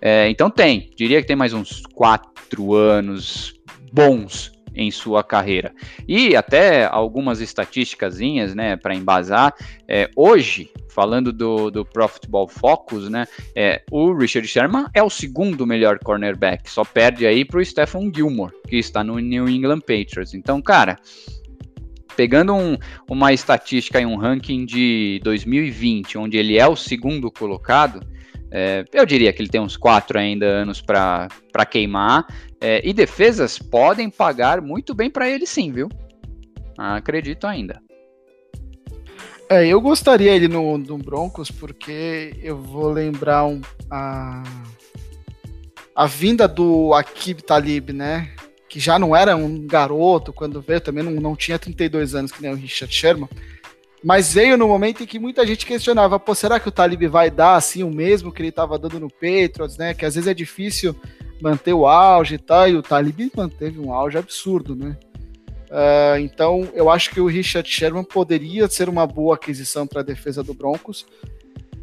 É, 0.00 0.30
então 0.30 0.48
tem, 0.48 0.88
diria 0.96 1.20
que 1.20 1.26
tem 1.26 1.36
mais 1.36 1.52
uns 1.52 1.82
4 1.92 2.74
anos 2.74 3.52
bons 3.92 4.50
em 4.74 4.90
sua 4.90 5.22
carreira. 5.22 5.74
E 6.08 6.34
até 6.34 6.86
algumas 6.86 7.42
estatísticas, 7.42 8.18
né, 8.54 8.76
para 8.76 8.94
embasar. 8.94 9.52
É, 9.86 10.08
hoje, 10.16 10.70
falando 10.88 11.30
do, 11.30 11.70
do 11.70 11.84
Pro 11.84 12.08
Football 12.08 12.48
Focus, 12.48 13.10
né, 13.10 13.26
é, 13.54 13.82
o 13.90 14.14
Richard 14.14 14.48
Sherman 14.48 14.86
é 14.94 15.02
o 15.02 15.10
segundo 15.10 15.66
melhor 15.66 15.98
cornerback, 15.98 16.70
só 16.70 16.82
perde 16.82 17.26
aí 17.26 17.44
para 17.44 17.60
o 17.60 17.64
Stephen 17.64 18.10
Gilmore, 18.14 18.54
que 18.66 18.76
está 18.76 19.04
no 19.04 19.18
New 19.18 19.46
England 19.50 19.80
Patriots. 19.80 20.32
Então, 20.32 20.62
cara, 20.62 20.98
pegando 22.16 22.54
um, 22.54 22.76
uma 23.08 23.32
estatística 23.32 24.00
e 24.00 24.06
um 24.06 24.16
ranking 24.16 24.64
de 24.64 25.20
2020, 25.22 26.18
onde 26.18 26.36
ele 26.36 26.58
é 26.58 26.66
o 26.66 26.76
segundo 26.76 27.30
colocado, 27.30 28.00
é, 28.50 28.84
eu 28.92 29.06
diria 29.06 29.32
que 29.32 29.40
ele 29.40 29.48
tem 29.48 29.60
uns 29.60 29.76
quatro 29.76 30.18
ainda 30.18 30.44
anos 30.46 30.80
para 30.80 31.28
queimar. 31.70 32.26
É, 32.60 32.86
e 32.86 32.92
defesas 32.92 33.58
podem 33.58 34.10
pagar 34.10 34.60
muito 34.60 34.94
bem 34.94 35.08
para 35.08 35.28
ele 35.30 35.46
sim, 35.46 35.72
viu? 35.72 35.88
Acredito 36.76 37.46
ainda. 37.46 37.80
É, 39.48 39.66
eu 39.66 39.80
gostaria 39.80 40.32
ele 40.32 40.46
no, 40.46 40.78
no 40.78 40.98
Broncos 40.98 41.50
porque 41.50 42.36
eu 42.42 42.56
vou 42.56 42.90
lembrar 42.90 43.46
um, 43.46 43.60
a, 43.90 44.42
a 45.94 46.06
vinda 46.06 46.46
do 46.46 46.94
Akib 46.94 47.42
Talib, 47.42 47.90
né? 47.90 48.32
Que 48.70 48.80
já 48.80 48.98
não 48.98 49.14
era 49.14 49.36
um 49.36 49.66
garoto 49.66 50.32
quando 50.32 50.62
veio, 50.62 50.80
também 50.80 51.04
não, 51.04 51.12
não 51.12 51.36
tinha 51.36 51.58
32 51.58 52.14
anos 52.14 52.32
que 52.32 52.40
nem 52.40 52.52
o 52.52 52.56
Richard 52.56 52.94
Sherman 52.94 53.28
mas 54.02 54.32
veio 54.32 54.56
no 54.56 54.66
momento 54.66 55.02
em 55.02 55.06
que 55.06 55.18
muita 55.18 55.46
gente 55.46 55.66
questionava, 55.66 56.18
pô, 56.18 56.34
será 56.34 56.58
que 56.58 56.68
o 56.68 56.72
Talib 56.72 57.02
vai 57.06 57.30
dar 57.30 57.56
assim 57.56 57.82
o 57.82 57.90
mesmo 57.90 58.32
que 58.32 58.40
ele 58.40 58.48
estava 58.48 58.78
dando 58.78 58.98
no 58.98 59.10
Patriots, 59.10 59.76
né? 59.76 59.92
Que 59.92 60.06
às 60.06 60.14
vezes 60.14 60.26
é 60.26 60.32
difícil 60.32 60.96
manter 61.40 61.74
o 61.74 61.86
auge 61.86 62.36
e 62.36 62.38
tal, 62.38 62.68
e 62.68 62.74
o 62.76 62.82
Talib 62.82 63.30
manteve 63.36 63.78
um 63.78 63.92
auge 63.92 64.16
absurdo, 64.16 64.74
né? 64.74 64.96
Uh, 65.70 66.18
então, 66.20 66.68
eu 66.74 66.90
acho 66.90 67.10
que 67.10 67.20
o 67.20 67.26
Richard 67.26 67.68
Sherman 67.68 68.04
poderia 68.04 68.66
ser 68.68 68.88
uma 68.88 69.06
boa 69.06 69.36
aquisição 69.36 69.86
para 69.86 70.00
a 70.00 70.04
defesa 70.04 70.42
do 70.42 70.54
Broncos, 70.54 71.06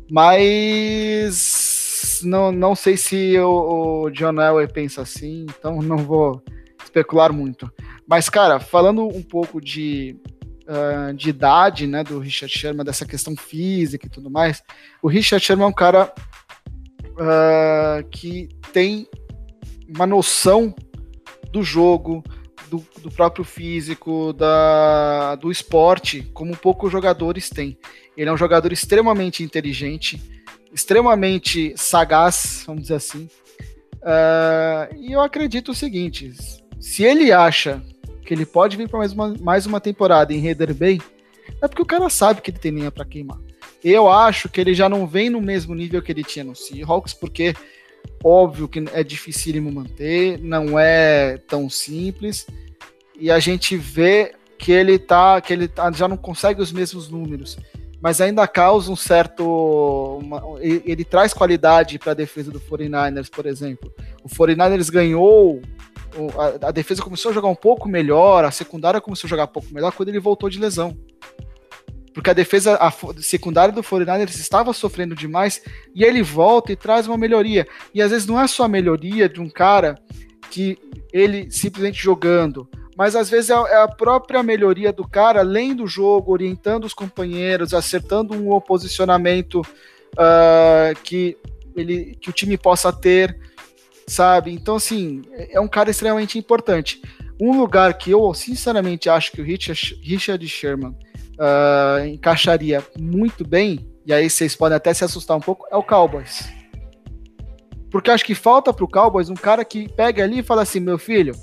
mas 0.10 0.60
não, 2.24 2.52
não 2.52 2.76
sei 2.76 2.98
se 2.98 3.38
o, 3.40 4.04
o 4.06 4.10
John 4.10 4.42
Elway 4.42 4.68
pensa 4.68 5.04
assim, 5.04 5.46
então 5.58 5.82
não 5.82 5.98
vou 5.98 6.44
especular 6.88 7.32
muito. 7.32 7.72
Mas, 8.08 8.30
cara, 8.30 8.60
falando 8.60 9.08
um 9.08 9.22
pouco 9.22 9.62
de 9.62 10.20
uh, 10.68 11.14
de 11.14 11.30
idade, 11.30 11.88
né, 11.88 12.04
do 12.04 12.20
Richard 12.20 12.54
Sherman, 12.54 12.86
dessa 12.86 13.06
questão 13.06 13.36
física 13.36 14.08
e 14.08 14.10
tudo 14.10 14.30
mais, 14.30 14.62
o 15.02 15.08
Richard 15.08 15.44
Sherman 15.44 15.66
é 15.66 15.70
um 15.70 15.74
cara 15.74 16.14
uh, 17.14 18.08
que 18.10 18.50
tem 18.74 19.08
uma 19.88 20.06
noção 20.06 20.76
do 21.52 21.64
jogo, 21.64 22.24
do, 22.70 22.86
do, 23.02 23.10
próprio 23.10 23.46
físico, 23.46 24.34
da, 24.34 25.36
do 25.36 25.50
esporte, 25.50 26.24
como 26.34 26.58
poucos 26.58 26.92
jogadores 26.92 27.50
têm. 27.50 27.78
Ele 28.18 28.30
é 28.30 28.34
um 28.34 28.38
jogador 28.38 28.74
extremamente 28.74 29.42
inteligente, 29.44 30.22
extremamente 30.74 31.74
sagaz, 31.78 32.64
vamos 32.68 32.84
dizer 32.84 32.96
assim. 32.96 33.30
Uh, 33.98 34.96
e 34.98 35.14
eu 35.14 35.22
acredito 35.22 35.72
o 35.72 35.76
seguinte: 35.76 36.34
se 36.80 37.04
ele 37.04 37.32
acha 37.32 37.82
que 38.26 38.34
ele 38.34 38.46
pode 38.46 38.76
vir 38.78 38.90
para 38.90 39.00
mais 39.00 39.14
uma, 39.14 39.36
mais 39.40 39.66
uma 39.66 39.80
temporada 39.80 40.34
em 40.34 40.46
Header 40.46 40.74
Bay, 40.74 41.02
é 41.62 41.68
porque 41.68 41.82
o 41.82 41.86
cara 41.86 42.10
sabe 42.10 42.42
que 42.42 42.52
ele 42.52 42.60
tem 42.60 42.72
linha 42.72 42.92
para 42.92 43.06
queimar. 43.06 43.40
Eu 43.84 44.10
acho 44.10 44.50
que 44.50 44.60
ele 44.60 44.74
já 44.74 44.90
não 44.90 45.08
vem 45.08 45.30
no 45.30 45.42
mesmo 45.42 45.74
nível 45.74 46.02
que 46.02 46.12
ele 46.12 46.24
tinha 46.24 46.44
no 46.44 46.56
Seahawks, 46.56 47.14
porque 47.14 47.54
óbvio 48.24 48.68
que 48.68 48.84
é 48.92 49.04
dificílimo 49.04 49.72
manter, 49.72 50.40
não 50.40 50.78
é 50.78 51.38
tão 51.48 51.70
simples, 51.70 52.46
e 53.20 53.32
a 53.32 53.40
gente 53.40 53.78
vê 53.78 54.34
que 54.58 54.72
ele 54.72 54.98
tá, 54.98 55.40
que 55.40 55.54
ele 55.54 55.68
tá, 55.68 55.92
já 55.92 56.08
não 56.08 56.18
consegue 56.18 56.62
os 56.62 56.72
mesmos 56.72 57.10
números, 57.10 57.58
mas 58.02 58.22
ainda 58.22 58.48
causa 58.48 58.92
um 58.92 58.96
certo, 58.96 60.20
uma, 60.22 60.42
ele, 60.60 60.82
ele, 60.86 61.04
traz 61.04 61.34
qualidade 61.34 61.98
para 61.98 62.12
a 62.12 62.16
defesa 62.16 62.52
do 62.52 62.60
49ers, 62.60 63.30
por 63.30 63.46
exemplo. 63.46 63.92
O 64.24 64.30
49ers 64.30 64.92
ganhou 64.92 65.62
a, 66.38 66.68
a, 66.68 66.72
defesa 66.72 67.02
começou 67.02 67.32
a 67.32 67.34
jogar 67.34 67.50
um 67.50 67.56
pouco 67.56 67.88
melhor, 67.88 68.44
a 68.44 68.52
secundária 68.52 69.02
começou 69.02 69.28
a 69.28 69.30
jogar 69.30 69.44
um 69.46 69.48
pouco 69.48 69.74
melhor 69.74 69.92
quando 69.92 70.10
ele 70.10 70.20
voltou 70.20 70.50
de 70.50 70.60
lesão. 70.60 70.98
Porque 72.14 72.32
a 72.32 72.34
defesa 72.34 72.76
a 72.78 72.92
secundária 73.22 73.72
do 73.72 73.84
49ers 73.84 74.40
estava 74.40 74.74
sofrendo 74.74 75.14
demais 75.14 75.62
e 75.94 76.04
ele 76.04 76.24
volta 76.24 76.72
e 76.72 76.76
traz 76.76 77.08
uma 77.08 77.18
melhoria. 77.18 77.68
E 77.94 78.02
às 78.02 78.10
vezes 78.10 78.26
não 78.26 78.42
é 78.42 78.48
só 78.48 78.64
a 78.64 78.68
melhoria 78.68 79.30
de 79.30 79.40
um 79.40 79.50
cara 79.50 79.96
que 80.50 80.80
ele 81.14 81.52
simplesmente 81.52 82.02
jogando, 82.02 82.68
mas 82.98 83.16
às 83.16 83.30
vezes 83.30 83.52
é, 83.52 83.54
é 83.54 83.84
a 83.84 83.88
própria 83.88 84.42
melhoria 84.42 84.92
do 84.92 85.08
cara, 85.08 85.42
além 85.42 85.76
do 85.76 85.86
jogo, 85.86 86.32
orientando 86.32 86.86
os 86.86 86.94
companheiros, 86.94 87.72
acertando 87.72 88.34
um 88.34 88.60
posicionamento 88.60 89.62
uh, 90.14 91.00
que, 91.04 91.38
ele, 91.76 92.18
que 92.20 92.32
o 92.32 92.34
time 92.34 92.58
possa 92.58 92.92
ter 92.92 93.40
sabe? 94.08 94.52
Então, 94.52 94.78
assim, 94.78 95.22
é 95.34 95.60
um 95.60 95.68
cara 95.68 95.92
extremamente 95.92 96.40
importante. 96.40 97.02
Um 97.40 97.60
lugar 97.60 97.94
que 97.98 98.10
eu, 98.10 98.34
sinceramente, 98.34 99.10
acho 99.10 99.32
que 99.32 99.42
o 99.42 99.44
Richard, 99.44 100.00
Richard 100.02 100.48
Sherman 100.48 100.96
uh, 101.38 102.06
encaixaria 102.08 102.84
muito 102.98 103.46
bem, 103.46 103.88
e 104.06 104.14
aí 104.14 104.30
vocês 104.30 104.56
podem 104.56 104.76
até 104.76 104.94
se 104.94 105.04
assustar 105.04 105.36
um 105.38 105.42
pouco, 105.42 105.68
é 105.70 105.76
o 105.76 105.84
Cowboys. 105.84 106.50
Porque 107.92 108.10
acho 108.10 108.26
que 108.26 108.36
falta 108.36 108.74
pro 108.74 108.88
Cowboys 108.88 109.30
um 109.30 109.36
cara 109.36 109.64
que 109.64 109.88
pega 109.94 110.24
ali 110.24 110.40
e 110.40 110.44
fala 110.44 110.64
assim: 110.64 110.80
meu 110.80 110.98
filho, 110.98 111.34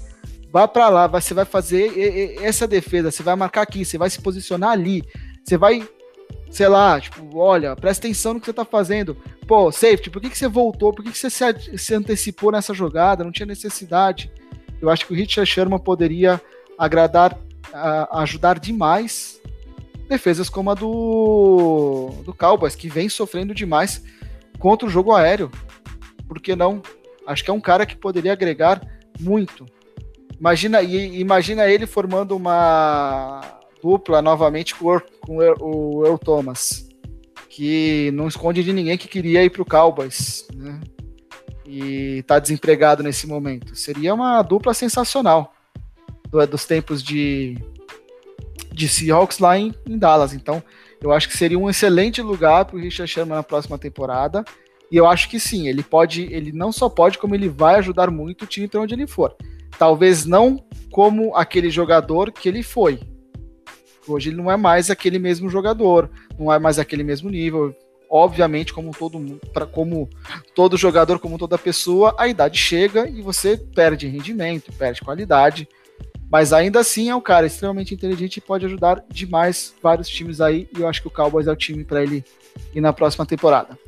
vá 0.51 0.67
para 0.69 0.89
lá, 0.89 1.07
você 1.07 1.33
vai 1.33 1.45
fazer 1.45 2.39
essa 2.43 2.67
defesa, 2.67 3.11
você 3.11 3.23
vai 3.23 3.35
marcar 3.35 3.63
aqui, 3.63 3.85
você 3.85 3.97
vai 3.97 4.11
se 4.11 4.21
posicionar 4.21 4.71
ali, 4.71 5.03
você 5.43 5.57
vai 5.57 5.87
sei 6.55 6.69
lá, 6.69 7.01
tipo, 7.01 7.37
olha, 7.37 7.75
presta 7.75 8.07
atenção 8.07 8.35
no 8.35 8.39
que 8.41 8.47
você 8.47 8.53
tá 8.53 8.65
fazendo. 8.65 9.17
Pô, 9.45 9.73
safety, 9.73 10.09
por 10.09 10.23
que, 10.23 10.31
que 10.31 10.39
você 10.39 10.47
voltou? 10.47 10.93
Por 10.93 11.05
que, 11.05 11.11
que 11.11 11.19
você 11.19 11.29
se, 11.29 11.77
se 11.77 11.95
antecipou 11.95 12.53
nessa 12.53 12.73
jogada? 12.73 13.25
Não 13.25 13.33
tinha 13.33 13.45
necessidade. 13.45 14.31
Eu 14.81 14.89
acho 14.89 15.05
que 15.05 15.13
o 15.13 15.17
Richard 15.17 15.51
Sherman 15.51 15.81
poderia 15.81 16.41
agradar, 16.79 17.37
ajudar 18.13 18.61
demais 18.61 19.43
defesas 20.09 20.49
como 20.49 20.71
a 20.71 20.75
do, 20.75 22.23
do 22.25 22.33
Cowboys, 22.33 22.77
que 22.77 22.89
vem 22.89 23.09
sofrendo 23.09 23.53
demais 23.53 24.05
contra 24.61 24.87
o 24.87 24.91
jogo 24.91 25.13
aéreo. 25.13 25.51
Por 26.29 26.41
que 26.41 26.55
não? 26.55 26.81
Acho 27.27 27.43
que 27.43 27.51
é 27.51 27.55
um 27.55 27.61
cara 27.61 27.85
que 27.85 27.97
poderia 27.97 28.33
agregar 28.33 28.81
muito. 29.19 29.67
Imagina, 30.39 30.81
imagina 30.83 31.67
ele 31.67 31.85
formando 31.85 32.37
uma 32.37 33.41
dupla 33.85 34.23
novamente 34.23 34.75
com, 34.75 34.99
com 35.21 35.37
o 35.37 36.07
Earl 36.07 36.17
Thomas, 36.17 36.89
que 37.51 38.11
não 38.15 38.27
esconde 38.27 38.65
de 38.65 38.73
ninguém 38.73 38.97
que 38.97 39.07
queria 39.07 39.45
ir 39.45 39.51
para 39.51 39.61
o 39.61 39.67
Cowboys, 39.67 40.49
né? 40.55 40.81
E 41.67 42.19
está 42.21 42.39
desempregado 42.39 43.03
nesse 43.03 43.27
momento. 43.27 43.77
Seria 43.77 44.15
uma 44.15 44.41
dupla 44.41 44.73
sensacional. 44.73 45.53
do, 46.31 46.47
dos 46.47 46.65
tempos 46.65 47.03
de, 47.03 47.59
de 48.73 48.89
Seahawks 48.89 49.39
lá 49.39 49.59
em, 49.59 49.75
em 49.87 49.99
Dallas. 49.99 50.33
Então, 50.33 50.63
eu 51.03 51.13
acho 51.13 51.29
que 51.29 51.37
seria 51.37 51.59
um 51.59 51.69
excelente 51.69 52.23
lugar 52.23 52.65
para 52.65 52.77
o 52.77 52.81
Richard 52.81 53.11
Sherman 53.11 53.37
na 53.37 53.43
próxima 53.43 53.79
temporada. 53.79 54.43
E 54.91 54.97
eu 54.97 55.07
acho 55.07 55.29
que 55.29 55.39
sim, 55.39 55.69
ele 55.69 55.83
pode, 55.83 56.23
ele 56.33 56.53
não 56.53 56.73
só 56.73 56.89
pode, 56.89 57.19
como 57.19 57.35
ele 57.35 57.49
vai 57.51 57.75
ajudar 57.77 58.11
muito 58.11 58.43
o 58.43 58.47
time 58.47 58.67
para 58.67 58.81
onde 58.81 58.95
ele 58.95 59.07
for. 59.07 59.37
Talvez 59.79 60.25
não 60.25 60.65
como 60.91 61.35
aquele 61.37 61.69
jogador 61.69 62.33
que 62.33 62.49
ele 62.49 62.63
foi. 62.63 63.14
Hoje 64.07 64.31
ele 64.31 64.37
não 64.37 64.51
é 64.51 64.57
mais 64.57 64.91
aquele 64.91 65.19
mesmo 65.19 65.49
jogador, 65.49 66.11
não 66.39 66.53
é 66.53 66.59
mais 66.59 66.79
aquele 66.79 67.03
mesmo 67.03 67.31
nível. 67.31 67.75
Obviamente, 68.09 68.73
como 68.73 68.93
todo 68.93 69.41
para 69.53 69.67
como 69.67 70.09
todo 70.55 70.77
jogador, 70.77 71.19
como 71.19 71.39
toda 71.39 71.59
pessoa, 71.59 72.15
a 72.19 72.29
idade 72.29 72.59
chega 72.59 73.09
e 73.09 73.23
você 73.23 73.57
perde 73.57 74.07
rendimento, 74.07 74.73
perde 74.73 75.01
qualidade. 75.01 75.69
Mas 76.31 76.53
ainda 76.53 76.81
assim 76.81 77.11
é 77.11 77.17
um 77.17 77.21
cara 77.21 77.47
extremamente 77.47 77.95
inteligente 77.95 78.37
e 78.37 78.41
pode 78.41 78.67
ajudar 78.67 79.05
demais 79.09 79.75
vários 79.83 80.09
times 80.09 80.41
aí. 80.41 80.69
E 80.77 80.81
eu 80.81 80.89
acho 80.89 81.01
que 81.01 81.09
o 81.09 81.11
Cowboys 81.11 81.47
é 81.47 81.53
o 81.53 81.57
time 81.57 81.85
para 81.85 82.03
ele 82.03 82.25
ir 82.75 82.81
na 82.81 82.93
próxima 82.93 83.27
temporada. 83.27 83.79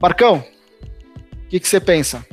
Marcão, 0.00 0.36
o 0.36 1.48
que, 1.48 1.58
que 1.58 1.68
você 1.68 1.80
pensa? 1.80 2.24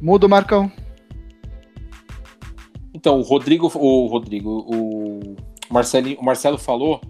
Mudo, 0.00 0.28
Marcão. 0.28 0.70
Então, 2.94 3.18
o 3.18 3.22
Rodrigo, 3.22 3.70
o 3.74 4.06
Rodrigo, 4.06 4.66
o 4.68 5.36
Marcelo, 5.70 6.14
o 6.18 6.24
Marcelo 6.24 6.58
falou 6.58 7.00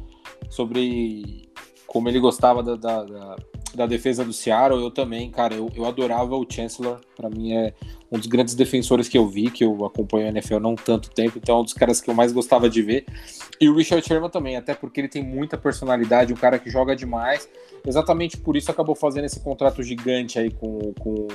sobre 0.49 1.49
como 1.87 2.09
ele 2.09 2.21
gostava 2.21 2.63
da, 2.63 2.77
da, 2.77 3.05
da, 3.05 3.37
da 3.75 3.87
defesa 3.87 4.25
do 4.25 4.33
Seattle. 4.33 4.83
Eu 4.83 4.91
também, 4.91 5.31
cara, 5.31 5.55
eu, 5.55 5.71
eu 5.75 5.85
adorava 5.85 6.37
o 6.37 6.47
Chancellor. 6.49 7.01
Para 7.17 7.29
mim 7.31 7.53
é 7.53 7.73
um 8.11 8.19
dos 8.19 8.27
grandes 8.27 8.55
defensores 8.55 9.09
que 9.09 9.17
eu 9.17 9.27
vi, 9.27 9.51
que 9.51 9.65
eu 9.65 9.85
acompanho 9.85 10.27
a 10.27 10.31
NFL 10.31 10.59
não 10.59 10.75
tanto 10.75 11.11
tempo, 11.11 11.39
então 11.39 11.57
é 11.57 11.61
um 11.61 11.65
dos 11.65 11.73
caras 11.73 12.01
que 12.01 12.11
eu 12.11 12.15
mais 12.15 12.33
gostava 12.33 12.69
de 12.69 12.83
ver. 12.83 13.05
E 13.61 13.69
o 13.69 13.77
Richard 13.77 14.07
Sherman 14.07 14.31
também, 14.31 14.57
até 14.57 14.75
porque 14.75 15.01
ele 15.01 15.09
tem 15.09 15.23
muita 15.23 15.57
personalidade, 15.57 16.33
um 16.33 16.37
cara 16.37 16.59
que 16.59 16.69
joga 16.69 16.97
demais. 16.97 17.49
Exatamente 17.87 18.37
por 18.37 18.57
isso 18.57 18.71
acabou 18.71 18.95
fazendo 18.95 19.25
esse 19.25 19.41
contrato 19.41 19.83
gigante 19.83 20.39
aí 20.39 20.51
com, 20.51 20.93
o 21.05 21.29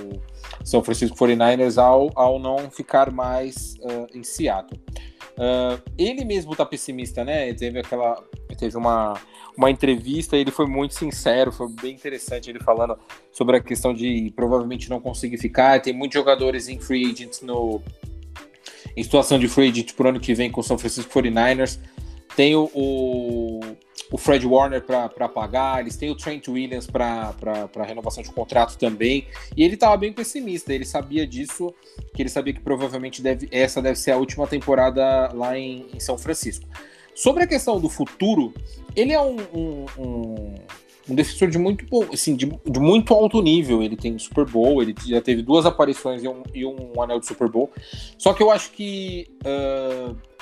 São 0.64 0.84
Francisco 0.84 1.16
49ers 1.18 1.82
ao, 1.82 2.12
ao 2.16 2.40
não 2.40 2.70
ficar 2.70 3.10
mais 3.12 3.76
uh, 3.82 4.08
em 4.14 4.24
Seattle. 4.24 4.80
Uh, 5.36 5.82
ele 5.98 6.24
mesmo 6.24 6.56
tá 6.56 6.66
pessimista, 6.66 7.24
né? 7.24 7.54
Teve 7.54 7.80
aquela. 7.80 8.24
Teve 8.58 8.78
uma, 8.78 9.20
uma 9.58 9.70
entrevista, 9.70 10.38
ele 10.38 10.52
foi 10.52 10.66
muito 10.66 10.94
sincero, 10.94 11.52
foi 11.52 11.68
bem 11.70 11.94
interessante 11.94 12.50
ele 12.50 12.60
falando 12.60 12.98
sobre 13.32 13.58
a 13.58 13.60
questão 13.60 13.94
de 13.94 14.32
provavelmente 14.36 14.90
não 14.90 15.00
conseguir 15.00 15.38
ficar. 15.38 15.82
Tem 15.82 15.94
muitos 15.94 16.14
jogadores 16.14 16.70
em 16.70 16.80
free 16.80 17.12
agents 17.12 17.42
no. 17.42 17.82
Em 18.96 19.04
situação 19.04 19.38
de 19.38 19.50
free 19.50 19.70
agent 19.70 19.94
pro 19.94 20.08
ano 20.08 20.22
que 20.22 20.34
vem 20.34 20.50
com 20.50 20.62
o 20.62 20.64
São 20.64 20.78
Francisco 20.78 21.12
49ers. 21.12 21.80
Tem 22.36 22.56
o, 22.56 22.70
o, 22.74 23.60
o 24.12 24.18
Fred 24.18 24.46
Warner 24.46 24.84
para 24.84 25.30
pagar, 25.30 25.82
eles 25.82 25.96
têm 25.96 26.12
o 26.12 26.16
Trent 26.16 26.48
Williams 26.48 26.88
para 26.88 27.34
renovação 27.86 28.22
de 28.22 28.32
contrato 28.32 28.78
também. 28.78 29.28
E 29.56 29.64
ele 29.64 29.76
estava 29.76 29.96
bem 29.98 30.12
pessimista, 30.12 30.74
ele 30.74 30.86
sabia 30.86 31.26
disso, 31.26 31.74
que 32.14 32.22
ele 32.22 32.30
sabia 32.30 32.54
que 32.54 32.60
provavelmente 32.60 33.22
deve, 33.22 33.48
essa 33.52 33.82
deve 33.82 33.98
ser 33.98 34.12
a 34.12 34.18
última 34.18 34.46
temporada 34.48 35.32
lá 35.34 35.58
em, 35.58 35.86
em 35.94 36.00
São 36.00 36.18
Francisco. 36.18 36.68
Sobre 37.16 37.44
a 37.44 37.48
questão 37.48 37.80
do 37.80 37.88
futuro, 37.88 38.54
ele 38.94 39.14
é 39.14 39.22
um, 39.22 39.38
um, 39.54 39.86
um, 39.98 40.56
um 41.10 41.16
defensor 41.16 41.50
de 41.50 41.58
muito, 41.58 41.86
assim, 42.12 42.36
de, 42.36 42.46
de, 42.46 42.80
muito 42.80 43.14
alto 43.14 43.42
nível. 43.42 43.82
Ele 43.82 43.96
tem 43.96 44.20
Super 44.20 44.46
Bowl, 44.46 44.82
ele 44.82 44.94
já 45.08 45.22
teve 45.22 45.42
duas 45.42 45.66
aparições 45.66 46.22
e 46.24 46.28
um, 46.28 46.44
e 46.54 46.66
um 46.66 47.02
anel 47.02 47.20
de 47.20 47.26
Super 47.26 47.48
Bowl. 47.48 47.72
Só 48.18 48.34
que 48.34 48.44
eu 48.44 48.52
acho 48.52 48.72
que. 48.72 49.30
Uh, 49.46 50.35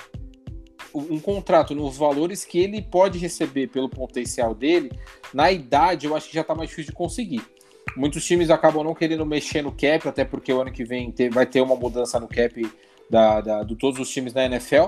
um 0.93 1.19
contrato 1.19 1.73
nos 1.73 1.97
valores 1.97 2.45
que 2.45 2.59
ele 2.59 2.81
pode 2.81 3.17
receber 3.17 3.67
pelo 3.67 3.89
potencial 3.89 4.53
dele, 4.53 4.91
na 5.33 5.51
idade 5.51 6.05
eu 6.05 6.15
acho 6.15 6.27
que 6.27 6.35
já 6.35 6.41
está 6.41 6.53
mais 6.53 6.69
difícil 6.69 6.91
de 6.91 6.97
conseguir. 6.97 7.41
Muitos 7.95 8.25
times 8.25 8.49
acabam 8.49 8.83
não 8.83 8.95
querendo 8.95 9.25
mexer 9.25 9.61
no 9.61 9.71
cap, 9.71 10.07
até 10.07 10.23
porque 10.23 10.51
o 10.51 10.61
ano 10.61 10.71
que 10.71 10.83
vem 10.83 11.11
ter, 11.11 11.29
vai 11.29 11.45
ter 11.45 11.61
uma 11.61 11.75
mudança 11.75 12.19
no 12.19 12.27
cap 12.27 12.65
da, 13.09 13.41
da, 13.41 13.63
de 13.63 13.75
todos 13.75 13.99
os 13.99 14.09
times 14.09 14.33
da 14.33 14.45
NFL, 14.45 14.85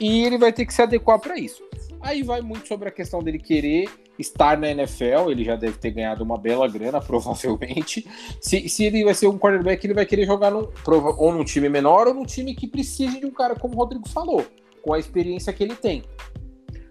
e 0.00 0.24
ele 0.24 0.38
vai 0.38 0.52
ter 0.52 0.66
que 0.66 0.74
se 0.74 0.82
adequar 0.82 1.20
para 1.20 1.38
isso. 1.38 1.62
Aí 2.00 2.22
vai 2.22 2.40
muito 2.40 2.66
sobre 2.66 2.88
a 2.88 2.92
questão 2.92 3.22
dele 3.22 3.38
querer 3.38 3.88
estar 4.18 4.58
na 4.58 4.68
NFL, 4.70 5.30
ele 5.30 5.44
já 5.44 5.54
deve 5.54 5.78
ter 5.78 5.90
ganhado 5.90 6.24
uma 6.24 6.36
bela 6.36 6.66
grana, 6.66 7.00
provavelmente. 7.02 8.06
Se, 8.40 8.68
se 8.68 8.84
ele 8.84 9.04
vai 9.04 9.14
ser 9.14 9.28
um 9.28 9.38
quarterback, 9.38 9.84
ele 9.84 9.94
vai 9.94 10.06
querer 10.06 10.26
jogar 10.26 10.50
num, 10.50 10.68
ou 11.16 11.32
num 11.32 11.44
time 11.44 11.68
menor 11.68 12.08
ou 12.08 12.14
num 12.14 12.24
time 12.24 12.54
que 12.54 12.66
precise 12.66 13.20
de 13.20 13.26
um 13.26 13.30
cara, 13.30 13.54
como 13.54 13.74
o 13.74 13.76
Rodrigo 13.76 14.08
falou 14.08 14.44
com 14.82 14.94
a 14.94 14.98
experiência 14.98 15.52
que 15.52 15.62
ele 15.62 15.74
tem. 15.74 16.04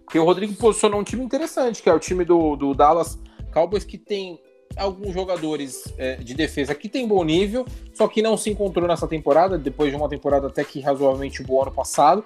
Porque 0.03 0.19
o 0.19 0.23
Rodrigo 0.23 0.53
posicionou 0.53 1.01
um 1.01 1.03
time 1.03 1.23
interessante, 1.23 1.83
que 1.83 1.89
é 1.89 1.93
o 1.93 1.99
time 1.99 2.23
do, 2.23 2.55
do 2.55 2.73
Dallas 2.73 3.19
Cowboys, 3.51 3.83
que 3.83 3.97
tem 3.97 4.39
alguns 4.77 5.13
jogadores 5.13 5.93
é, 5.97 6.15
de 6.15 6.33
defesa 6.33 6.73
que 6.75 6.87
tem 6.87 7.07
bom 7.07 7.23
nível, 7.23 7.65
só 7.93 8.07
que 8.07 8.21
não 8.21 8.37
se 8.37 8.49
encontrou 8.49 8.87
nessa 8.87 9.07
temporada, 9.07 9.57
depois 9.57 9.89
de 9.89 9.95
uma 9.95 10.07
temporada 10.07 10.47
até 10.47 10.63
que 10.63 10.79
razoavelmente 10.79 11.43
boa 11.43 11.63
ano 11.63 11.71
passado. 11.71 12.23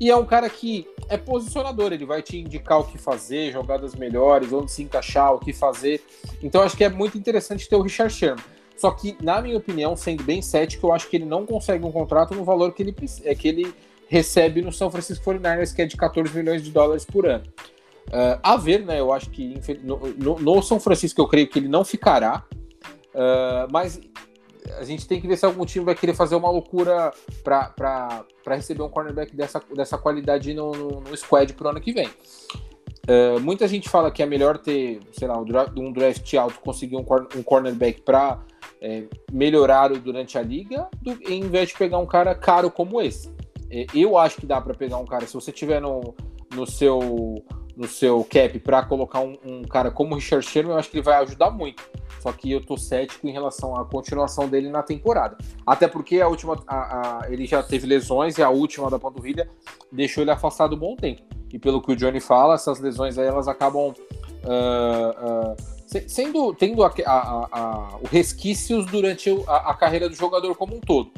E 0.00 0.10
é 0.10 0.16
um 0.16 0.26
cara 0.26 0.50
que 0.50 0.86
é 1.08 1.16
posicionador, 1.16 1.92
ele 1.92 2.04
vai 2.04 2.22
te 2.22 2.38
indicar 2.38 2.80
o 2.80 2.84
que 2.84 2.98
fazer, 2.98 3.52
jogadas 3.52 3.94
melhores, 3.94 4.52
onde 4.52 4.70
se 4.70 4.82
encaixar, 4.82 5.34
o 5.34 5.38
que 5.38 5.52
fazer. 5.52 6.02
Então 6.42 6.62
acho 6.62 6.76
que 6.76 6.84
é 6.84 6.88
muito 6.88 7.16
interessante 7.16 7.68
ter 7.68 7.76
o 7.76 7.82
Richard 7.82 8.12
Sherman. 8.12 8.44
Só 8.76 8.90
que, 8.90 9.16
na 9.22 9.40
minha 9.40 9.56
opinião, 9.56 9.94
sendo 9.96 10.24
bem 10.24 10.42
cético, 10.42 10.88
eu 10.88 10.92
acho 10.92 11.08
que 11.08 11.16
ele 11.16 11.24
não 11.24 11.46
consegue 11.46 11.84
um 11.84 11.92
contrato 11.92 12.34
no 12.34 12.42
valor 12.42 12.72
que 12.72 12.82
ele, 12.82 12.94
é, 13.24 13.34
que 13.34 13.46
ele 13.46 13.72
recebe 14.12 14.60
no 14.60 14.70
São 14.70 14.90
Francisco 14.90 15.24
49ers, 15.24 15.74
que 15.74 15.80
é 15.80 15.86
de 15.86 15.96
14 15.96 16.36
milhões 16.36 16.62
de 16.62 16.70
dólares 16.70 17.02
por 17.02 17.26
ano. 17.26 17.44
Uh, 18.08 18.36
a 18.42 18.58
ver, 18.58 18.84
né? 18.84 19.00
Eu 19.00 19.10
acho 19.10 19.30
que 19.30 19.58
no, 19.82 19.96
no, 20.18 20.38
no, 20.38 20.62
São 20.62 20.78
Francisco 20.78 21.18
eu 21.18 21.26
creio 21.26 21.48
que 21.48 21.58
ele 21.58 21.68
não 21.68 21.82
ficará, 21.82 22.44
uh, 23.14 23.72
mas 23.72 23.98
a 24.78 24.84
gente 24.84 25.08
tem 25.08 25.18
que 25.18 25.26
ver 25.26 25.38
se 25.38 25.46
algum 25.46 25.64
time 25.64 25.82
vai 25.82 25.94
querer 25.94 26.14
fazer 26.14 26.34
uma 26.34 26.50
loucura 26.50 27.10
para 27.42 28.26
receber 28.46 28.82
um 28.82 28.90
cornerback 28.90 29.34
dessa, 29.34 29.62
dessa 29.74 29.96
qualidade 29.96 30.52
no, 30.52 30.72
no, 30.72 31.00
no 31.00 31.16
squad 31.16 31.54
pro 31.54 31.70
ano 31.70 31.80
que 31.80 31.94
vem. 31.94 32.08
Uh, 33.08 33.40
muita 33.40 33.66
gente 33.66 33.88
fala 33.88 34.10
que 34.10 34.22
é 34.22 34.26
melhor 34.26 34.58
ter, 34.58 35.00
sei 35.12 35.26
lá, 35.26 35.38
um 35.38 35.90
draft 35.90 36.34
alto, 36.34 36.60
conseguir 36.60 36.96
um, 36.96 37.06
um 37.34 37.42
cornerback 37.42 38.02
para 38.02 38.42
é, 38.78 39.04
melhorar 39.32 39.88
durante 39.88 40.36
a 40.36 40.42
liga, 40.42 40.86
do, 41.00 41.18
em 41.26 41.48
vez 41.48 41.70
de 41.70 41.78
pegar 41.78 41.96
um 41.96 42.06
cara 42.06 42.34
caro 42.34 42.70
como 42.70 43.00
esse. 43.00 43.32
Eu 43.94 44.18
acho 44.18 44.36
que 44.36 44.46
dá 44.46 44.60
para 44.60 44.74
pegar 44.74 44.98
um 44.98 45.06
cara, 45.06 45.26
se 45.26 45.34
você 45.34 45.50
tiver 45.50 45.80
no, 45.80 46.14
no 46.54 46.66
seu 46.66 47.42
no 47.76 47.88
seu 47.88 48.24
cap 48.24 48.58
para 48.58 48.82
colocar 48.82 49.20
um, 49.20 49.36
um, 49.44 49.62
cara 49.62 49.90
como 49.90 50.14
Richard 50.14 50.46
Sherman, 50.46 50.72
eu 50.72 50.78
acho 50.78 50.90
que 50.90 50.98
ele 50.98 51.04
vai 51.04 51.16
ajudar 51.22 51.50
muito. 51.50 51.82
Só 52.20 52.30
que 52.32 52.52
eu 52.52 52.64
tô 52.64 52.76
cético 52.76 53.26
em 53.26 53.32
relação 53.32 53.74
à 53.76 53.84
continuação 53.84 54.48
dele 54.48 54.68
na 54.68 54.82
temporada. 54.82 55.36
Até 55.66 55.88
porque 55.88 56.20
a 56.20 56.28
última, 56.28 56.62
a, 56.66 57.24
a, 57.24 57.32
ele 57.32 57.46
já 57.46 57.62
teve 57.62 57.86
lesões 57.86 58.38
e 58.38 58.42
a 58.42 58.50
última 58.50 58.88
da 58.90 58.98
panturrilha 58.98 59.48
deixou 59.90 60.22
ele 60.22 60.30
afastado 60.30 60.76
um 60.76 60.78
bom 60.78 60.94
tempo. 60.94 61.22
E 61.52 61.58
pelo 61.58 61.82
que 61.82 61.92
o 61.92 61.96
Johnny 61.96 62.20
fala, 62.20 62.54
essas 62.54 62.78
lesões 62.78 63.18
aí 63.18 63.26
elas 63.26 63.48
acabam 63.48 63.88
uh, 63.88 63.92
uh, 63.92 65.56
sendo 66.06 66.54
tendo 66.54 66.82
a, 66.84 66.92
a, 67.06 67.96
o 68.00 68.06
resquícios 68.06 68.86
durante 68.86 69.30
a 69.46 69.74
carreira 69.74 70.08
do 70.08 70.14
jogador 70.14 70.54
como 70.54 70.76
um 70.76 70.80
todo. 70.80 71.10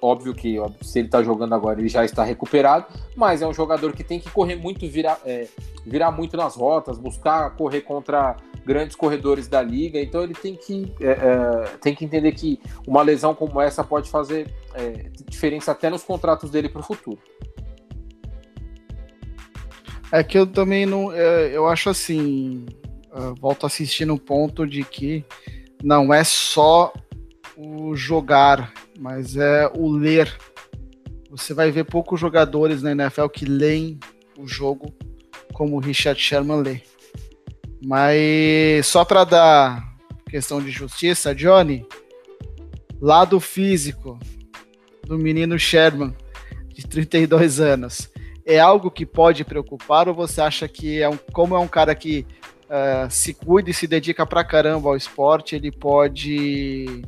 Óbvio 0.00 0.34
que 0.34 0.56
se 0.82 0.98
ele 0.98 1.08
está 1.08 1.22
jogando 1.22 1.54
agora, 1.54 1.80
ele 1.80 1.88
já 1.88 2.04
está 2.04 2.22
recuperado, 2.22 2.86
mas 3.14 3.42
é 3.42 3.46
um 3.46 3.54
jogador 3.54 3.92
que 3.92 4.04
tem 4.04 4.20
que 4.20 4.30
correr 4.30 4.56
muito, 4.56 4.86
virar, 4.88 5.18
é, 5.24 5.46
virar 5.84 6.10
muito 6.10 6.36
nas 6.36 6.54
rotas, 6.54 6.98
buscar 6.98 7.50
correr 7.56 7.80
contra 7.80 8.36
grandes 8.64 8.96
corredores 8.96 9.48
da 9.48 9.62
liga. 9.62 10.00
Então 10.00 10.22
ele 10.22 10.34
tem 10.34 10.56
que, 10.56 10.92
é, 11.00 11.10
é, 11.10 11.64
tem 11.80 11.94
que 11.94 12.04
entender 12.04 12.32
que 12.32 12.60
uma 12.86 13.02
lesão 13.02 13.34
como 13.34 13.60
essa 13.60 13.82
pode 13.84 14.10
fazer 14.10 14.52
é, 14.74 15.10
diferença 15.28 15.72
até 15.72 15.88
nos 15.88 16.02
contratos 16.02 16.50
dele 16.50 16.68
para 16.68 16.80
o 16.80 16.84
futuro. 16.84 17.18
É 20.12 20.22
que 20.22 20.38
eu 20.38 20.46
também 20.46 20.86
não. 20.86 21.12
É, 21.12 21.56
eu 21.56 21.66
acho 21.66 21.90
assim. 21.90 22.66
volto 23.40 23.64
a 23.64 23.66
assistir 23.66 24.04
no 24.04 24.18
ponto 24.18 24.66
de 24.66 24.84
que 24.84 25.24
não 25.82 26.12
é 26.12 26.22
só 26.22 26.92
o 27.56 27.96
jogar, 27.96 28.72
mas 28.98 29.36
é 29.36 29.70
o 29.74 29.90
ler. 29.90 30.36
Você 31.30 31.52
vai 31.52 31.70
ver 31.70 31.84
poucos 31.84 32.20
jogadores 32.20 32.82
na 32.82 32.92
NFL 32.92 33.28
que 33.28 33.44
leem 33.44 33.98
o 34.38 34.46
jogo 34.46 34.94
como 35.52 35.76
o 35.76 35.80
Richard 35.80 36.20
Sherman 36.20 36.62
lê. 36.62 36.80
Mas 37.84 38.86
só 38.86 39.04
para 39.04 39.24
dar 39.24 39.96
questão 40.28 40.62
de 40.62 40.70
justiça, 40.70 41.34
Johnny, 41.34 41.86
lado 43.00 43.38
físico 43.38 44.18
do 45.04 45.18
menino 45.18 45.58
Sherman, 45.58 46.14
de 46.68 46.86
32 46.86 47.60
anos, 47.60 48.10
é 48.44 48.58
algo 48.58 48.90
que 48.90 49.06
pode 49.06 49.44
preocupar 49.44 50.08
ou 50.08 50.14
você 50.14 50.40
acha 50.40 50.68
que 50.68 51.00
é 51.00 51.08
um, 51.08 51.16
como 51.32 51.54
é 51.54 51.58
um 51.58 51.68
cara 51.68 51.94
que 51.94 52.26
uh, 52.64 53.10
se 53.10 53.34
cuida 53.34 53.70
e 53.70 53.74
se 53.74 53.86
dedica 53.86 54.26
pra 54.26 54.44
caramba 54.44 54.88
ao 54.88 54.96
esporte, 54.96 55.56
ele 55.56 55.72
pode 55.72 57.02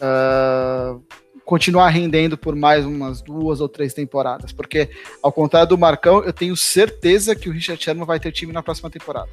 uh, 0.00 1.02
continuar 1.44 1.88
rendendo 1.90 2.36
por 2.36 2.56
mais 2.56 2.84
umas 2.84 3.22
duas 3.22 3.60
ou 3.60 3.68
três 3.68 3.94
temporadas. 3.94 4.52
Porque, 4.52 4.90
ao 5.22 5.32
contrário 5.32 5.68
do 5.68 5.78
Marcão, 5.78 6.22
eu 6.24 6.32
tenho 6.32 6.56
certeza 6.56 7.34
que 7.34 7.48
o 7.48 7.52
Richard 7.52 7.82
Sherman 7.82 8.04
vai 8.04 8.18
ter 8.18 8.32
time 8.32 8.52
na 8.52 8.62
próxima 8.62 8.90
temporada. 8.90 9.28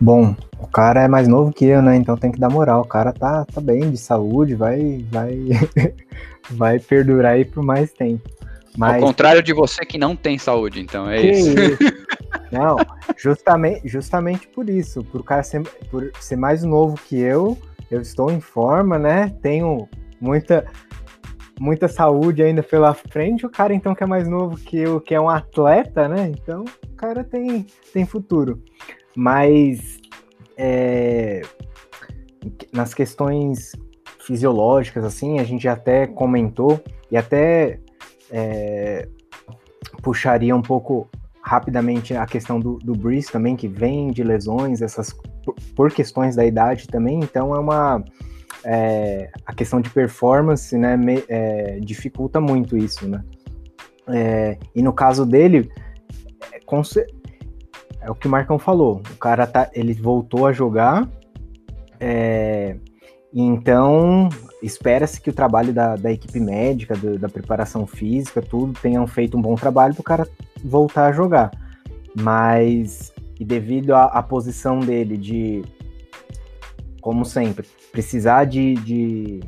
Bom, 0.00 0.34
o 0.58 0.66
cara 0.66 1.02
é 1.02 1.08
mais 1.08 1.28
novo 1.28 1.52
que 1.52 1.64
eu, 1.64 1.80
né? 1.80 1.96
Então 1.96 2.16
tem 2.16 2.32
que 2.32 2.38
dar 2.38 2.50
moral. 2.50 2.82
O 2.82 2.86
cara 2.86 3.12
tá, 3.12 3.44
tá 3.44 3.60
bem 3.60 3.90
de 3.90 3.96
saúde, 3.96 4.54
vai, 4.54 5.04
vai, 5.10 5.38
vai 6.50 6.78
perdurar 6.78 7.34
aí 7.34 7.44
por 7.44 7.62
mais 7.62 7.92
tempo. 7.92 8.28
Mas... 8.76 8.94
Ao 8.94 9.08
contrário 9.08 9.42
de 9.42 9.52
você 9.52 9.84
que 9.84 9.98
não 9.98 10.16
tem 10.16 10.38
saúde, 10.38 10.80
então 10.80 11.08
é 11.08 11.20
isso. 11.20 11.50
isso. 11.50 11.78
Não, 12.50 12.76
justamente, 13.16 13.88
justamente 13.88 14.46
por 14.46 14.68
isso, 14.68 15.02
por 15.04 15.22
o 15.22 15.24
cara 15.24 15.42
ser, 15.42 15.62
por 15.90 16.10
ser 16.20 16.36
mais 16.36 16.62
novo 16.62 16.98
que 17.08 17.18
eu, 17.18 17.56
eu 17.92 18.00
estou 18.00 18.30
em 18.30 18.40
forma, 18.40 18.98
né? 18.98 19.28
Tenho 19.42 19.86
muita 20.20 20.66
muita 21.60 21.86
saúde 21.86 22.42
ainda 22.42 22.62
pela 22.62 22.94
frente. 22.94 23.46
O 23.46 23.50
cara 23.50 23.74
então 23.74 23.94
que 23.94 24.02
é 24.02 24.06
mais 24.06 24.26
novo 24.26 24.56
que 24.56 24.78
eu, 24.78 25.00
que 25.00 25.14
é 25.14 25.20
um 25.20 25.28
atleta, 25.28 26.08
né? 26.08 26.30
Então 26.30 26.64
o 26.64 26.96
cara 26.96 27.22
tem 27.22 27.66
tem 27.92 28.06
futuro. 28.06 28.62
Mas 29.14 29.98
é, 30.56 31.42
nas 32.72 32.94
questões 32.94 33.72
fisiológicas, 34.20 35.04
assim, 35.04 35.38
a 35.38 35.44
gente 35.44 35.68
até 35.68 36.06
comentou 36.06 36.82
e 37.10 37.16
até 37.16 37.78
é, 38.30 39.06
puxaria 40.02 40.56
um 40.56 40.62
pouco 40.62 41.08
rapidamente 41.42 42.14
a 42.14 42.24
questão 42.24 42.58
do, 42.58 42.78
do 42.78 42.94
Breeze 42.94 43.30
também, 43.30 43.56
que 43.56 43.68
vem 43.68 44.10
de 44.10 44.22
lesões, 44.22 44.80
essas 44.80 45.12
por, 45.74 45.92
questões 45.92 46.36
da 46.36 46.44
idade 46.44 46.86
também, 46.88 47.20
então 47.20 47.54
é 47.54 47.58
uma 47.58 48.04
é, 48.64 49.30
a 49.44 49.54
questão 49.54 49.80
de 49.80 49.90
performance, 49.90 50.76
né, 50.76 50.96
me, 50.96 51.24
é, 51.28 51.78
dificulta 51.80 52.40
muito 52.40 52.76
isso, 52.76 53.08
né? 53.08 53.22
É, 54.08 54.58
e 54.74 54.82
no 54.82 54.92
caso 54.92 55.24
dele, 55.24 55.70
é, 56.52 56.60
é 58.00 58.10
o 58.10 58.14
que 58.14 58.26
o 58.26 58.30
Marcão 58.30 58.58
falou, 58.58 59.00
o 59.12 59.16
cara 59.16 59.46
tá, 59.46 59.70
ele 59.74 59.94
voltou 59.94 60.46
a 60.46 60.52
jogar, 60.52 61.08
é, 61.98 62.76
então 63.32 64.28
espera-se 64.62 65.20
que 65.20 65.30
o 65.30 65.32
trabalho 65.32 65.72
da, 65.72 65.96
da 65.96 66.12
equipe 66.12 66.38
médica, 66.38 66.96
do, 66.96 67.18
da 67.18 67.28
preparação 67.28 67.86
física, 67.86 68.40
tudo, 68.40 68.78
tenham 68.80 69.06
feito 69.06 69.36
um 69.36 69.42
bom 69.42 69.54
trabalho 69.54 69.94
para 69.94 70.00
o 70.00 70.04
cara 70.04 70.28
voltar 70.64 71.06
a 71.06 71.12
jogar. 71.12 71.50
Mas, 72.14 73.12
e 73.38 73.44
devido 73.44 73.94
à 73.94 74.22
posição 74.22 74.80
dele 74.80 75.16
de, 75.16 75.62
como 77.00 77.24
sempre, 77.24 77.66
precisar 77.90 78.44
de, 78.44 78.74
de, 78.74 79.40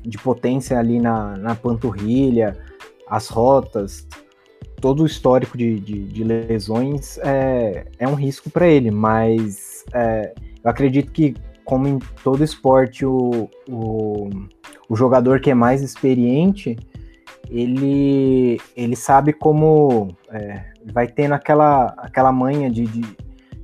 de 0.00 0.18
potência 0.18 0.78
ali 0.78 0.98
na, 1.00 1.36
na 1.36 1.54
panturrilha, 1.54 2.56
as 3.08 3.28
rotas, 3.28 4.06
todo 4.80 5.02
o 5.02 5.06
histórico 5.06 5.56
de, 5.56 5.78
de, 5.78 6.04
de 6.04 6.24
lesões 6.24 7.18
é, 7.18 7.86
é 7.98 8.08
um 8.08 8.14
risco 8.14 8.50
para 8.50 8.66
ele, 8.66 8.90
mas 8.90 9.84
é, 9.92 10.32
eu 10.64 10.70
acredito 10.70 11.12
que 11.12 11.34
como 11.64 11.86
em 11.86 11.98
todo 12.22 12.42
esporte, 12.42 13.06
o, 13.06 13.48
o, 13.68 14.28
o 14.88 14.96
jogador 14.96 15.40
que 15.40 15.50
é 15.50 15.54
mais 15.54 15.82
experiente, 15.82 16.76
ele, 17.48 18.60
ele 18.76 18.96
sabe 18.96 19.32
como 19.32 20.08
é, 20.30 20.64
vai 20.92 21.06
tendo 21.06 21.34
aquela, 21.34 21.86
aquela 21.98 22.32
manha 22.32 22.70
de, 22.70 22.86
de, 22.86 23.16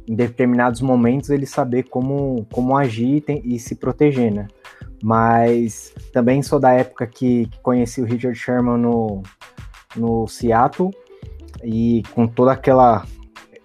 em 0.08 0.14
determinados 0.14 0.80
momentos, 0.80 1.30
ele 1.30 1.46
saber 1.46 1.84
como, 1.84 2.46
como 2.50 2.76
agir 2.76 3.16
e, 3.16 3.20
tem, 3.20 3.42
e 3.44 3.58
se 3.58 3.74
proteger, 3.74 4.32
né? 4.32 4.48
Mas 5.02 5.94
também 6.12 6.42
sou 6.42 6.58
da 6.58 6.72
época 6.72 7.06
que, 7.06 7.46
que 7.46 7.60
conheci 7.60 8.00
o 8.00 8.04
Richard 8.04 8.36
Sherman 8.36 8.78
no, 8.78 9.22
no 9.94 10.26
Seattle 10.26 10.90
e 11.62 12.02
com 12.14 12.26
toda 12.26 12.52
aquela 12.52 13.04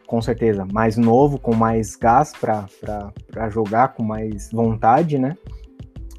com 0.05 0.21
certeza, 0.21 0.67
mais 0.71 0.95
novo, 0.95 1.39
com 1.39 1.55
mais 1.55 1.95
gás 1.95 2.33
para 2.33 3.49
jogar, 3.49 3.95
com 3.95 4.03
mais 4.03 4.51
vontade, 4.51 5.17
né? 5.17 5.35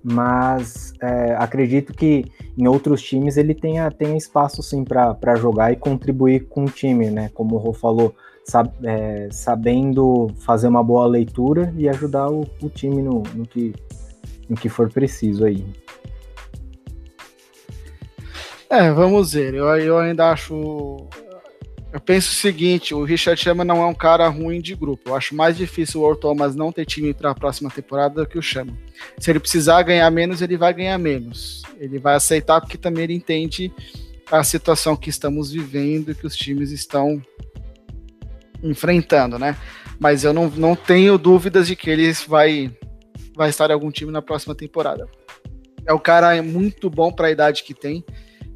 Mas 0.03 0.93
é, 1.01 1.37
acredito 1.37 1.95
que 1.95 2.25
em 2.59 2.66
outros 2.66 3.01
times 3.01 3.37
ele 3.37 3.55
tenha, 3.55 3.89
tenha 3.93 4.16
espaço 4.16 4.64
sim 4.64 4.83
para 4.83 5.37
jogar 5.37 5.70
e 5.70 5.77
contribuir 5.77 6.49
com 6.49 6.64
o 6.64 6.68
time, 6.68 7.09
né? 7.09 7.31
Como 7.33 7.55
o 7.55 7.59
Rô 7.59 7.72
falou, 7.72 8.12
sab, 8.45 8.71
é, 8.83 9.29
sabendo 9.31 10.29
fazer 10.41 10.69
uma 10.69 10.83
boa 10.83 11.07
leitura 11.07 11.73
e 11.77 11.89
ajudar 11.89 12.31
o, 12.31 12.47
o 12.63 12.69
time 12.69 13.03
no, 13.03 13.23
no, 13.35 13.47
que, 13.47 13.75
no 14.49 14.57
que 14.57 14.69
for 14.69 14.91
preciso 14.91 15.45
aí. 15.45 15.65
É, 18.69 18.91
vamos 18.91 19.33
ver. 19.33 19.55
Eu, 19.55 19.67
eu 19.77 19.99
ainda 19.99 20.31
acho 20.31 21.09
eu 21.95 22.01
penso 22.01 22.33
o 22.33 22.35
seguinte: 22.35 22.93
o 22.93 23.05
Richard 23.05 23.41
Sherman 23.41 23.65
não 23.65 23.81
é 23.81 23.87
um 23.87 23.95
cara 23.95 24.27
ruim 24.27 24.61
de 24.61 24.75
grupo. 24.75 25.11
Eu 25.11 25.15
acho 25.15 25.33
mais 25.33 25.57
difícil 25.57 26.03
o 26.03 26.17
Thomas 26.17 26.57
não 26.57 26.73
ter 26.73 26.85
time 26.85 27.15
para 27.15 27.31
a 27.31 27.35
próxima 27.37 27.71
temporada 27.71 28.17
do 28.17 28.27
que 28.29 28.37
o 28.37 28.43
Sherman. 28.43 28.77
Se 29.17 29.31
ele 29.31 29.39
precisar 29.39 29.81
ganhar 29.83 30.11
menos, 30.11 30.43
ele 30.43 30.57
vai 30.57 30.75
ganhar 30.75 30.99
menos. 30.99 31.63
Ele 31.79 32.01
vai 32.01 32.17
aceitar 32.17 32.61
porque 32.61 32.77
também 32.77 33.05
ele 33.05 33.15
entende 33.15 33.73
a 34.29 34.43
situação 34.43 34.97
que 34.97 35.09
estamos 35.09 35.53
vivendo 35.53 36.11
e 36.11 36.17
que 36.17 36.27
os 36.27 36.35
times 36.35 36.73
estão 36.73 37.23
enfrentando, 38.65 39.39
né? 39.39 39.57
Mas 40.01 40.25
eu 40.25 40.33
não, 40.33 40.49
não 40.49 40.75
tenho 40.75 41.17
dúvidas 41.17 41.69
de 41.69 41.77
que 41.77 41.89
ele 41.89 42.11
vai, 42.27 42.75
vai 43.37 43.51
estar 43.51 43.71
em 43.71 43.73
algum 43.73 43.91
time 43.91 44.11
na 44.11 44.23
próxima 44.23 44.55
temporada. 44.55 45.07
É 45.87 45.93
um 45.93 45.99
cara 45.99 46.43
muito 46.43 46.89
bom 46.89 47.12
para 47.12 47.29
a 47.29 47.31
idade 47.31 47.62
que 47.62 47.75
tem 47.75 48.05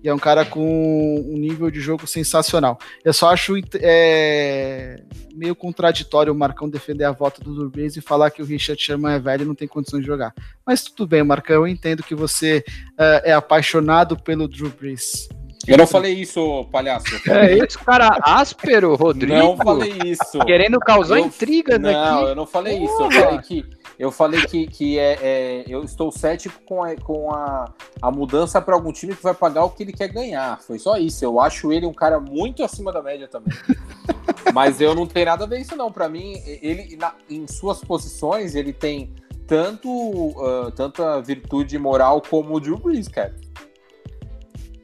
e 0.02 0.08
é 0.08 0.14
um 0.14 0.18
cara 0.18 0.44
com 0.44 1.20
um 1.20 1.36
nível 1.36 1.70
de 1.70 1.80
jogo 1.80 2.06
sensacional. 2.06 2.78
Eu 3.04 3.12
só 3.12 3.30
acho 3.30 3.54
é, 3.74 5.02
meio 5.34 5.54
contraditório 5.54 6.32
o 6.32 6.36
Marcão 6.36 6.68
defender 6.68 7.04
a 7.04 7.12
volta 7.12 7.42
do 7.42 7.54
Durbez 7.54 7.96
e 7.96 8.00
falar 8.00 8.30
que 8.30 8.40
o 8.40 8.44
Richard 8.44 8.80
Sherman 8.80 9.14
é 9.14 9.18
velho 9.18 9.42
e 9.42 9.46
não 9.46 9.54
tem 9.54 9.66
condições 9.66 10.00
de 10.00 10.06
jogar. 10.06 10.32
Mas 10.64 10.82
tudo 10.82 11.06
bem, 11.06 11.22
Marcão, 11.22 11.56
eu 11.56 11.66
entendo 11.66 12.02
que 12.02 12.14
você 12.14 12.64
uh, 12.92 13.20
é 13.24 13.32
apaixonado 13.32 14.16
pelo 14.16 14.48
Drew 14.48 14.70
Brees. 14.70 15.28
Eu 15.68 15.78
não 15.78 15.86
falei 15.86 16.14
isso, 16.14 16.64
palhaço. 16.72 17.06
É 17.30 17.58
isso, 17.58 17.78
cara 17.80 18.18
áspero, 18.22 18.94
Rodrigo. 18.94 19.34
Não 19.34 19.56
falei 19.56 19.92
isso. 20.04 20.38
Querendo 20.46 20.78
causar 20.80 21.18
eu, 21.18 21.26
intrigas 21.26 21.78
não, 21.78 21.90
aqui. 21.90 22.22
Não, 22.22 22.28
eu 22.28 22.34
não 22.34 22.46
falei 22.46 22.78
isso. 22.78 23.02
Eu 23.02 23.10
falei 23.10 23.38
que 23.38 23.78
eu 23.98 24.12
falei 24.12 24.46
que, 24.46 24.66
que 24.68 24.98
é, 24.98 25.18
é, 25.20 25.64
eu 25.66 25.82
estou 25.82 26.12
cético 26.12 26.60
com 26.64 26.84
a, 26.84 26.94
com 26.94 27.32
a, 27.32 27.72
a 28.00 28.10
mudança 28.12 28.60
para 28.60 28.74
algum 28.74 28.92
time 28.92 29.14
que 29.14 29.22
vai 29.22 29.34
pagar 29.34 29.64
o 29.64 29.70
que 29.70 29.82
ele 29.82 29.92
quer 29.92 30.06
ganhar. 30.06 30.60
Foi 30.60 30.78
só 30.78 30.96
isso. 30.96 31.24
Eu 31.24 31.40
acho 31.40 31.72
ele 31.72 31.84
um 31.84 31.92
cara 31.92 32.20
muito 32.20 32.62
acima 32.62 32.92
da 32.92 33.02
média 33.02 33.26
também. 33.26 33.52
Mas 34.54 34.80
eu 34.80 34.94
não 34.94 35.04
tenho 35.04 35.26
nada 35.26 35.44
a 35.44 35.48
ver 35.48 35.60
isso, 35.60 35.74
não. 35.74 35.90
Para 35.90 36.08
mim, 36.08 36.40
ele 36.62 36.96
na, 36.96 37.12
em 37.28 37.46
suas 37.48 37.80
posições, 37.80 38.54
ele 38.54 38.72
tem 38.72 39.12
tanto 39.48 39.88
uh, 39.88 40.70
tanta 40.76 41.20
virtude 41.20 41.76
moral 41.78 42.22
como 42.22 42.54
o 42.54 42.60
Drew 42.60 42.78
Brees, 42.78 43.08
cara. 43.08 43.34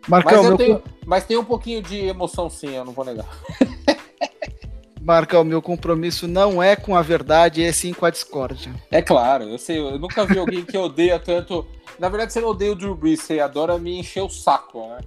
Marcão, 0.08 0.44
mas, 0.44 0.56
tenho, 0.56 0.82
mas 1.06 1.24
tem 1.24 1.36
um 1.36 1.44
pouquinho 1.44 1.82
de 1.82 1.98
emoção, 1.98 2.50
sim, 2.50 2.74
eu 2.74 2.84
não 2.84 2.92
vou 2.92 3.04
negar. 3.04 3.26
Marca, 5.00 5.38
o 5.38 5.44
meu 5.44 5.60
compromisso 5.60 6.26
não 6.26 6.62
é 6.62 6.74
com 6.74 6.96
a 6.96 7.02
verdade, 7.02 7.62
é 7.62 7.70
sim 7.72 7.92
com 7.92 8.06
a 8.06 8.10
discórdia. 8.10 8.72
É 8.90 9.02
claro, 9.02 9.44
eu 9.44 9.58
sei, 9.58 9.78
eu 9.78 9.98
nunca 9.98 10.24
vi 10.24 10.38
alguém 10.38 10.64
que 10.64 10.78
odeia 10.78 11.18
tanto. 11.18 11.66
Na 11.98 12.08
verdade, 12.08 12.32
você 12.32 12.40
não 12.40 12.48
odeia 12.48 12.72
o 12.72 12.74
Drew 12.74 12.94
Brees, 12.94 13.20
você 13.20 13.38
adora 13.38 13.78
me 13.78 13.98
encher 13.98 14.22
o 14.22 14.30
saco, 14.30 14.88
né? 14.88 15.00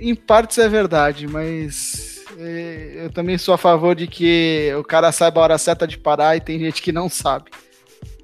em 0.00 0.14
partes 0.14 0.58
é 0.58 0.68
verdade, 0.68 1.26
mas 1.26 2.24
é, 2.38 3.04
eu 3.04 3.10
também 3.10 3.38
sou 3.38 3.54
a 3.54 3.58
favor 3.58 3.94
de 3.94 4.06
que 4.06 4.70
o 4.78 4.84
cara 4.84 5.10
saiba 5.10 5.40
a 5.40 5.44
hora 5.44 5.58
certa 5.58 5.86
de 5.86 5.98
parar 5.98 6.36
e 6.36 6.40
tem 6.40 6.58
gente 6.58 6.82
que 6.82 6.92
não 6.92 7.08
sabe. 7.08 7.50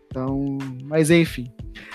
Então, 0.07 0.59
mas 0.85 1.11
enfim. 1.11 1.51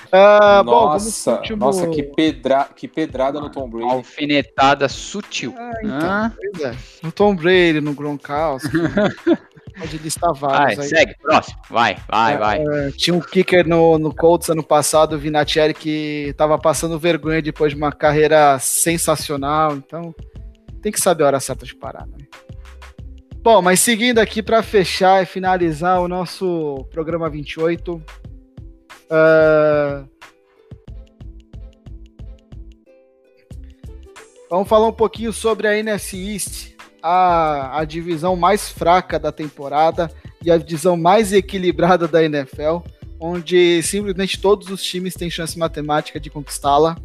Uh, 0.07 0.63
nossa, 0.63 1.31
bom, 1.31 1.37
último... 1.37 1.57
nossa, 1.57 1.87
que, 1.87 2.03
pedra... 2.03 2.69
que 2.75 2.87
pedrada 2.87 3.39
no 3.39 3.49
Tom 3.49 3.69
Brady. 3.69 3.89
Alfinetada 3.89 4.87
sutil. 4.87 5.53
Ah, 5.57 5.71
então, 5.83 6.09
ah. 6.09 6.31
É. 6.61 6.75
No 7.03 7.11
Tom 7.11 7.35
Brady, 7.35 7.81
no 7.81 7.93
Gronkowski. 7.93 8.69
pode 9.77 9.97
listar 9.99 10.33
vários. 10.33 10.77
Vai, 10.77 10.85
aí. 10.85 10.89
segue, 10.89 11.15
próximo. 11.21 11.57
Vai, 11.69 11.97
vai, 12.09 12.35
uh, 12.35 12.39
vai. 12.39 12.91
tinha 12.93 13.15
um 13.15 13.19
kicker 13.19 13.67
no, 13.67 13.97
no 13.99 14.13
Colts 14.13 14.49
ano 14.49 14.63
passado, 14.63 15.15
o 15.15 15.19
Vinatieri, 15.19 15.73
que 15.73 16.33
tava 16.37 16.57
passando 16.57 16.99
vergonha 16.99 17.41
depois 17.41 17.73
de 17.73 17.77
uma 17.77 17.91
carreira 17.91 18.57
sensacional. 18.59 19.75
Então, 19.75 20.13
tem 20.81 20.91
que 20.91 20.99
saber 20.99 21.23
a 21.23 21.27
hora 21.27 21.39
certa 21.39 21.65
de 21.65 21.75
parar, 21.75 22.07
né? 22.07 22.17
Bom, 23.41 23.61
mas 23.61 23.79
seguindo 23.79 24.19
aqui 24.19 24.43
para 24.43 24.61
fechar 24.61 25.23
e 25.23 25.25
finalizar 25.25 26.01
o 26.01 26.07
nosso 26.07 26.85
programa 26.91 27.29
28, 27.29 28.01
Uh... 29.11 30.07
Vamos 34.49 34.69
falar 34.69 34.87
um 34.87 34.93
pouquinho 34.93 35.33
sobre 35.33 35.67
a 35.67 35.77
NFC 35.77 36.17
East. 36.17 36.77
a, 37.01 37.79
a 37.79 37.85
divisão 37.85 38.35
mais 38.35 38.69
fraca 38.69 39.19
da 39.19 39.31
temporada 39.31 40.09
e 40.43 40.51
a 40.51 40.57
divisão 40.57 40.95
mais 40.95 41.33
equilibrada 41.33 42.07
da 42.07 42.23
NFL, 42.23 42.79
onde 43.19 43.81
simplesmente 43.83 44.39
todos 44.39 44.69
os 44.69 44.81
times 44.83 45.13
têm 45.13 45.29
chance 45.29 45.57
matemática 45.57 46.19
de 46.19 46.29
conquistá-la. 46.29 46.97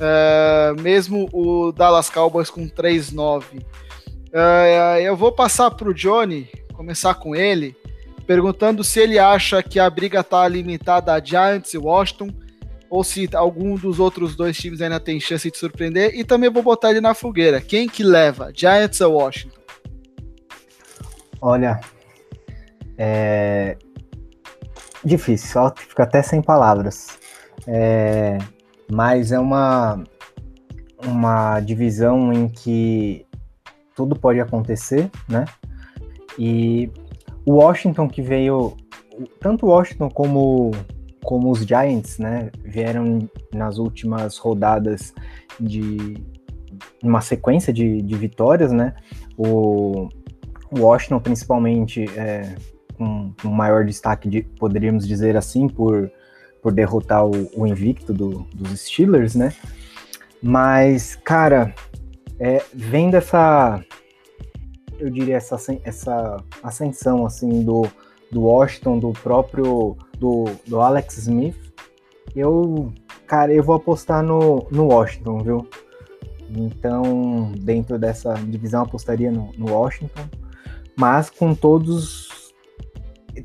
É, 0.00 0.74
mesmo 0.80 1.28
o 1.32 1.72
Dallas 1.72 2.10
Cowboys 2.10 2.50
com 2.50 2.68
3-9. 2.68 3.44
É, 4.32 5.02
eu 5.02 5.16
vou 5.16 5.32
passar 5.32 5.70
para 5.70 5.88
o 5.88 5.94
Johnny, 5.94 6.48
começar 6.72 7.14
com 7.14 7.36
ele, 7.36 7.76
perguntando 8.26 8.82
se 8.82 9.00
ele 9.00 9.18
acha 9.18 9.62
que 9.62 9.78
a 9.78 9.88
briga 9.88 10.20
está 10.20 10.46
limitada 10.48 11.12
a 11.12 11.20
Giants 11.22 11.74
e 11.74 11.78
Washington, 11.78 12.30
ou 12.88 13.02
se 13.02 13.28
algum 13.34 13.74
dos 13.76 13.98
outros 13.98 14.36
dois 14.36 14.56
times 14.56 14.80
ainda 14.80 15.00
tem 15.00 15.18
chance 15.18 15.50
de 15.50 15.58
surpreender, 15.58 16.14
e 16.14 16.24
também 16.24 16.50
vou 16.50 16.62
botar 16.62 16.90
ele 16.90 17.00
na 17.00 17.14
fogueira. 17.14 17.60
Quem 17.60 17.88
que 17.88 18.02
leva, 18.02 18.52
Giants 18.54 19.00
ou 19.00 19.14
Washington? 19.14 19.60
Olha, 21.40 21.80
é 22.96 23.76
difícil, 25.04 25.52
só 25.52 25.74
fico 25.76 26.00
até 26.00 26.22
sem 26.22 26.40
palavras. 26.40 27.18
É... 27.66 28.38
Mas 28.90 29.32
é 29.32 29.38
uma 29.38 30.02
uma 31.06 31.60
divisão 31.60 32.32
em 32.32 32.48
que 32.48 33.26
tudo 33.94 34.16
pode 34.16 34.40
acontecer, 34.40 35.10
né? 35.28 35.44
E 36.38 36.90
o 37.44 37.54
Washington 37.54 38.08
que 38.08 38.22
veio, 38.22 38.76
tanto 39.40 39.66
o 39.66 39.68
Washington 39.70 40.08
como, 40.08 40.70
como 41.22 41.50
os 41.50 41.60
Giants, 41.60 42.18
né, 42.18 42.50
vieram 42.64 43.28
nas 43.52 43.78
últimas 43.78 44.38
rodadas 44.38 45.14
de 45.60 46.16
uma 47.02 47.20
sequência 47.20 47.72
de, 47.72 48.02
de 48.02 48.14
vitórias, 48.16 48.72
né? 48.72 48.94
O, 49.36 50.08
Washington, 50.76 51.20
principalmente, 51.20 52.04
é, 52.18 52.56
com, 52.96 53.32
com 53.40 53.48
maior 53.48 53.84
destaque, 53.84 54.28
de, 54.28 54.42
poderíamos 54.42 55.06
dizer 55.06 55.36
assim, 55.36 55.68
por, 55.68 56.10
por 56.60 56.72
derrotar 56.72 57.24
o, 57.24 57.50
o 57.54 57.66
invicto 57.66 58.12
do, 58.12 58.46
dos 58.52 58.80
Steelers, 58.80 59.34
né? 59.34 59.52
Mas, 60.42 61.14
cara, 61.16 61.72
é, 62.38 62.62
vendo 62.72 63.14
essa, 63.16 63.82
eu 64.98 65.10
diria, 65.10 65.36
essa, 65.36 65.56
essa 65.84 66.36
ascensão, 66.62 67.26
assim, 67.26 67.62
do, 67.62 67.82
do 68.30 68.42
Washington, 68.42 68.98
do 68.98 69.12
próprio, 69.12 69.96
do, 70.18 70.44
do 70.66 70.80
Alex 70.80 71.18
Smith, 71.18 71.56
eu, 72.34 72.92
cara, 73.26 73.52
eu 73.52 73.62
vou 73.62 73.76
apostar 73.76 74.22
no, 74.22 74.66
no 74.70 74.86
Washington, 74.86 75.38
viu? 75.38 75.68
Então, 76.50 77.52
dentro 77.58 77.98
dessa 77.98 78.34
divisão, 78.34 78.82
apostaria 78.82 79.30
no, 79.30 79.50
no 79.56 79.72
Washington, 79.72 80.28
mas 80.96 81.30
com 81.30 81.54
todos, 81.54 82.52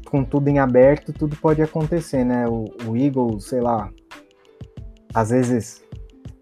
com 0.06 0.24
tudo 0.24 0.48
em 0.48 0.60
aberto, 0.60 1.14
tudo 1.14 1.36
pode 1.38 1.62
acontecer, 1.62 2.24
né? 2.24 2.48
O, 2.48 2.66
o 2.86 2.98
Eagles, 2.98 3.46
sei 3.46 3.62
lá, 3.62 3.92
às 5.14 5.30
vezes 5.30 5.84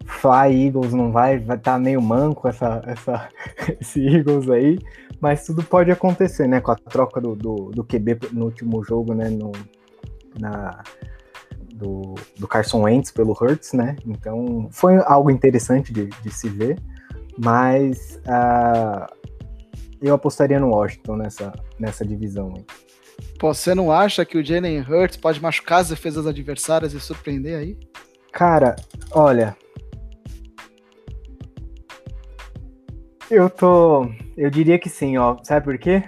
Fly 0.08 0.66
Eagles 0.66 0.92
não 0.94 1.12
vai, 1.12 1.38
vai 1.38 1.56
estar 1.56 1.74
tá 1.74 1.78
meio 1.78 2.00
manco 2.00 2.48
essa, 2.48 2.82
essa, 2.86 3.28
esse 3.80 4.04
Eagles 4.04 4.48
aí, 4.48 4.78
mas 5.20 5.44
tudo 5.44 5.62
pode 5.62 5.90
acontecer, 5.90 6.48
né? 6.48 6.60
Com 6.60 6.72
a 6.72 6.76
troca 6.76 7.20
do, 7.20 7.36
do, 7.36 7.70
do 7.70 7.84
QB 7.84 8.18
no 8.32 8.46
último 8.46 8.82
jogo, 8.82 9.14
né? 9.14 9.28
No, 9.28 9.52
na, 10.38 10.82
do, 11.74 12.14
do 12.38 12.48
Carson 12.48 12.82
Wentz 12.82 13.10
pelo 13.10 13.32
Hurts, 13.32 13.72
né? 13.74 13.96
Então 14.06 14.68
foi 14.72 14.96
algo 15.04 15.30
interessante 15.30 15.92
de, 15.92 16.06
de 16.06 16.30
se 16.30 16.48
ver, 16.48 16.78
mas 17.38 18.20
uh, 18.26 19.06
eu 20.00 20.14
apostaria 20.14 20.58
no 20.58 20.70
Washington 20.70 21.16
nessa, 21.16 21.52
nessa 21.78 22.04
divisão 22.04 22.54
aí. 22.56 22.64
Pô, 23.38 23.52
você 23.52 23.74
não 23.74 23.92
acha 23.92 24.24
que 24.24 24.38
o 24.38 24.44
Jalen 24.44 24.80
Hurts 24.80 25.16
pode 25.16 25.40
machucar 25.40 25.80
as 25.80 25.88
defesas 25.88 26.26
adversárias 26.26 26.92
e 26.92 27.00
surpreender 27.00 27.58
aí? 27.58 27.78
Cara, 28.32 28.76
olha, 29.10 29.56
Eu 33.30 33.50
tô. 33.50 34.08
Eu 34.36 34.50
diria 34.50 34.78
que 34.78 34.88
sim, 34.88 35.18
ó. 35.18 35.36
Sabe 35.42 35.64
por 35.64 35.78
quê? 35.78 36.02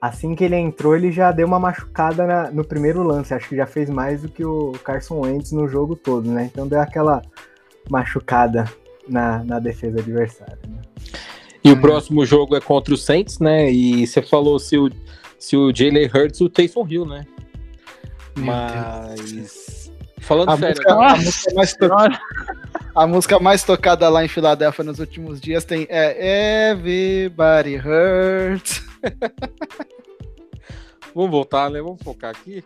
Assim 0.00 0.34
que 0.34 0.44
ele 0.44 0.56
entrou, 0.56 0.96
ele 0.96 1.12
já 1.12 1.30
deu 1.30 1.46
uma 1.46 1.58
machucada 1.58 2.26
na, 2.26 2.50
no 2.50 2.64
primeiro 2.64 3.02
lance. 3.02 3.34
Acho 3.34 3.48
que 3.50 3.56
já 3.56 3.66
fez 3.66 3.90
mais 3.90 4.22
do 4.22 4.28
que 4.28 4.44
o 4.44 4.72
Carson 4.82 5.20
Wentz 5.20 5.52
no 5.52 5.68
jogo 5.68 5.94
todo, 5.94 6.30
né? 6.30 6.48
Então 6.50 6.66
deu 6.66 6.80
aquela 6.80 7.20
machucada 7.90 8.64
na, 9.06 9.44
na 9.44 9.58
defesa 9.58 9.98
adversária. 9.98 10.58
Né? 10.66 10.80
E 11.62 11.70
o 11.70 11.78
próximo 11.78 12.24
jogo 12.24 12.56
é 12.56 12.60
contra 12.60 12.94
o 12.94 12.96
Saints, 12.96 13.38
né? 13.38 13.70
E 13.70 14.06
você 14.06 14.22
falou 14.22 14.58
se 14.58 14.78
o, 14.78 14.90
se 15.38 15.56
o 15.56 15.74
Jalen 15.74 16.06
Hurts 16.06 16.40
o 16.40 16.48
Taysom 16.48 16.86
Hill, 16.88 17.04
né? 17.04 17.26
Mas. 18.38 19.92
Falando 20.20 20.50
a 20.50 20.56
sério. 20.56 20.76
Música, 20.76 20.94
a, 20.94 21.16
música 21.16 21.54
mais 21.54 21.74
tocada, 21.76 22.20
a 22.94 23.06
música 23.06 23.38
mais 23.38 23.62
tocada 23.62 24.08
lá 24.08 24.24
em 24.24 24.28
Filadélfia 24.28 24.84
nos 24.84 24.98
últimos 24.98 25.40
dias 25.40 25.64
tem 25.64 25.86
é 25.88 26.70
Everybody 26.70 27.76
Hurts. 27.76 28.84
Vamos 31.14 31.30
voltar, 31.30 31.70
né? 31.70 31.80
Vamos 31.80 32.02
focar 32.02 32.30
aqui. 32.30 32.64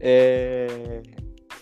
É... 0.00 1.02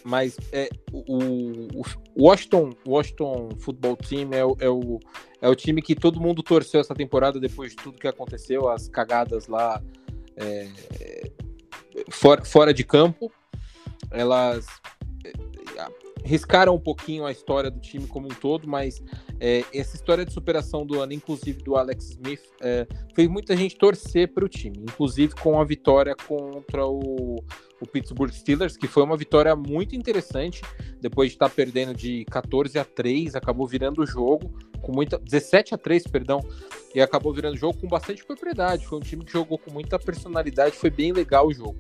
Mas 0.05 0.37
é, 0.53 0.69
o, 0.93 1.69
o 1.73 1.83
Washington, 2.19 2.73
Washington 2.87 3.51
Football 3.59 3.97
Team 3.97 4.31
é 4.33 4.45
o, 4.45 4.57
é, 4.59 4.69
o, 4.69 4.99
é 5.41 5.49
o 5.49 5.55
time 5.55 5.81
que 5.81 5.95
todo 5.95 6.21
mundo 6.21 6.43
torceu 6.43 6.81
essa 6.81 6.95
temporada 6.95 7.39
depois 7.39 7.71
de 7.71 7.77
tudo 7.77 8.01
que 8.01 8.09
aconteceu, 8.09 8.69
as 8.69 8.89
cagadas 8.89 9.47
lá 9.47 9.81
é, 10.37 10.69
fora, 12.11 12.45
fora 12.45 12.75
de 12.75 12.83
campo. 12.83 13.31
Elas 14.11 14.67
riscaram 16.25 16.75
um 16.75 16.81
pouquinho 16.81 17.25
a 17.27 17.33
história 17.33 17.71
do 17.71 17.81
time 17.81 18.07
como 18.07 18.27
um 18.27 18.35
todo, 18.35 18.69
mas 18.69 19.03
é, 19.41 19.65
essa 19.75 19.97
história 19.97 20.25
de 20.25 20.33
superação 20.33 20.87
do 20.87 21.01
ano, 21.01 21.13
inclusive 21.13 21.63
do 21.63 21.77
Alex 21.77 22.11
Smith, 22.11 22.43
é, 22.61 22.87
fez 23.15 23.29
muita 23.29 23.57
gente 23.57 23.77
torcer 23.77 24.33
para 24.33 24.45
o 24.45 24.49
time, 24.49 24.79
inclusive 24.79 25.35
com 25.35 25.61
a 25.61 25.65
vitória 25.65 26.15
contra 26.15 26.87
o, 26.87 27.45
o, 27.81 27.87
Pittsburgh 27.87 28.33
Steelers, 28.33 28.77
que 28.77 28.87
foi 28.87 29.03
uma 29.03 29.17
vitória 29.17 29.55
muito 29.57 29.97
interessante, 29.97 30.63
depois 31.01 31.31
de 31.31 31.37
estar 31.37 31.49
tá 31.49 31.55
perdendo 31.55 31.95
de 31.95 32.25
14 32.27 32.79
a 32.79 32.85
3, 32.85 33.35
acabou 33.35 33.67
virando 33.67 34.03
o 34.03 34.07
jogo 34.07 34.53
com 34.83 34.93
muita 34.93 35.17
17 35.19 35.75
a 35.75 35.79
3, 35.79 36.05
perdão, 36.09 36.41
e 36.95 37.01
acabou 37.01 37.33
virando 37.33 37.55
o 37.55 37.59
jogo 37.59 37.79
com 37.79 37.89
bastante 37.89 38.25
propriedade. 38.25 38.87
Foi 38.87 38.99
um 38.99 39.03
time 39.03 39.25
que 39.25 39.33
jogou 39.33 39.57
com 39.57 39.73
muita 39.73 39.99
personalidade, 39.99 40.77
foi 40.77 40.91
bem 40.91 41.13
legal 41.13 41.47
o 41.47 41.55
jogo. 41.55 41.79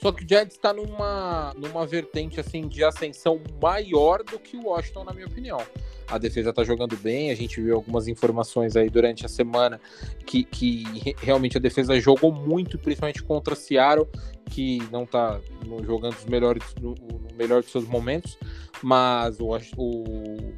Só 0.00 0.12
que 0.12 0.24
o 0.24 0.28
Giants 0.28 0.54
está 0.54 0.72
numa, 0.72 1.52
numa 1.56 1.84
vertente 1.86 2.38
assim 2.38 2.68
de 2.68 2.84
ascensão 2.84 3.40
maior 3.60 4.22
do 4.22 4.38
que 4.38 4.56
o 4.56 4.66
Washington, 4.66 5.04
na 5.04 5.12
minha 5.12 5.26
opinião. 5.26 5.60
A 6.06 6.16
defesa 6.18 6.50
está 6.50 6.64
jogando 6.64 6.96
bem, 6.96 7.30
a 7.30 7.34
gente 7.34 7.60
viu 7.60 7.74
algumas 7.74 8.06
informações 8.06 8.76
aí 8.76 8.88
durante 8.88 9.26
a 9.26 9.28
semana 9.28 9.80
que, 10.24 10.44
que 10.44 10.84
realmente 11.20 11.56
a 11.58 11.60
defesa 11.60 12.00
jogou 12.00 12.32
muito, 12.32 12.78
principalmente 12.78 13.22
contra 13.22 13.54
Seattle, 13.54 14.08
que 14.48 14.78
não 14.90 15.02
está 15.02 15.40
jogando 15.84 16.14
os 16.14 16.24
melhores, 16.24 16.62
no, 16.80 16.94
no, 16.94 17.36
melhor 17.36 17.62
dos 17.62 17.70
seus 17.70 17.86
momentos, 17.86 18.38
mas 18.82 19.38
o, 19.40 19.50
o, 19.76 20.54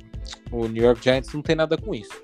o 0.53 0.69
New 0.69 0.85
York 0.85 1.03
Giants 1.03 1.33
não 1.33 1.43
tem 1.43 1.57
nada 1.57 1.77
com 1.77 1.95
isso. 1.95 2.23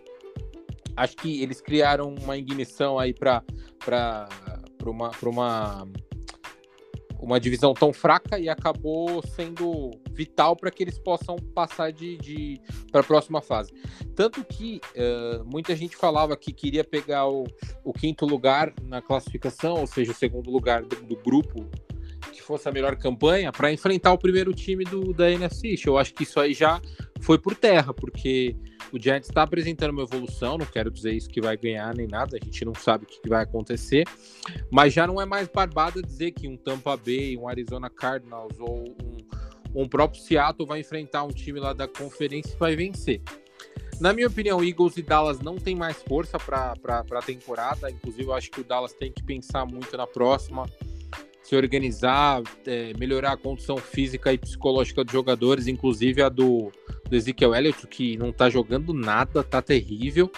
Acho 0.96 1.16
que 1.16 1.42
eles 1.42 1.60
criaram 1.60 2.14
uma 2.14 2.36
ignição 2.36 2.98
aí 2.98 3.12
para 3.12 3.42
uma, 4.84 5.10
uma 5.22 5.88
uma 7.20 7.40
divisão 7.40 7.74
tão 7.74 7.92
fraca 7.92 8.38
e 8.38 8.48
acabou 8.48 9.22
sendo 9.26 9.90
vital 10.12 10.56
para 10.56 10.70
que 10.70 10.82
eles 10.82 10.98
possam 10.98 11.36
passar 11.36 11.92
de, 11.92 12.16
de 12.18 12.60
para 12.90 13.00
a 13.00 13.04
próxima 13.04 13.40
fase. 13.40 13.72
Tanto 14.14 14.44
que 14.44 14.80
uh, 14.94 15.44
muita 15.44 15.74
gente 15.74 15.96
falava 15.96 16.36
que 16.36 16.52
queria 16.52 16.84
pegar 16.84 17.26
o, 17.28 17.44
o, 17.84 17.92
quinto 17.92 18.26
lugar 18.26 18.72
na 18.82 19.00
classificação, 19.00 19.80
ou 19.80 19.86
seja, 19.86 20.12
o 20.12 20.14
segundo 20.14 20.50
lugar 20.50 20.82
do, 20.82 20.96
do 20.96 21.16
grupo 21.16 21.68
que 22.32 22.42
fosse 22.42 22.68
a 22.68 22.72
melhor 22.72 22.96
campanha 22.96 23.52
para 23.52 23.72
enfrentar 23.72 24.12
o 24.12 24.18
primeiro 24.18 24.52
time 24.52 24.84
do, 24.84 25.12
da 25.12 25.30
NFC. 25.30 25.76
Eu 25.86 25.96
acho 25.96 26.12
que 26.14 26.22
isso 26.22 26.40
aí 26.40 26.52
já 26.52 26.80
foi 27.20 27.38
por 27.38 27.54
terra, 27.54 27.92
porque 27.92 28.56
o 28.92 29.00
Giants 29.00 29.28
está 29.28 29.42
apresentando 29.42 29.90
uma 29.90 30.02
evolução, 30.02 30.58
não 30.58 30.66
quero 30.66 30.90
dizer 30.90 31.12
isso 31.12 31.28
que 31.28 31.40
vai 31.40 31.56
ganhar 31.56 31.94
nem 31.94 32.06
nada, 32.06 32.36
a 32.40 32.44
gente 32.44 32.64
não 32.64 32.74
sabe 32.74 33.04
o 33.04 33.06
que 33.06 33.28
vai 33.28 33.42
acontecer, 33.42 34.04
mas 34.70 34.92
já 34.92 35.06
não 35.06 35.20
é 35.20 35.26
mais 35.26 35.48
barbada 35.48 36.02
dizer 36.02 36.32
que 36.32 36.48
um 36.48 36.56
Tampa 36.56 36.96
Bay, 36.96 37.36
um 37.36 37.48
Arizona 37.48 37.90
Cardinals 37.90 38.58
ou 38.58 38.84
um, 39.02 39.82
um 39.82 39.88
próprio 39.88 40.20
Seattle 40.20 40.66
vai 40.66 40.80
enfrentar 40.80 41.24
um 41.24 41.32
time 41.32 41.60
lá 41.60 41.72
da 41.72 41.88
conferência 41.88 42.54
e 42.54 42.58
vai 42.58 42.76
vencer. 42.76 43.20
Na 43.98 44.12
minha 44.12 44.26
opinião, 44.26 44.62
Eagles 44.62 44.98
e 44.98 45.02
Dallas 45.02 45.40
não 45.40 45.56
tem 45.56 45.74
mais 45.74 46.02
força 46.02 46.38
para 46.38 46.74
a 46.92 47.22
temporada. 47.22 47.90
Inclusive, 47.90 48.24
eu 48.24 48.34
acho 48.34 48.50
que 48.50 48.60
o 48.60 48.64
Dallas 48.64 48.92
tem 48.92 49.10
que 49.10 49.22
pensar 49.22 49.64
muito 49.64 49.96
na 49.96 50.06
próxima 50.06 50.66
se 51.46 51.54
organizar, 51.54 52.42
é, 52.66 52.92
melhorar 52.98 53.32
a 53.32 53.36
condição 53.36 53.76
física 53.76 54.32
e 54.32 54.38
psicológica 54.38 55.04
dos 55.04 55.12
jogadores, 55.12 55.68
inclusive 55.68 56.20
a 56.20 56.28
do, 56.28 56.72
do 57.08 57.16
Ezekiel 57.16 57.54
Elliott, 57.54 57.86
que 57.86 58.16
não 58.16 58.32
tá 58.32 58.48
jogando 58.48 58.92
nada, 58.92 59.42
tá 59.42 59.62
terrível. 59.62 60.30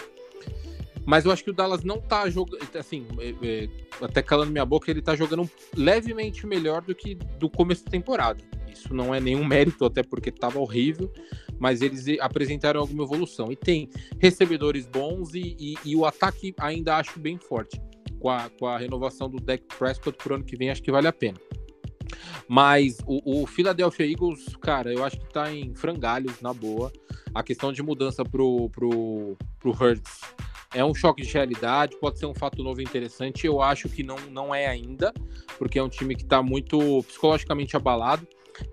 Mas 1.05 1.25
eu 1.25 1.31
acho 1.31 1.43
que 1.43 1.49
o 1.49 1.53
Dallas 1.53 1.83
não 1.83 1.99
tá 1.99 2.29
jogando. 2.29 2.59
Assim, 2.77 3.07
é, 3.19 3.33
é, 3.41 3.69
até 3.99 4.21
calando 4.21 4.51
minha 4.51 4.65
boca, 4.65 4.91
ele 4.91 5.01
tá 5.01 5.15
jogando 5.15 5.49
levemente 5.75 6.45
melhor 6.45 6.81
do 6.81 6.93
que 6.93 7.15
do 7.15 7.49
começo 7.49 7.83
da 7.83 7.91
temporada. 7.91 8.43
Isso 8.71 8.93
não 8.93 9.13
é 9.13 9.19
nenhum 9.19 9.43
mérito, 9.45 9.85
até 9.85 10.03
porque 10.03 10.31
tava 10.31 10.59
horrível, 10.59 11.11
mas 11.57 11.81
eles 11.81 12.05
apresentaram 12.19 12.79
alguma 12.79 13.03
evolução. 13.03 13.51
E 13.51 13.55
tem 13.55 13.89
recebedores 14.19 14.85
bons 14.85 15.33
e, 15.33 15.55
e, 15.59 15.75
e 15.83 15.95
o 15.95 16.05
ataque 16.05 16.53
ainda 16.59 16.97
acho 16.97 17.19
bem 17.19 17.37
forte. 17.37 17.81
Com 18.19 18.29
a, 18.29 18.49
com 18.59 18.67
a 18.67 18.77
renovação 18.77 19.29
do 19.29 19.37
Deck 19.37 19.63
Prescott 19.79 20.17
pro 20.17 20.35
ano 20.35 20.43
que 20.43 20.57
vem, 20.57 20.69
acho 20.69 20.83
que 20.83 20.91
vale 20.91 21.07
a 21.07 21.13
pena. 21.13 21.39
Mas 22.47 22.97
o, 23.05 23.43
o, 23.43 23.47
Philadelphia 23.47 24.05
Eagles, 24.05 24.55
cara, 24.61 24.93
eu 24.93 25.03
acho 25.03 25.19
que 25.19 25.31
tá 25.31 25.51
em 25.53 25.73
frangalhos, 25.75 26.41
na 26.41 26.53
boa. 26.53 26.91
A 27.33 27.43
questão 27.43 27.71
de 27.71 27.83
mudança 27.83 28.23
pro, 28.23 28.69
pro, 28.69 29.37
pro 29.59 29.71
Hurts 29.71 30.21
é 30.73 30.83
um 30.85 30.93
choque 30.93 31.23
de 31.23 31.33
realidade, 31.33 31.97
pode 31.97 32.19
ser 32.19 32.25
um 32.25 32.33
fato 32.33 32.63
novo 32.63 32.81
interessante. 32.81 33.45
Eu 33.45 33.61
acho 33.61 33.89
que 33.89 34.03
não, 34.03 34.17
não 34.31 34.53
é 34.53 34.67
ainda, 34.67 35.13
porque 35.57 35.79
é 35.79 35.83
um 35.83 35.89
time 35.89 36.15
que 36.15 36.23
está 36.23 36.41
muito 36.41 37.03
psicologicamente 37.03 37.75
abalado. 37.75 38.27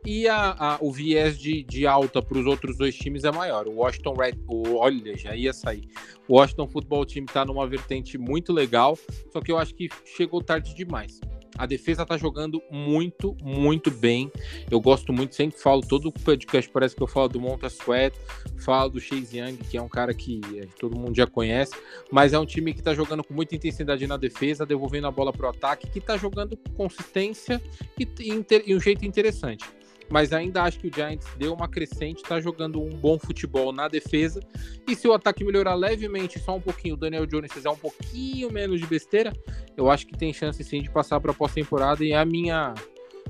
E 0.05 0.27
a, 0.27 0.57
a, 0.59 0.79
o 0.81 0.93
viés 0.93 1.39
de, 1.39 1.63
de 1.63 1.87
alta 1.87 2.21
para 2.21 2.39
os 2.39 2.47
outros 2.47 2.77
dois 2.77 2.97
times 2.97 3.25
é 3.25 3.31
maior. 3.31 3.69
O 3.69 3.77
Washington 3.77 4.15
Red, 4.15 4.35
o, 4.49 4.77
olha, 4.77 5.17
já 5.17 5.35
ia 5.35 5.53
sair. 5.53 5.89
O 6.27 6.35
Washington 6.35 6.67
Football 6.67 7.07
Team 7.07 7.25
está 7.25 7.45
numa 7.45 7.67
vertente 7.67 8.19
muito 8.19 8.53
legal, 8.53 8.99
só 9.33 9.41
que 9.41 9.53
eu 9.53 9.59
acho 9.59 9.75
que 9.75 9.89
chegou 10.05 10.43
tarde 10.43 10.75
demais. 10.75 11.21
A 11.59 11.67
defesa 11.67 12.05
tá 12.05 12.17
jogando 12.17 12.63
muito, 12.71 13.37
muito 13.43 13.91
bem. 13.91 14.31
Eu 14.71 14.81
gosto 14.81 15.13
muito, 15.13 15.35
sempre 15.35 15.59
falo, 15.59 15.81
todo 15.81 16.13
podcast 16.13 16.71
parece 16.71 16.95
que 16.95 17.03
eu 17.03 17.07
falo 17.07 17.29
do 17.29 17.41
Monta 17.41 17.69
Sweat, 17.69 18.17
falo 18.59 18.91
do 18.91 19.01
Chase 19.01 19.39
Young, 19.39 19.57
que 19.57 19.77
é 19.77 19.83
um 19.83 19.89
cara 19.89 20.13
que 20.13 20.41
é, 20.57 20.67
todo 20.79 20.99
mundo 20.99 21.17
já 21.17 21.27
conhece, 21.27 21.75
mas 22.11 22.33
é 22.33 22.39
um 22.39 22.47
time 22.47 22.75
que 22.75 22.83
tá 22.83 22.95
jogando 22.95 23.25
com 23.25 23.35
muita 23.35 23.55
intensidade 23.55 24.07
na 24.07 24.17
defesa, 24.17 24.67
devolvendo 24.67 25.07
a 25.07 25.11
bola 25.11 25.33
pro 25.33 25.49
ataque, 25.49 25.89
que 25.89 26.01
tá 26.01 26.17
jogando 26.17 26.57
com 26.57 26.73
consistência 26.75 27.61
e, 27.99 28.05
e, 28.21 28.45
e 28.67 28.75
um 28.75 28.81
jeito 28.81 29.05
interessante 29.05 29.65
mas 30.09 30.33
ainda 30.33 30.63
acho 30.63 30.79
que 30.79 30.89
o 30.89 30.95
Giants 30.95 31.27
deu 31.37 31.53
uma 31.53 31.69
crescente, 31.69 32.23
está 32.23 32.41
jogando 32.41 32.81
um 32.81 32.91
bom 32.91 33.19
futebol 33.19 33.73
na 33.73 33.89
defesa. 33.89 34.41
E 34.89 34.95
se 34.95 35.07
o 35.09 35.13
ataque 35.13 35.45
melhorar 35.45 35.75
levemente, 35.75 36.39
só 36.39 36.57
um 36.57 36.61
pouquinho, 36.61 36.95
o 36.95 36.97
Daniel 36.99 37.27
Jones 37.27 37.53
fizer 37.53 37.71
um 37.71 37.77
pouquinho 37.77 38.51
menos 38.53 38.81
de 38.81 38.87
besteira, 38.87 39.33
eu 39.77 39.91
acho 39.91 40.07
que 40.07 40.17
tem 40.17 40.33
chance 40.33 40.63
sim 40.63 40.83
de 40.83 40.91
passar 40.91 41.21
para 41.21 41.33
a 41.33 41.35
pós-temporada. 41.35 42.05
E 42.05 42.13
a 42.13 42.25
minha, 42.25 42.75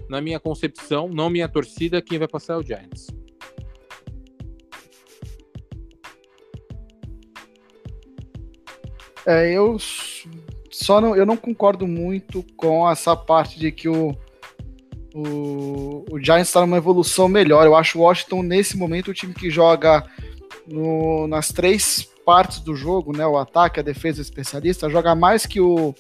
na 0.09 0.21
minha 0.21 0.39
concepção, 0.39 1.09
não 1.09 1.31
minha 1.31 1.49
torcida, 1.49 2.03
quem 2.03 2.19
vai 2.19 2.29
passar 2.29 2.55
é 2.55 2.57
o 2.57 2.63
Giants. 2.63 3.07
É, 9.27 9.53
eu 9.53 9.77
só 10.71 11.01
não, 11.01 11.17
eu 11.17 11.27
não 11.27 11.37
concordo 11.37 11.85
muito 11.85 12.45
com 12.57 12.89
essa 12.89 13.17
parte 13.17 13.59
de 13.59 13.73
que 13.73 13.89
o 13.89 14.15
o, 15.17 16.05
o 16.11 16.19
Giants 16.23 16.49
está 16.49 16.61
numa 16.61 16.77
evolução 16.77 17.27
melhor. 17.27 17.65
Eu 17.65 17.75
acho 17.75 17.99
o 17.99 18.03
Washington, 18.03 18.43
nesse 18.43 18.77
momento, 18.77 19.11
o 19.11 19.15
time 19.15 19.33
que 19.33 19.49
joga 19.49 20.05
no, 20.67 21.27
nas 21.27 21.49
três 21.49 22.07
partes 22.27 22.61
do 22.61 22.77
jogo, 22.77 23.17
né? 23.17 23.27
O 23.27 23.39
ataque, 23.39 23.81
a 23.81 23.83
defesa 23.83 24.19
o 24.19 24.23
especialista, 24.23 24.91
joga 24.91 25.15
mais 25.15 25.47
que 25.47 25.59
o, 25.59 25.95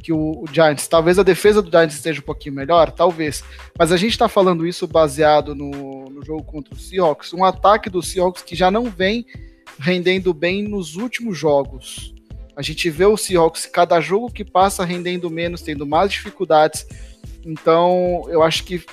que 0.00 0.12
o, 0.12 0.44
o, 0.44 0.44
Giants. 0.52 0.86
Talvez 0.86 1.18
a 1.18 1.24
defesa 1.24 1.60
do 1.60 1.68
Giants 1.68 1.96
esteja 1.96 2.20
um 2.20 2.24
pouquinho 2.24 2.54
melhor, 2.54 2.92
talvez. 2.92 3.42
Mas 3.76 3.90
a 3.90 3.96
gente 3.96 4.12
está 4.12 4.28
falando 4.28 4.64
isso 4.64 4.86
baseado 4.86 5.52
no, 5.52 6.08
no 6.08 6.24
jogo 6.24 6.44
contra 6.44 6.74
o 6.74 6.78
Seahawks. 6.78 7.32
Um 7.32 7.42
ataque 7.42 7.90
do 7.90 8.00
Seahawks 8.00 8.42
que 8.42 8.54
já 8.54 8.70
não 8.70 8.84
vem 8.84 9.26
rendendo 9.80 10.32
bem 10.32 10.62
nos 10.62 10.94
últimos 10.94 11.36
jogos. 11.36 12.14
A 12.56 12.62
gente 12.62 12.88
vê 12.88 13.04
o 13.04 13.16
Seahawks, 13.16 13.66
cada 13.66 14.00
jogo 14.00 14.30
que 14.30 14.44
passa, 14.44 14.84
rendendo 14.84 15.28
menos, 15.28 15.60
tendo 15.60 15.84
mais 15.84 16.12
dificuldades 16.12 16.86
então, 17.44 18.24
eu 18.28 18.42
acho 18.42 18.64
que 18.64 18.84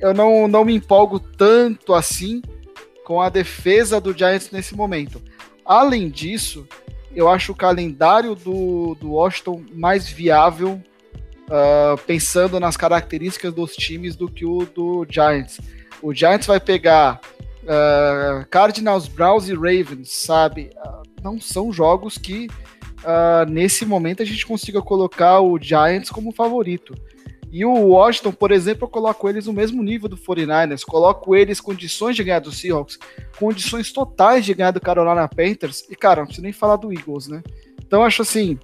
eu 0.00 0.14
não, 0.14 0.48
não 0.48 0.64
me 0.64 0.74
empolgo 0.74 1.20
tanto 1.20 1.94
assim 1.94 2.40
com 3.04 3.20
a 3.20 3.28
defesa 3.28 4.00
do 4.00 4.16
Giants 4.16 4.50
nesse 4.50 4.74
momento. 4.74 5.20
Além 5.64 6.08
disso, 6.08 6.66
eu 7.14 7.28
acho 7.28 7.52
o 7.52 7.56
calendário 7.56 8.34
do, 8.34 8.94
do 8.94 9.12
Washington 9.12 9.64
mais 9.72 10.08
viável, 10.08 10.80
uh, 11.48 11.98
pensando 12.06 12.58
nas 12.60 12.76
características 12.76 13.52
dos 13.52 13.74
times, 13.74 14.16
do 14.16 14.28
que 14.28 14.44
o 14.44 14.64
do 14.64 15.06
Giants. 15.08 15.60
O 16.00 16.14
Giants 16.14 16.46
vai 16.46 16.60
pegar 16.60 17.20
uh, 17.62 18.46
Cardinals, 18.48 19.08
Browns 19.08 19.48
e 19.48 19.54
Ravens, 19.54 20.12
sabe? 20.12 20.70
Uh, 20.76 21.02
não 21.22 21.40
são 21.40 21.72
jogos 21.72 22.16
que 22.16 22.48
nesse 23.48 23.86
momento 23.86 24.22
a 24.22 24.26
gente 24.26 24.46
consiga 24.46 24.82
colocar 24.82 25.40
o 25.40 25.58
Giants 25.58 26.10
como 26.10 26.32
favorito. 26.32 26.94
E 27.52 27.64
o 27.64 27.72
Washington, 27.72 28.32
por 28.32 28.52
exemplo, 28.52 28.84
eu 28.84 28.88
coloco 28.88 29.28
eles 29.28 29.46
no 29.46 29.52
mesmo 29.52 29.82
nível 29.82 30.08
do 30.08 30.16
49ers, 30.16 30.84
coloco 30.84 31.34
eles 31.34 31.60
condições 31.60 32.14
de 32.14 32.22
ganhar 32.22 32.38
do 32.38 32.52
Seahawks, 32.52 32.98
condições 33.38 33.92
totais 33.92 34.44
de 34.44 34.54
ganhar 34.54 34.70
do 34.70 34.80
Carolina 34.80 35.26
Panthers, 35.26 35.84
e 35.90 35.96
cara, 35.96 36.20
não 36.20 36.26
preciso 36.26 36.44
nem 36.44 36.52
falar 36.52 36.76
do 36.76 36.92
Eagles, 36.92 37.26
né? 37.26 37.42
Então 37.84 38.04
acho 38.04 38.22
assim, 38.22 38.56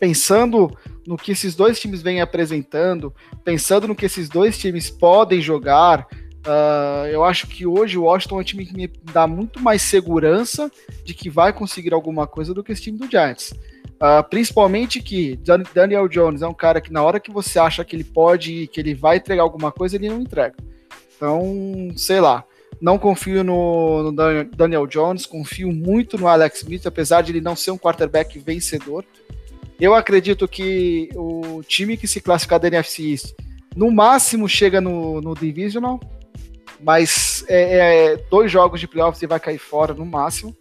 pensando 0.00 0.76
no 1.06 1.16
que 1.16 1.32
esses 1.32 1.54
dois 1.54 1.78
times 1.78 2.02
vêm 2.02 2.20
apresentando, 2.20 3.14
pensando 3.44 3.86
no 3.86 3.94
que 3.94 4.06
esses 4.06 4.28
dois 4.28 4.58
times 4.58 4.90
podem 4.90 5.40
jogar, 5.40 6.06
uh, 6.44 7.06
eu 7.12 7.22
acho 7.22 7.46
que 7.46 7.64
hoje 7.64 7.96
o 7.96 8.02
Washington 8.02 8.38
é 8.38 8.40
um 8.40 8.44
time 8.44 8.66
que 8.66 8.74
me 8.74 8.90
dá 9.12 9.26
muito 9.26 9.60
mais 9.60 9.82
segurança 9.82 10.70
de 11.04 11.14
que 11.14 11.30
vai 11.30 11.52
conseguir 11.52 11.94
alguma 11.94 12.26
coisa 12.26 12.52
do 12.52 12.64
que 12.64 12.72
esse 12.72 12.82
time 12.82 12.98
do 12.98 13.08
Giants. 13.08 13.54
Uh, 14.00 14.22
principalmente 14.30 15.02
que 15.02 15.38
Daniel 15.74 16.06
Jones 16.06 16.40
é 16.40 16.46
um 16.46 16.54
cara 16.54 16.80
que 16.80 16.92
na 16.92 17.02
hora 17.02 17.18
que 17.18 17.32
você 17.32 17.58
acha 17.58 17.84
que 17.84 17.96
ele 17.96 18.04
pode, 18.04 18.68
que 18.68 18.78
ele 18.78 18.94
vai 18.94 19.16
entregar 19.16 19.42
alguma 19.42 19.72
coisa, 19.72 19.96
ele 19.96 20.08
não 20.08 20.20
entrega. 20.20 20.54
Então, 21.16 21.88
sei 21.96 22.20
lá. 22.20 22.44
Não 22.80 22.96
confio 22.96 23.42
no, 23.42 24.12
no 24.12 24.44
Daniel 24.54 24.86
Jones, 24.86 25.26
confio 25.26 25.72
muito 25.72 26.16
no 26.16 26.28
Alex 26.28 26.58
Smith, 26.58 26.86
apesar 26.86 27.22
de 27.22 27.32
ele 27.32 27.40
não 27.40 27.56
ser 27.56 27.72
um 27.72 27.78
quarterback 27.78 28.38
vencedor. 28.38 29.04
Eu 29.80 29.94
acredito 29.94 30.46
que 30.46 31.08
o 31.16 31.60
time 31.66 31.96
que 31.96 32.06
se 32.06 32.20
classificar 32.20 32.60
da 32.60 32.68
NFC 32.68 33.10
East, 33.10 33.34
no 33.74 33.90
máximo 33.90 34.48
chega 34.48 34.80
no, 34.80 35.20
no 35.20 35.34
Divisional, 35.34 35.98
mas 36.80 37.44
é, 37.48 38.12
é, 38.12 38.16
dois 38.30 38.50
jogos 38.50 38.78
de 38.78 38.86
playoffs 38.86 39.22
e 39.22 39.26
vai 39.26 39.40
cair 39.40 39.58
fora 39.58 39.92
no 39.92 40.06
máximo. 40.06 40.56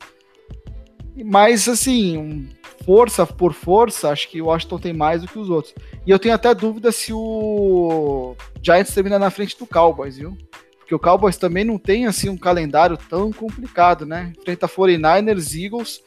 Mas, 1.26 1.68
assim, 1.68 2.48
força 2.88 3.28
por 3.28 3.52
força, 3.52 4.08
acho 4.08 4.30
que 4.30 4.42
o 4.42 4.46
Washington 4.46 4.80
tem 4.80 4.94
mais 4.94 5.22
do 5.22 5.28
que 5.28 5.38
os 5.38 5.50
outros. 5.50 5.76
E 6.06 6.10
eu 6.10 6.18
tenho 6.18 6.34
até 6.34 6.56
dúvida 6.56 6.90
se 6.90 7.12
o 7.12 8.34
Giants 8.64 8.94
termina 8.94 9.20
na 9.20 9.30
frente 9.30 9.60
do 9.60 9.68
Cowboys, 9.68 10.16
viu? 10.16 10.38
Porque 10.80 10.96
o 10.96 11.00
Cowboys 11.00 11.36
também 11.36 11.66
não 11.66 11.78
tem 11.78 12.06
assim 12.06 12.30
um 12.30 12.38
calendário 12.38 12.98
tão 13.10 13.30
complicado, 13.34 14.06
né? 14.06 14.32
Enfrenta 14.40 14.70
49ers, 14.70 15.62
Eagles 15.62 16.02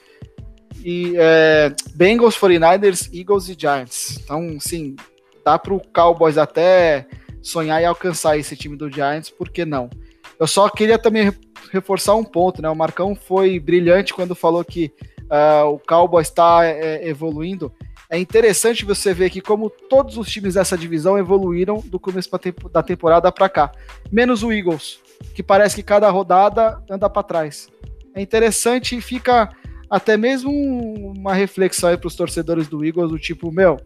e 0.82 1.12
é, 1.18 1.70
Bengals, 1.94 2.34
49ers, 2.34 3.10
Eagles 3.12 3.50
e 3.50 3.56
Giants. 3.60 4.18
Então, 4.24 4.58
sim, 4.58 4.96
dá 5.44 5.58
para 5.58 5.74
o 5.74 5.82
Cowboys 5.92 6.38
até 6.38 7.06
sonhar 7.42 7.82
e 7.82 7.84
alcançar 7.84 8.38
esse 8.38 8.56
time 8.56 8.74
do 8.74 8.90
Giants, 8.90 9.28
por 9.28 9.50
que 9.50 9.66
não? 9.66 9.90
Eu 10.38 10.46
só 10.46 10.66
queria 10.70 10.98
também 10.98 11.30
reforçar 11.70 12.14
um 12.14 12.24
ponto, 12.24 12.62
né? 12.62 12.70
O 12.70 12.74
Marcão 12.74 13.14
foi 13.14 13.60
brilhante 13.60 14.14
quando 14.14 14.34
falou 14.34 14.64
que 14.64 14.90
uh, 15.30 15.68
o 15.68 15.78
Cowboys 15.78 16.28
está 16.28 16.64
é, 16.64 17.08
evoluindo. 17.08 17.72
É 18.08 18.18
interessante 18.18 18.84
você 18.84 19.14
ver 19.14 19.30
que 19.30 19.40
como 19.40 19.70
todos 19.70 20.16
os 20.16 20.28
times 20.28 20.54
dessa 20.54 20.76
divisão 20.76 21.16
evoluíram 21.16 21.76
do 21.86 22.00
começo 22.00 22.28
da 22.72 22.82
temporada 22.82 23.30
para 23.30 23.48
cá, 23.48 23.72
menos 24.10 24.42
o 24.42 24.52
Eagles, 24.52 24.98
que 25.32 25.42
parece 25.42 25.76
que 25.76 25.82
cada 25.82 26.10
rodada 26.10 26.82
anda 26.90 27.08
para 27.08 27.22
trás. 27.22 27.68
É 28.12 28.20
interessante 28.20 28.96
e 28.96 29.00
fica 29.00 29.48
até 29.88 30.16
mesmo 30.16 30.50
uma 30.50 31.34
reflexão 31.34 31.96
para 31.96 32.08
os 32.08 32.16
torcedores 32.16 32.66
do 32.66 32.84
Eagles 32.84 33.10
do 33.10 33.18
tipo, 33.18 33.52
meu, 33.52 33.76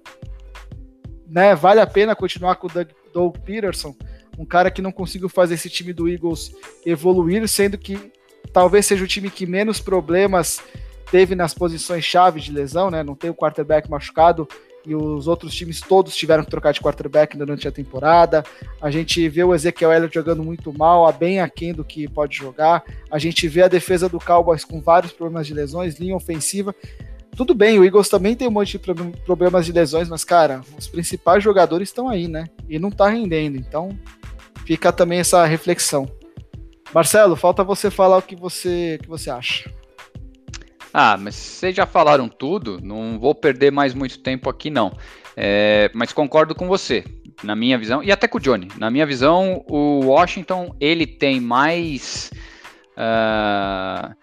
né, 1.26 1.54
vale 1.54 1.80
a 1.80 1.86
pena 1.86 2.16
continuar 2.16 2.56
com 2.56 2.66
o 2.66 2.70
Doug, 2.70 2.88
Doug 3.12 3.36
Peterson, 3.38 3.94
um 4.38 4.46
cara 4.46 4.70
que 4.70 4.82
não 4.82 4.92
conseguiu 4.92 5.28
fazer 5.28 5.54
esse 5.54 5.68
time 5.68 5.92
do 5.92 6.08
Eagles 6.08 6.54
evoluir, 6.84 7.46
sendo 7.48 7.76
que 7.76 8.12
talvez 8.52 8.86
seja 8.86 9.04
o 9.04 9.08
time 9.08 9.30
que 9.30 9.46
menos 9.46 9.80
problemas 9.80 10.62
teve 11.14 11.36
nas 11.36 11.54
posições 11.54 12.04
chave 12.04 12.40
de 12.40 12.50
lesão, 12.50 12.90
né? 12.90 13.04
Não 13.04 13.14
tem 13.14 13.30
o 13.30 13.34
quarterback 13.36 13.88
machucado 13.88 14.48
e 14.84 14.96
os 14.96 15.28
outros 15.28 15.54
times 15.54 15.80
todos 15.80 16.16
tiveram 16.16 16.42
que 16.42 16.50
trocar 16.50 16.72
de 16.72 16.80
quarterback 16.80 17.38
durante 17.38 17.68
a 17.68 17.70
temporada. 17.70 18.42
A 18.82 18.90
gente 18.90 19.28
vê 19.28 19.44
o 19.44 19.54
Ezequiel 19.54 19.92
Elliott 19.92 20.12
jogando 20.12 20.42
muito 20.42 20.76
mal, 20.76 21.06
a 21.06 21.12
bem 21.12 21.40
aquém 21.40 21.72
do 21.72 21.84
que 21.84 22.08
pode 22.08 22.36
jogar. 22.36 22.82
A 23.12 23.16
gente 23.16 23.46
vê 23.46 23.62
a 23.62 23.68
defesa 23.68 24.08
do 24.08 24.18
Cowboys 24.18 24.64
com 24.64 24.80
vários 24.80 25.12
problemas 25.12 25.46
de 25.46 25.54
lesões, 25.54 26.00
linha 26.00 26.16
ofensiva. 26.16 26.74
Tudo 27.36 27.54
bem, 27.54 27.78
o 27.78 27.84
Eagles 27.84 28.08
também 28.08 28.34
tem 28.34 28.48
um 28.48 28.50
monte 28.50 28.76
de 28.76 28.94
problemas 29.24 29.66
de 29.66 29.70
lesões, 29.70 30.08
mas, 30.08 30.24
cara, 30.24 30.62
os 30.76 30.88
principais 30.88 31.44
jogadores 31.44 31.90
estão 31.90 32.08
aí, 32.08 32.26
né? 32.26 32.46
E 32.68 32.76
não 32.76 32.90
tá 32.90 33.08
rendendo. 33.08 33.56
Então, 33.56 33.96
fica 34.66 34.92
também 34.92 35.20
essa 35.20 35.46
reflexão. 35.46 36.10
Marcelo, 36.92 37.36
falta 37.36 37.62
você 37.62 37.88
falar 37.88 38.16
o 38.16 38.22
que 38.22 38.34
você, 38.34 38.98
que 39.00 39.08
você 39.08 39.30
acha. 39.30 39.70
Ah, 40.96 41.16
mas 41.16 41.34
vocês 41.34 41.74
já 41.74 41.86
falaram 41.86 42.28
tudo, 42.28 42.78
não 42.80 43.18
vou 43.18 43.34
perder 43.34 43.72
mais 43.72 43.92
muito 43.92 44.20
tempo 44.20 44.48
aqui 44.48 44.70
não. 44.70 44.92
É, 45.36 45.90
mas 45.92 46.12
concordo 46.12 46.54
com 46.54 46.68
você, 46.68 47.04
na 47.42 47.56
minha 47.56 47.76
visão, 47.76 48.00
e 48.00 48.12
até 48.12 48.28
com 48.28 48.38
o 48.38 48.40
Johnny. 48.40 48.68
Na 48.78 48.92
minha 48.92 49.04
visão, 49.04 49.64
o 49.68 50.04
Washington 50.04 50.72
ele 50.78 51.04
tem 51.04 51.40
mais 51.40 52.30
uh, 52.92 54.14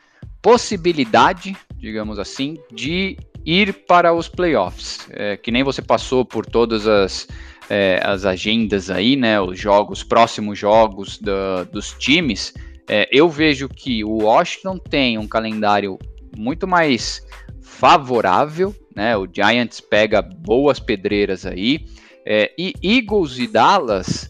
possibilidade, 0.41 1.57
digamos 1.76 2.17
assim, 2.17 2.57
de 2.72 3.17
ir 3.45 3.74
para 3.86 4.13
os 4.13 4.30
playoffs. 4.30 5.09
É, 5.09 5.36
que 5.36 5.51
nem 5.51 5.63
você 5.63 5.82
passou 5.82 6.24
por 6.24 6.45
todas 6.45 6.88
as, 6.88 7.28
é, 7.69 7.99
as 8.01 8.24
agendas 8.24 8.89
aí, 8.89 9.17
né? 9.17 9.41
Os 9.41 9.59
jogos, 9.59 10.03
próximos 10.03 10.57
jogos 10.57 11.19
da, 11.19 11.65
dos 11.65 11.91
times. 11.99 12.53
É, 12.88 13.09
eu 13.11 13.28
vejo 13.28 13.67
que 13.67 14.05
o 14.05 14.24
Washington 14.24 14.78
tem 14.78 15.17
um 15.17 15.28
calendário 15.28 15.99
muito 16.38 16.67
mais 16.67 17.25
favorável, 17.61 18.75
né? 18.95 19.15
O 19.17 19.27
Giants 19.32 19.79
pega 19.82 20.21
boas 20.21 20.79
pedreiras 20.79 21.45
aí. 21.45 21.86
É, 22.25 22.51
e 22.57 22.73
Eagles 22.84 23.39
e 23.39 23.47
Dallas, 23.47 24.29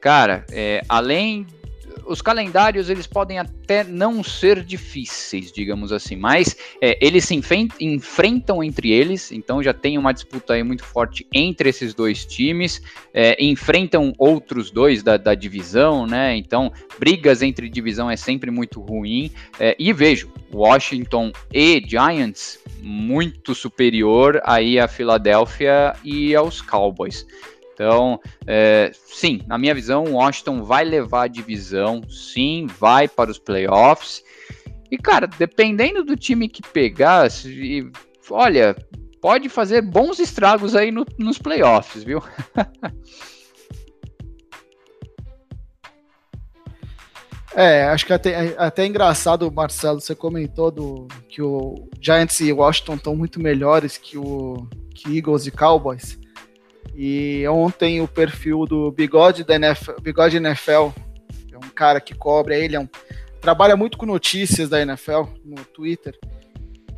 cara, 0.00 0.44
é, 0.50 0.82
além 0.88 1.46
os 2.06 2.22
calendários 2.22 2.88
eles 2.88 3.06
podem 3.06 3.38
até 3.38 3.84
não 3.84 4.22
ser 4.22 4.62
difíceis, 4.62 5.52
digamos 5.52 5.92
assim, 5.92 6.16
mas 6.16 6.56
é, 6.80 6.98
eles 7.00 7.24
se 7.24 7.34
enfrentam 7.80 8.62
entre 8.62 8.90
eles, 8.90 9.32
então 9.32 9.62
já 9.62 9.72
tem 9.72 9.98
uma 9.98 10.12
disputa 10.12 10.54
aí 10.54 10.62
muito 10.62 10.84
forte 10.84 11.26
entre 11.32 11.68
esses 11.68 11.94
dois 11.94 12.24
times, 12.24 12.82
é, 13.12 13.42
enfrentam 13.42 14.12
outros 14.18 14.70
dois 14.70 15.02
da, 15.02 15.16
da, 15.16 15.34
divisão, 15.34 16.06
né? 16.06 16.36
Então 16.36 16.72
brigas 16.98 17.42
entre 17.42 17.68
divisão 17.68 18.10
é 18.10 18.16
sempre 18.16 18.50
muito 18.50 18.80
ruim. 18.80 19.30
É, 19.58 19.74
e 19.78 19.92
vejo 19.92 20.30
Washington 20.52 21.32
e 21.52 21.82
Giants 21.86 22.58
muito 22.80 23.54
superior 23.54 24.40
aí 24.44 24.78
a 24.78 24.88
Filadélfia 24.88 25.94
e 26.04 26.34
aos 26.34 26.60
Cowboys. 26.60 27.26
Então, 27.72 28.20
é, 28.46 28.90
sim, 29.06 29.40
na 29.46 29.56
minha 29.56 29.74
visão, 29.74 30.04
o 30.04 30.12
Washington 30.14 30.62
vai 30.62 30.84
levar 30.84 31.24
a 31.24 31.28
divisão, 31.28 32.02
sim, 32.08 32.66
vai 32.78 33.08
para 33.08 33.30
os 33.30 33.38
playoffs. 33.38 34.22
E, 34.90 34.98
cara, 34.98 35.26
dependendo 35.26 36.04
do 36.04 36.16
time 36.16 36.48
que 36.48 36.62
pegar, 36.62 37.30
se, 37.30 37.90
olha, 38.30 38.76
pode 39.20 39.48
fazer 39.48 39.80
bons 39.80 40.18
estragos 40.18 40.76
aí 40.76 40.90
no, 40.90 41.06
nos 41.18 41.38
playoffs, 41.38 42.04
viu? 42.04 42.22
É, 47.54 47.84
acho 47.84 48.06
que 48.06 48.12
até, 48.14 48.54
até 48.56 48.86
engraçado, 48.86 49.52
Marcelo, 49.52 50.00
você 50.00 50.14
comentou 50.14 50.70
do, 50.70 51.06
que 51.28 51.42
o 51.42 51.86
Giants 52.00 52.40
e 52.40 52.50
Washington 52.50 52.94
estão 52.94 53.14
muito 53.14 53.38
melhores 53.38 53.98
que 53.98 54.16
o 54.16 54.66
que 54.94 55.18
Eagles 55.18 55.46
e 55.46 55.50
Cowboys. 55.50 56.18
E 56.94 57.46
ontem 57.48 58.00
o 58.00 58.08
perfil 58.08 58.66
do 58.66 58.90
Bigode 58.92 59.44
da 59.44 59.54
NFL, 59.54 60.00
Bigode 60.00 60.36
NFL, 60.36 60.90
é 61.50 61.56
um 61.56 61.70
cara 61.74 62.00
que 62.00 62.14
cobre, 62.14 62.54
ele 62.54 62.76
é 62.76 62.80
um, 62.80 62.88
trabalha 63.40 63.76
muito 63.76 63.96
com 63.96 64.06
notícias 64.06 64.68
da 64.68 64.80
NFL 64.80 65.24
no 65.44 65.64
Twitter. 65.64 66.18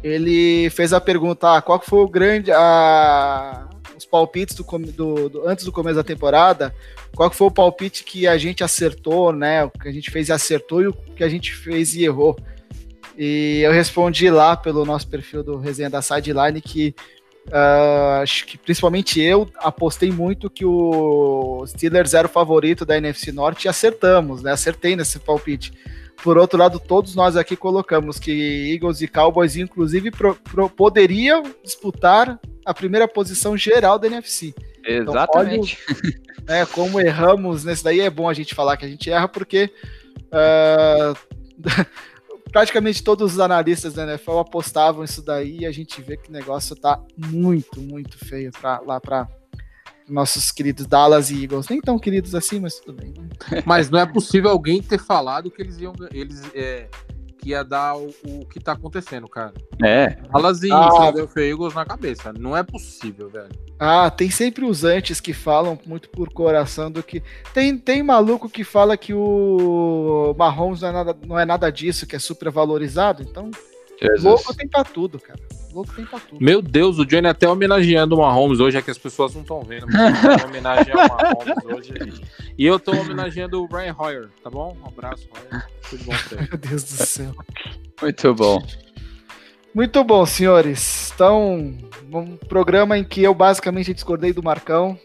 Ele 0.03 0.69
fez 0.71 0.93
a 0.93 1.01
pergunta: 1.01 1.57
ah, 1.57 1.63
qual 1.63 1.81
foi 1.81 2.01
o 2.01 2.09
grande. 2.09 2.53
A, 2.53 3.69
os 3.97 4.05
palpites 4.05 4.57
do, 4.57 4.65
do, 4.65 5.29
do, 5.29 5.49
antes 5.49 5.65
do 5.65 5.73
começo 5.73 5.97
da 5.97 6.03
temporada, 6.03 6.75
qual 7.15 7.31
foi 7.31 7.47
o 7.47 7.51
palpite 7.51 8.03
que 8.03 8.27
a 8.27 8.37
gente 8.37 8.65
acertou, 8.65 9.33
né? 9.33 9.65
O 9.65 9.71
que 9.71 9.89
a 9.89 9.93
gente 9.93 10.11
fez 10.11 10.29
e 10.29 10.33
acertou 10.33 10.83
e 10.83 10.89
o 10.89 10.93
que 10.93 11.23
a 11.23 11.29
gente 11.29 11.55
fez 11.55 11.95
e 11.95 12.05
errou. 12.05 12.37
E 13.17 13.61
eu 13.65 13.73
respondi 13.73 14.29
lá 14.29 14.57
pelo 14.57 14.85
nosso 14.85 15.09
perfil 15.09 15.43
do 15.43 15.57
Resenha 15.57 15.89
da 15.89 16.03
Sideline 16.03 16.61
que 16.61 16.95
Uh, 17.49 18.23
acho 18.23 18.47
que 18.47 18.57
principalmente 18.57 19.21
eu 19.21 19.49
apostei 19.59 20.11
muito 20.11 20.49
que 20.49 20.65
o 20.65 21.65
Steelers 21.67 22.15
era 22.15 22.27
o 22.27 22.31
favorito 22.31 22.87
da 22.87 22.97
NFC 22.97 23.33
Norte 23.33 23.67
e 23.67 23.69
acertamos, 23.69 24.43
né? 24.43 24.53
Acertei 24.53 24.97
nesse 24.97 25.19
palpite. 25.19 25.73
Por 26.23 26.39
outro 26.39 26.59
lado, 26.59 26.81
todos 26.81 27.15
nós 27.15 27.37
aqui 27.37 27.55
colocamos 27.55 28.19
que 28.19 28.73
Eagles 28.73 29.03
e 29.03 29.09
Cowboys, 29.09 29.57
inclusive, 29.57 30.11
pro, 30.11 30.35
pro, 30.37 30.71
poderiam 30.71 31.43
disputar 31.63 32.41
a 32.65 32.73
primeira 32.73 33.07
posição 33.07 33.57
geral 33.57 33.99
da 33.99 34.07
NFC. 34.07 34.55
Exatamente. 34.87 35.79
Então, 35.83 35.97
olha, 36.03 36.61
né, 36.61 36.67
como 36.67 37.01
erramos 37.01 37.65
nesse 37.65 37.85
daí, 37.85 38.01
é 38.01 38.09
bom 38.09 38.29
a 38.29 38.35
gente 38.35 38.55
falar 38.55 38.77
que 38.77 38.85
a 38.85 38.89
gente 38.89 39.11
erra, 39.11 39.29
porque 39.29 39.71
uh, 40.33 41.17
praticamente 42.55 43.03
todos 43.03 43.33
os 43.33 43.41
analistas 43.41 43.95
da 43.95 44.05
NFL 44.05 44.39
apostavam 44.39 45.03
isso 45.03 45.21
daí 45.21 45.63
e 45.63 45.67
a 45.67 45.73
gente 45.73 46.01
vê 46.01 46.17
que 46.17 46.29
o 46.29 46.33
negócio 46.33 46.77
tá 46.77 47.03
muito, 47.19 47.81
muito 47.81 48.17
feio 48.17 48.53
pra, 48.53 48.79
lá 48.79 49.01
para 49.01 49.29
nossos 50.09 50.53
queridos 50.53 50.87
Dallas 50.87 51.33
e 51.33 51.43
Eagles. 51.43 51.69
Nem 51.69 51.81
tão 51.81 51.99
queridos 51.99 52.33
assim, 52.33 52.61
mas 52.61 52.79
tudo 52.79 53.03
bem. 53.03 53.13
Né? 53.19 53.63
Mas 53.67 53.91
não 53.91 53.99
é 53.99 54.07
possível 54.07 54.51
alguém 54.51 54.81
ter 54.81 55.01
falado 55.01 55.51
que 55.51 55.61
eles 55.61 55.79
iam. 55.79 55.93
Eles, 56.13 56.43
é, 56.55 56.89
que 57.45 57.51
ia 57.51 57.63
dar 57.63 57.95
o, 57.95 58.09
o 58.25 58.47
que 58.47 58.59
tá 58.59 58.73
acontecendo, 58.73 59.29
cara. 59.29 59.53
É. 59.83 60.17
E 60.63 60.73
ah, 60.73 60.91
Philadelphia 60.91 61.51
Eagles 61.51 61.75
na 61.75 61.85
cabeça. 61.85 62.33
Não 62.33 62.57
é 62.57 62.63
possível, 62.63 63.29
velho. 63.29 63.51
Ah, 63.79 64.11
tem 64.11 64.31
sempre 64.31 64.65
os 64.65 64.83
antes 64.83 65.21
que 65.21 65.35
falam 65.35 65.79
muito 65.85 66.09
por 66.09 66.33
coração 66.33 66.91
do 66.91 67.03
que. 67.03 67.23
Tem, 67.53 67.77
tem 67.77 68.03
maluco 68.03 68.49
que 68.49 68.65
fala 68.65 68.97
que 68.97 69.13
o 69.13 70.35
Mahomes 70.39 70.81
não 70.81 70.89
é 70.89 70.93
nada, 70.93 71.17
não 71.27 71.39
é 71.39 71.45
nada 71.45 71.71
disso, 71.71 72.07
que 72.07 72.17
é 72.17 72.19
super 72.19 72.51
valorizado. 72.51 73.23
Então, 73.23 73.51
Jesus. 74.01 74.25
louco 74.25 74.55
tem 74.55 74.67
pra 74.67 74.83
tudo, 74.83 75.21
cara. 75.21 75.41
Louco 75.75 75.93
tem 75.93 76.07
pra 76.07 76.21
tudo. 76.21 76.43
Meu 76.43 76.63
Deus, 76.63 77.01
o 77.01 77.05
Johnny 77.05 77.27
até 77.27 77.49
homenageando 77.49 78.15
o 78.15 78.19
Mahomes 78.19 78.61
hoje, 78.61 78.79
é 78.79 78.83
que 78.83 78.93
as 78.93 78.99
pessoas 78.99 79.35
não 79.35 79.43
estão 79.43 79.61
vendo. 79.63 79.87
Mas 79.89 80.45
homenagear 80.45 80.97
o 80.97 81.09
Mahomes 81.09 81.65
hoje. 81.65 82.23
E 82.57 82.65
eu 82.65 82.79
tô 82.79 82.93
homenageando 82.93 83.61
o 83.61 83.67
Brian 83.67 83.95
Hoyer, 83.99 84.29
tá 84.43 84.49
bom? 84.49 84.77
Um 84.81 84.87
abraço, 84.87 85.29
Hoyer. 85.33 85.67
Tudo 85.91 86.05
bom 86.05 86.13
pra 86.29 86.43
Meu 86.43 86.59
Deus 86.59 86.85
do 86.85 87.05
céu. 87.05 87.35
Muito 88.01 88.35
bom. 88.35 88.63
Muito 89.75 90.05
bom, 90.05 90.25
senhores. 90.25 91.11
Então, 91.13 91.77
um 92.13 92.37
programa 92.37 92.97
em 92.97 93.03
que 93.03 93.25
eu 93.25 93.35
basicamente 93.35 93.93
discordei 93.93 94.33
do 94.33 94.43
Marcão. 94.43 94.97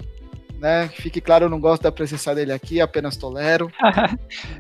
Né? 0.59 0.89
Fique 0.89 1.20
claro, 1.20 1.45
eu 1.45 1.49
não 1.49 1.59
gosto 1.59 1.82
da 1.82 1.91
presença 1.91 2.36
dele 2.36 2.51
aqui, 2.51 2.80
apenas 2.80 3.17
tolero. 3.17 3.72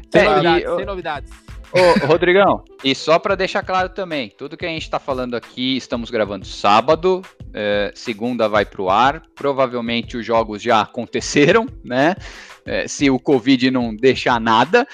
sem, 0.09 0.21
é, 0.21 0.29
novidades, 0.29 0.63
e, 0.63 0.75
sem 0.75 0.85
novidades. 0.85 1.48
Ô, 1.71 1.77
Rodrigão, 2.07 2.63
e 2.83 2.95
só 2.95 3.19
para 3.19 3.35
deixar 3.35 3.63
claro 3.63 3.89
também, 3.89 4.29
tudo 4.29 4.57
que 4.57 4.65
a 4.65 4.69
gente 4.69 4.83
está 4.83 4.99
falando 4.99 5.35
aqui, 5.35 5.77
estamos 5.77 6.09
gravando 6.09 6.45
sábado, 6.45 7.21
é, 7.53 7.91
segunda 7.93 8.47
vai 8.47 8.65
para 8.65 8.81
o 8.81 8.89
ar, 8.89 9.21
provavelmente 9.35 10.17
os 10.17 10.25
jogos 10.25 10.61
já 10.61 10.81
aconteceram, 10.81 11.65
né? 11.83 12.15
É, 12.65 12.87
se 12.87 13.09
o 13.09 13.19
Covid 13.19 13.71
não 13.71 13.95
deixar 13.95 14.39
nada. 14.39 14.87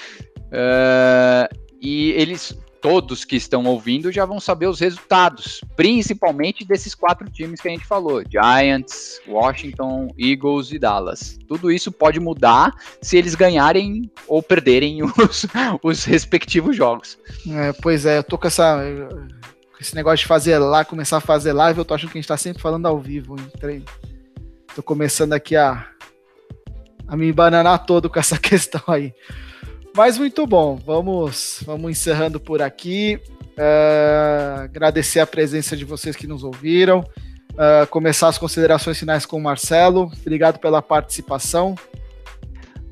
É, 0.50 1.48
e 1.80 2.12
eles 2.12 2.56
todos 2.86 3.24
que 3.24 3.34
estão 3.34 3.64
ouvindo 3.64 4.12
já 4.12 4.24
vão 4.24 4.38
saber 4.38 4.68
os 4.68 4.78
resultados, 4.78 5.60
principalmente 5.74 6.64
desses 6.64 6.94
quatro 6.94 7.28
times 7.28 7.60
que 7.60 7.66
a 7.66 7.72
gente 7.72 7.84
falou: 7.84 8.22
Giants, 8.30 9.20
Washington, 9.26 10.14
Eagles 10.16 10.70
e 10.70 10.78
Dallas. 10.78 11.36
Tudo 11.48 11.72
isso 11.72 11.90
pode 11.90 12.20
mudar 12.20 12.72
se 13.02 13.16
eles 13.16 13.34
ganharem 13.34 14.08
ou 14.28 14.40
perderem 14.40 15.02
os, 15.18 15.46
os 15.82 16.04
respectivos 16.04 16.76
jogos. 16.76 17.18
É, 17.50 17.72
pois 17.72 18.06
é, 18.06 18.18
eu 18.18 18.22
tô 18.22 18.38
com 18.38 18.46
essa 18.46 18.80
esse 19.80 19.92
negócio 19.96 20.18
de 20.18 20.26
fazer 20.26 20.56
lá, 20.60 20.84
começar 20.84 21.16
a 21.16 21.20
fazer 21.20 21.52
live, 21.52 21.80
eu 21.80 21.84
tô 21.84 21.92
achando 21.92 22.12
que 22.12 22.18
a 22.18 22.20
gente 22.20 22.28
tá 22.28 22.36
sempre 22.36 22.62
falando 22.62 22.86
ao 22.86 23.00
vivo. 23.00 23.34
Entrei. 23.34 23.82
Tô 24.76 24.82
começando 24.82 25.32
aqui 25.32 25.56
a, 25.56 25.84
a 27.08 27.16
me 27.16 27.32
bananar 27.32 27.84
todo 27.84 28.08
com 28.08 28.20
essa 28.20 28.38
questão 28.38 28.82
aí. 28.86 29.12
Mas 29.96 30.18
muito 30.18 30.46
bom, 30.46 30.76
vamos, 30.76 31.62
vamos 31.64 31.90
encerrando 31.90 32.38
por 32.38 32.60
aqui. 32.60 33.18
Uh, 33.56 34.64
agradecer 34.64 35.20
a 35.20 35.26
presença 35.26 35.74
de 35.74 35.86
vocês 35.86 36.14
que 36.14 36.26
nos 36.26 36.44
ouviram. 36.44 37.00
Uh, 37.52 37.86
começar 37.88 38.28
as 38.28 38.36
considerações 38.36 38.98
finais 38.98 39.24
com 39.24 39.38
o 39.38 39.42
Marcelo. 39.42 40.12
Obrigado 40.20 40.58
pela 40.58 40.82
participação. 40.82 41.74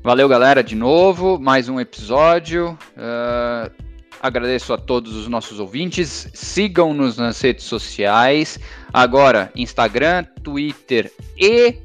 Valeu, 0.01 0.27
galera, 0.27 0.63
de 0.63 0.75
novo. 0.75 1.37
Mais 1.37 1.69
um 1.69 1.79
episódio. 1.79 2.75
Uh, 2.97 3.71
agradeço 4.19 4.73
a 4.73 4.77
todos 4.79 5.15
os 5.15 5.27
nossos 5.27 5.59
ouvintes. 5.59 6.27
Sigam-nos 6.33 7.17
nas 7.17 7.39
redes 7.39 7.65
sociais. 7.65 8.59
Agora, 8.91 9.51
Instagram, 9.55 10.23
Twitter 10.41 11.13
e 11.37 11.84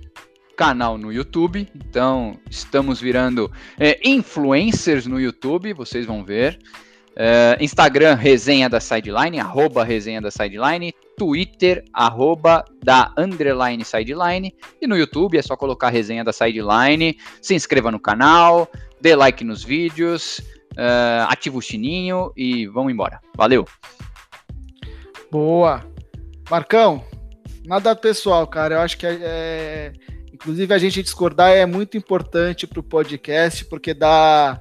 canal 0.60 0.98
no 0.98 1.10
YouTube. 1.10 1.66
Então, 1.74 2.38
estamos 2.50 3.00
virando 3.00 3.50
é, 3.78 3.98
influencers 4.04 5.06
no 5.06 5.18
YouTube, 5.18 5.72
vocês 5.72 6.04
vão 6.04 6.22
ver. 6.22 6.58
É, 7.16 7.56
Instagram, 7.58 8.14
resenha 8.14 8.68
da 8.68 8.78
sideline, 8.78 9.40
arroba 9.40 9.82
resenha 9.82 10.20
da 10.20 10.30
sideline. 10.30 10.92
Twitter, 11.16 11.82
arroba 11.94 12.62
da 12.84 13.10
underline 13.16 13.82
sideline. 13.86 14.54
E 14.82 14.86
no 14.86 14.98
YouTube 14.98 15.38
é 15.38 15.42
só 15.42 15.56
colocar 15.56 15.88
resenha 15.88 16.22
da 16.22 16.32
sideline. 16.32 17.16
Se 17.40 17.54
inscreva 17.54 17.90
no 17.90 17.98
canal, 17.98 18.70
dê 19.00 19.16
like 19.16 19.42
nos 19.42 19.64
vídeos, 19.64 20.40
uh, 20.72 21.24
ativa 21.28 21.56
o 21.56 21.62
sininho 21.62 22.34
e 22.36 22.66
vamos 22.66 22.92
embora. 22.92 23.18
Valeu! 23.34 23.64
Boa. 25.30 25.82
Marcão, 26.50 27.02
nada 27.64 27.96
pessoal, 27.96 28.46
cara. 28.46 28.74
Eu 28.74 28.80
acho 28.80 28.98
que 28.98 29.06
é, 29.06 29.18
é 29.22 29.92
inclusive 30.40 30.72
a 30.72 30.78
gente 30.78 31.02
discordar 31.02 31.50
é 31.50 31.66
muito 31.66 31.96
importante 31.96 32.66
para 32.66 32.80
o 32.80 32.82
podcast, 32.82 33.66
porque 33.66 33.92
dá, 33.92 34.58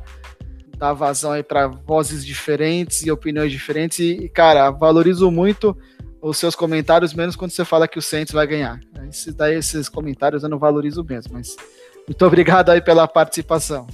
dá 0.77 0.91
vazão 0.91 1.31
aí 1.31 1.43
para 1.43 1.67
vozes 1.67 2.25
diferentes 2.25 3.05
e 3.05 3.11
opiniões 3.11 3.51
diferentes. 3.51 3.99
E, 3.99 4.27
cara, 4.27 4.69
valorizo 4.71 5.31
muito 5.31 5.75
os 6.21 6.37
seus 6.37 6.53
comentários, 6.53 7.13
menos 7.13 7.37
quando 7.37 7.51
você 7.51 7.63
fala 7.63 7.87
que 7.87 7.97
o 7.97 8.01
Saints 8.01 8.33
vai 8.33 8.45
ganhar. 8.45 8.79
Esses, 9.09 9.33
daí, 9.33 9.55
esses 9.55 9.87
comentários 9.87 10.43
eu 10.43 10.49
não 10.49 10.59
valorizo 10.59 11.01
mesmo, 11.03 11.33
mas 11.33 11.55
muito 12.05 12.25
obrigado 12.25 12.69
aí 12.71 12.81
pela 12.81 13.07
participação. 13.07 13.87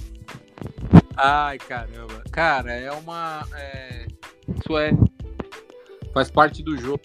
Ai, 1.16 1.56
caramba. 1.58 2.22
Cara, 2.32 2.72
é 2.72 2.90
uma. 2.90 3.46
É... 3.54 4.06
Isso 4.58 4.76
é. 4.76 4.90
Faz 6.12 6.30
parte 6.30 6.62
do 6.62 6.76
jogo. 6.76 7.00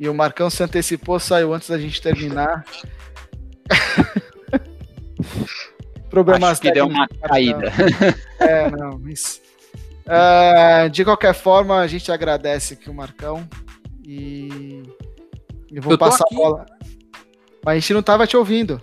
E 0.00 0.08
o 0.08 0.14
Marcão 0.14 0.48
se 0.48 0.62
antecipou, 0.62 1.20
saiu 1.20 1.52
antes 1.52 1.68
da 1.68 1.78
gente 1.78 2.00
terminar. 2.00 2.64
Problemas 6.08 6.52
Acho 6.52 6.62
que 6.62 6.72
deu 6.72 6.86
uma 6.86 7.06
caída. 7.06 7.70
É, 8.40 8.70
não, 8.70 8.98
mas. 8.98 9.42
Uh, 10.06 10.88
de 10.88 11.04
qualquer 11.04 11.34
forma, 11.34 11.78
a 11.78 11.86
gente 11.86 12.10
agradece 12.10 12.72
aqui 12.72 12.88
o 12.88 12.94
Marcão. 12.94 13.46
E. 14.02 14.82
Eu 15.70 15.82
vou 15.82 15.92
eu 15.92 15.98
passar 15.98 16.24
aqui. 16.24 16.34
a 16.34 16.38
bola. 16.38 16.64
Mas 17.62 17.76
a 17.76 17.78
gente 17.78 17.92
não 17.92 18.02
tava 18.02 18.26
te 18.26 18.34
ouvindo. 18.34 18.80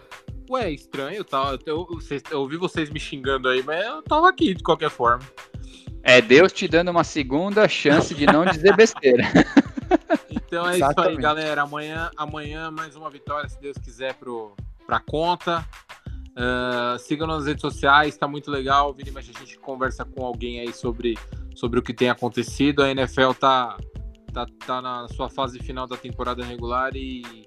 Ué, 0.47 0.71
estranho, 0.71 1.23
tá? 1.23 1.57
Eu, 1.65 1.87
eu, 1.89 2.19
eu 2.29 2.41
ouvi 2.41 2.57
vocês 2.57 2.91
me 2.91 2.99
xingando 2.99 3.49
aí, 3.49 3.63
mas 3.63 3.83
eu 3.83 4.03
tava 4.03 4.29
aqui 4.29 4.53
de 4.53 4.61
qualquer 4.61 4.91
forma. 4.91 5.25
É 6.03 6.21
Deus 6.21 6.53
te 6.53 6.67
dando 6.67 6.91
uma 6.91 7.03
segunda 7.03 7.67
chance 7.67 8.13
de 8.13 8.27
não 8.27 8.45
dizer 8.45 8.75
besteira. 8.75 9.23
Então 10.47 10.65
é 10.65 10.77
Exatamente. 10.77 11.11
isso 11.11 11.17
aí, 11.17 11.21
galera. 11.21 11.61
Amanhã, 11.61 12.09
amanhã 12.15 12.71
mais 12.71 12.95
uma 12.95 13.09
vitória, 13.09 13.49
se 13.49 13.59
Deus 13.59 13.77
quiser, 13.77 14.13
pro, 14.13 14.55
pra 14.85 14.99
conta. 14.99 15.67
Uh, 16.29 16.97
sigam 16.99 17.27
nas 17.27 17.45
redes 17.45 17.61
sociais, 17.61 18.15
tá 18.15 18.27
muito 18.27 18.49
legal. 18.49 18.93
Vini, 18.93 19.11
mas 19.11 19.29
a 19.29 19.39
gente 19.39 19.59
conversa 19.59 20.05
com 20.05 20.25
alguém 20.25 20.61
aí 20.61 20.71
sobre, 20.71 21.17
sobre 21.53 21.79
o 21.79 21.83
que 21.83 21.93
tem 21.93 22.09
acontecido. 22.09 22.81
A 22.81 22.89
NFL 22.89 23.33
tá, 23.37 23.77
tá, 24.31 24.45
tá 24.65 24.81
na 24.81 25.09
sua 25.09 25.29
fase 25.29 25.59
final 25.59 25.85
da 25.85 25.97
temporada 25.97 26.45
regular 26.45 26.95
e 26.95 27.45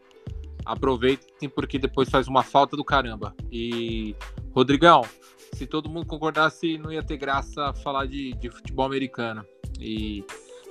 aproveitem 0.66 1.48
porque 1.48 1.78
depois 1.78 2.11
faz 2.11 2.28
uma 2.28 2.42
falta 2.42 2.76
do 2.76 2.84
caramba. 2.84 3.34
E, 3.51 4.14
Rodrigão, 4.53 5.07
se 5.55 5.66
todo 5.66 5.88
mundo 5.88 6.05
concordasse, 6.05 6.76
não 6.76 6.92
ia 6.92 7.03
ter 7.03 7.16
graça 7.16 7.72
falar 7.82 8.05
de, 8.07 8.34
de 8.34 8.51
futebol 8.51 8.84
americano. 8.84 9.42
E 9.78 10.22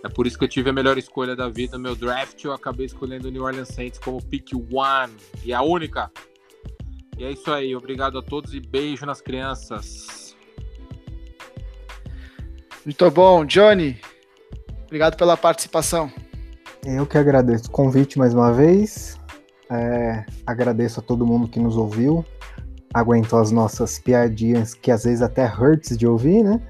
é 0.04 0.08
por 0.08 0.26
isso 0.26 0.38
que 0.38 0.46
eu 0.46 0.48
tive 0.48 0.70
a 0.70 0.74
melhor 0.74 0.98
escolha 0.98 1.36
da 1.36 1.50
vida. 1.50 1.78
No 1.78 1.84
meu 1.84 1.96
draft, 1.96 2.44
eu 2.44 2.54
acabei 2.54 2.86
escolhendo 2.86 3.28
o 3.28 3.32
New 3.32 3.44
Orleans 3.44 3.68
Saints 3.70 4.00
como 4.00 4.24
pick 4.24 4.52
one. 4.72 5.14
E 5.44 5.54
a 5.54 5.62
única. 5.62 6.10
E 7.18 7.26
é 7.26 7.32
isso 7.32 7.52
aí. 7.52 7.76
Obrigado 7.76 8.18
a 8.18 8.22
todos 8.22 8.54
e 8.54 8.62
beijo 8.62 9.06
nas 9.06 9.20
crianças. 9.20 10.36
Muito 12.86 13.12
bom. 13.12 13.44
Johnny, 13.44 14.00
obrigado 14.86 15.18
pela 15.18 15.36
participação. 15.36 16.10
Eu 16.86 17.06
que 17.06 17.18
agradeço 17.18 17.68
o 17.68 17.72
convite 17.72 18.18
mais 18.18 18.34
uma 18.34 18.54
vez. 18.54 19.20
É, 19.70 20.26
agradeço 20.48 21.02
a 21.02 21.04
todo 21.04 21.28
mundo 21.28 21.50
que 21.50 21.60
nos 21.60 21.76
ouviu. 21.76 22.26
Aguentou 22.94 23.40
as 23.40 23.52
nossas 23.52 24.00
piadinhas 24.00 24.74
que 24.74 24.90
às 24.90 25.04
vezes 25.04 25.22
até 25.22 25.46
hurts 25.46 25.98
de 25.98 26.08
ouvir, 26.08 26.42
né? 26.42 26.62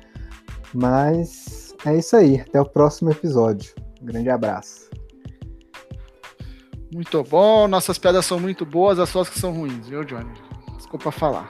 Mas 0.74 1.69
é 1.86 1.98
isso 1.98 2.16
aí. 2.16 2.42
Até 2.42 2.60
o 2.60 2.66
próximo 2.66 3.12
episódio. 3.12 3.74
Um 4.02 4.06
grande 4.06 4.30
abraço. 4.30 4.90
Muito 6.92 7.24
bom. 7.24 7.68
Nossas 7.68 7.98
piadas 7.98 8.26
são 8.26 8.40
muito 8.40 8.66
boas, 8.66 9.00
as 9.00 9.10
suas 9.10 9.30
que 9.30 9.40
são 9.40 9.54
ruins, 9.54 9.88
viu, 9.88 10.04
Johnny? 10.04 10.32
Desculpa 10.78 11.12
falar. 11.12 11.48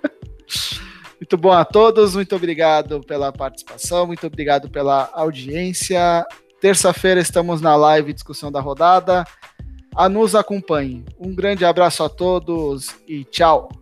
muito 1.20 1.36
bom 1.36 1.52
a 1.52 1.64
todos. 1.64 2.14
Muito 2.14 2.36
obrigado 2.36 3.00
pela 3.00 3.32
participação. 3.32 4.06
Muito 4.06 4.26
obrigado 4.26 4.70
pela 4.70 5.10
audiência. 5.12 6.24
Terça-feira 6.60 7.20
estamos 7.20 7.60
na 7.60 7.74
live 7.74 8.12
discussão 8.12 8.52
da 8.52 8.60
rodada. 8.60 9.24
A 9.96 10.08
nos 10.08 10.34
acompanhe. 10.34 11.04
Um 11.18 11.34
grande 11.34 11.64
abraço 11.64 12.04
a 12.04 12.08
todos 12.08 12.94
e 13.08 13.24
tchau. 13.24 13.79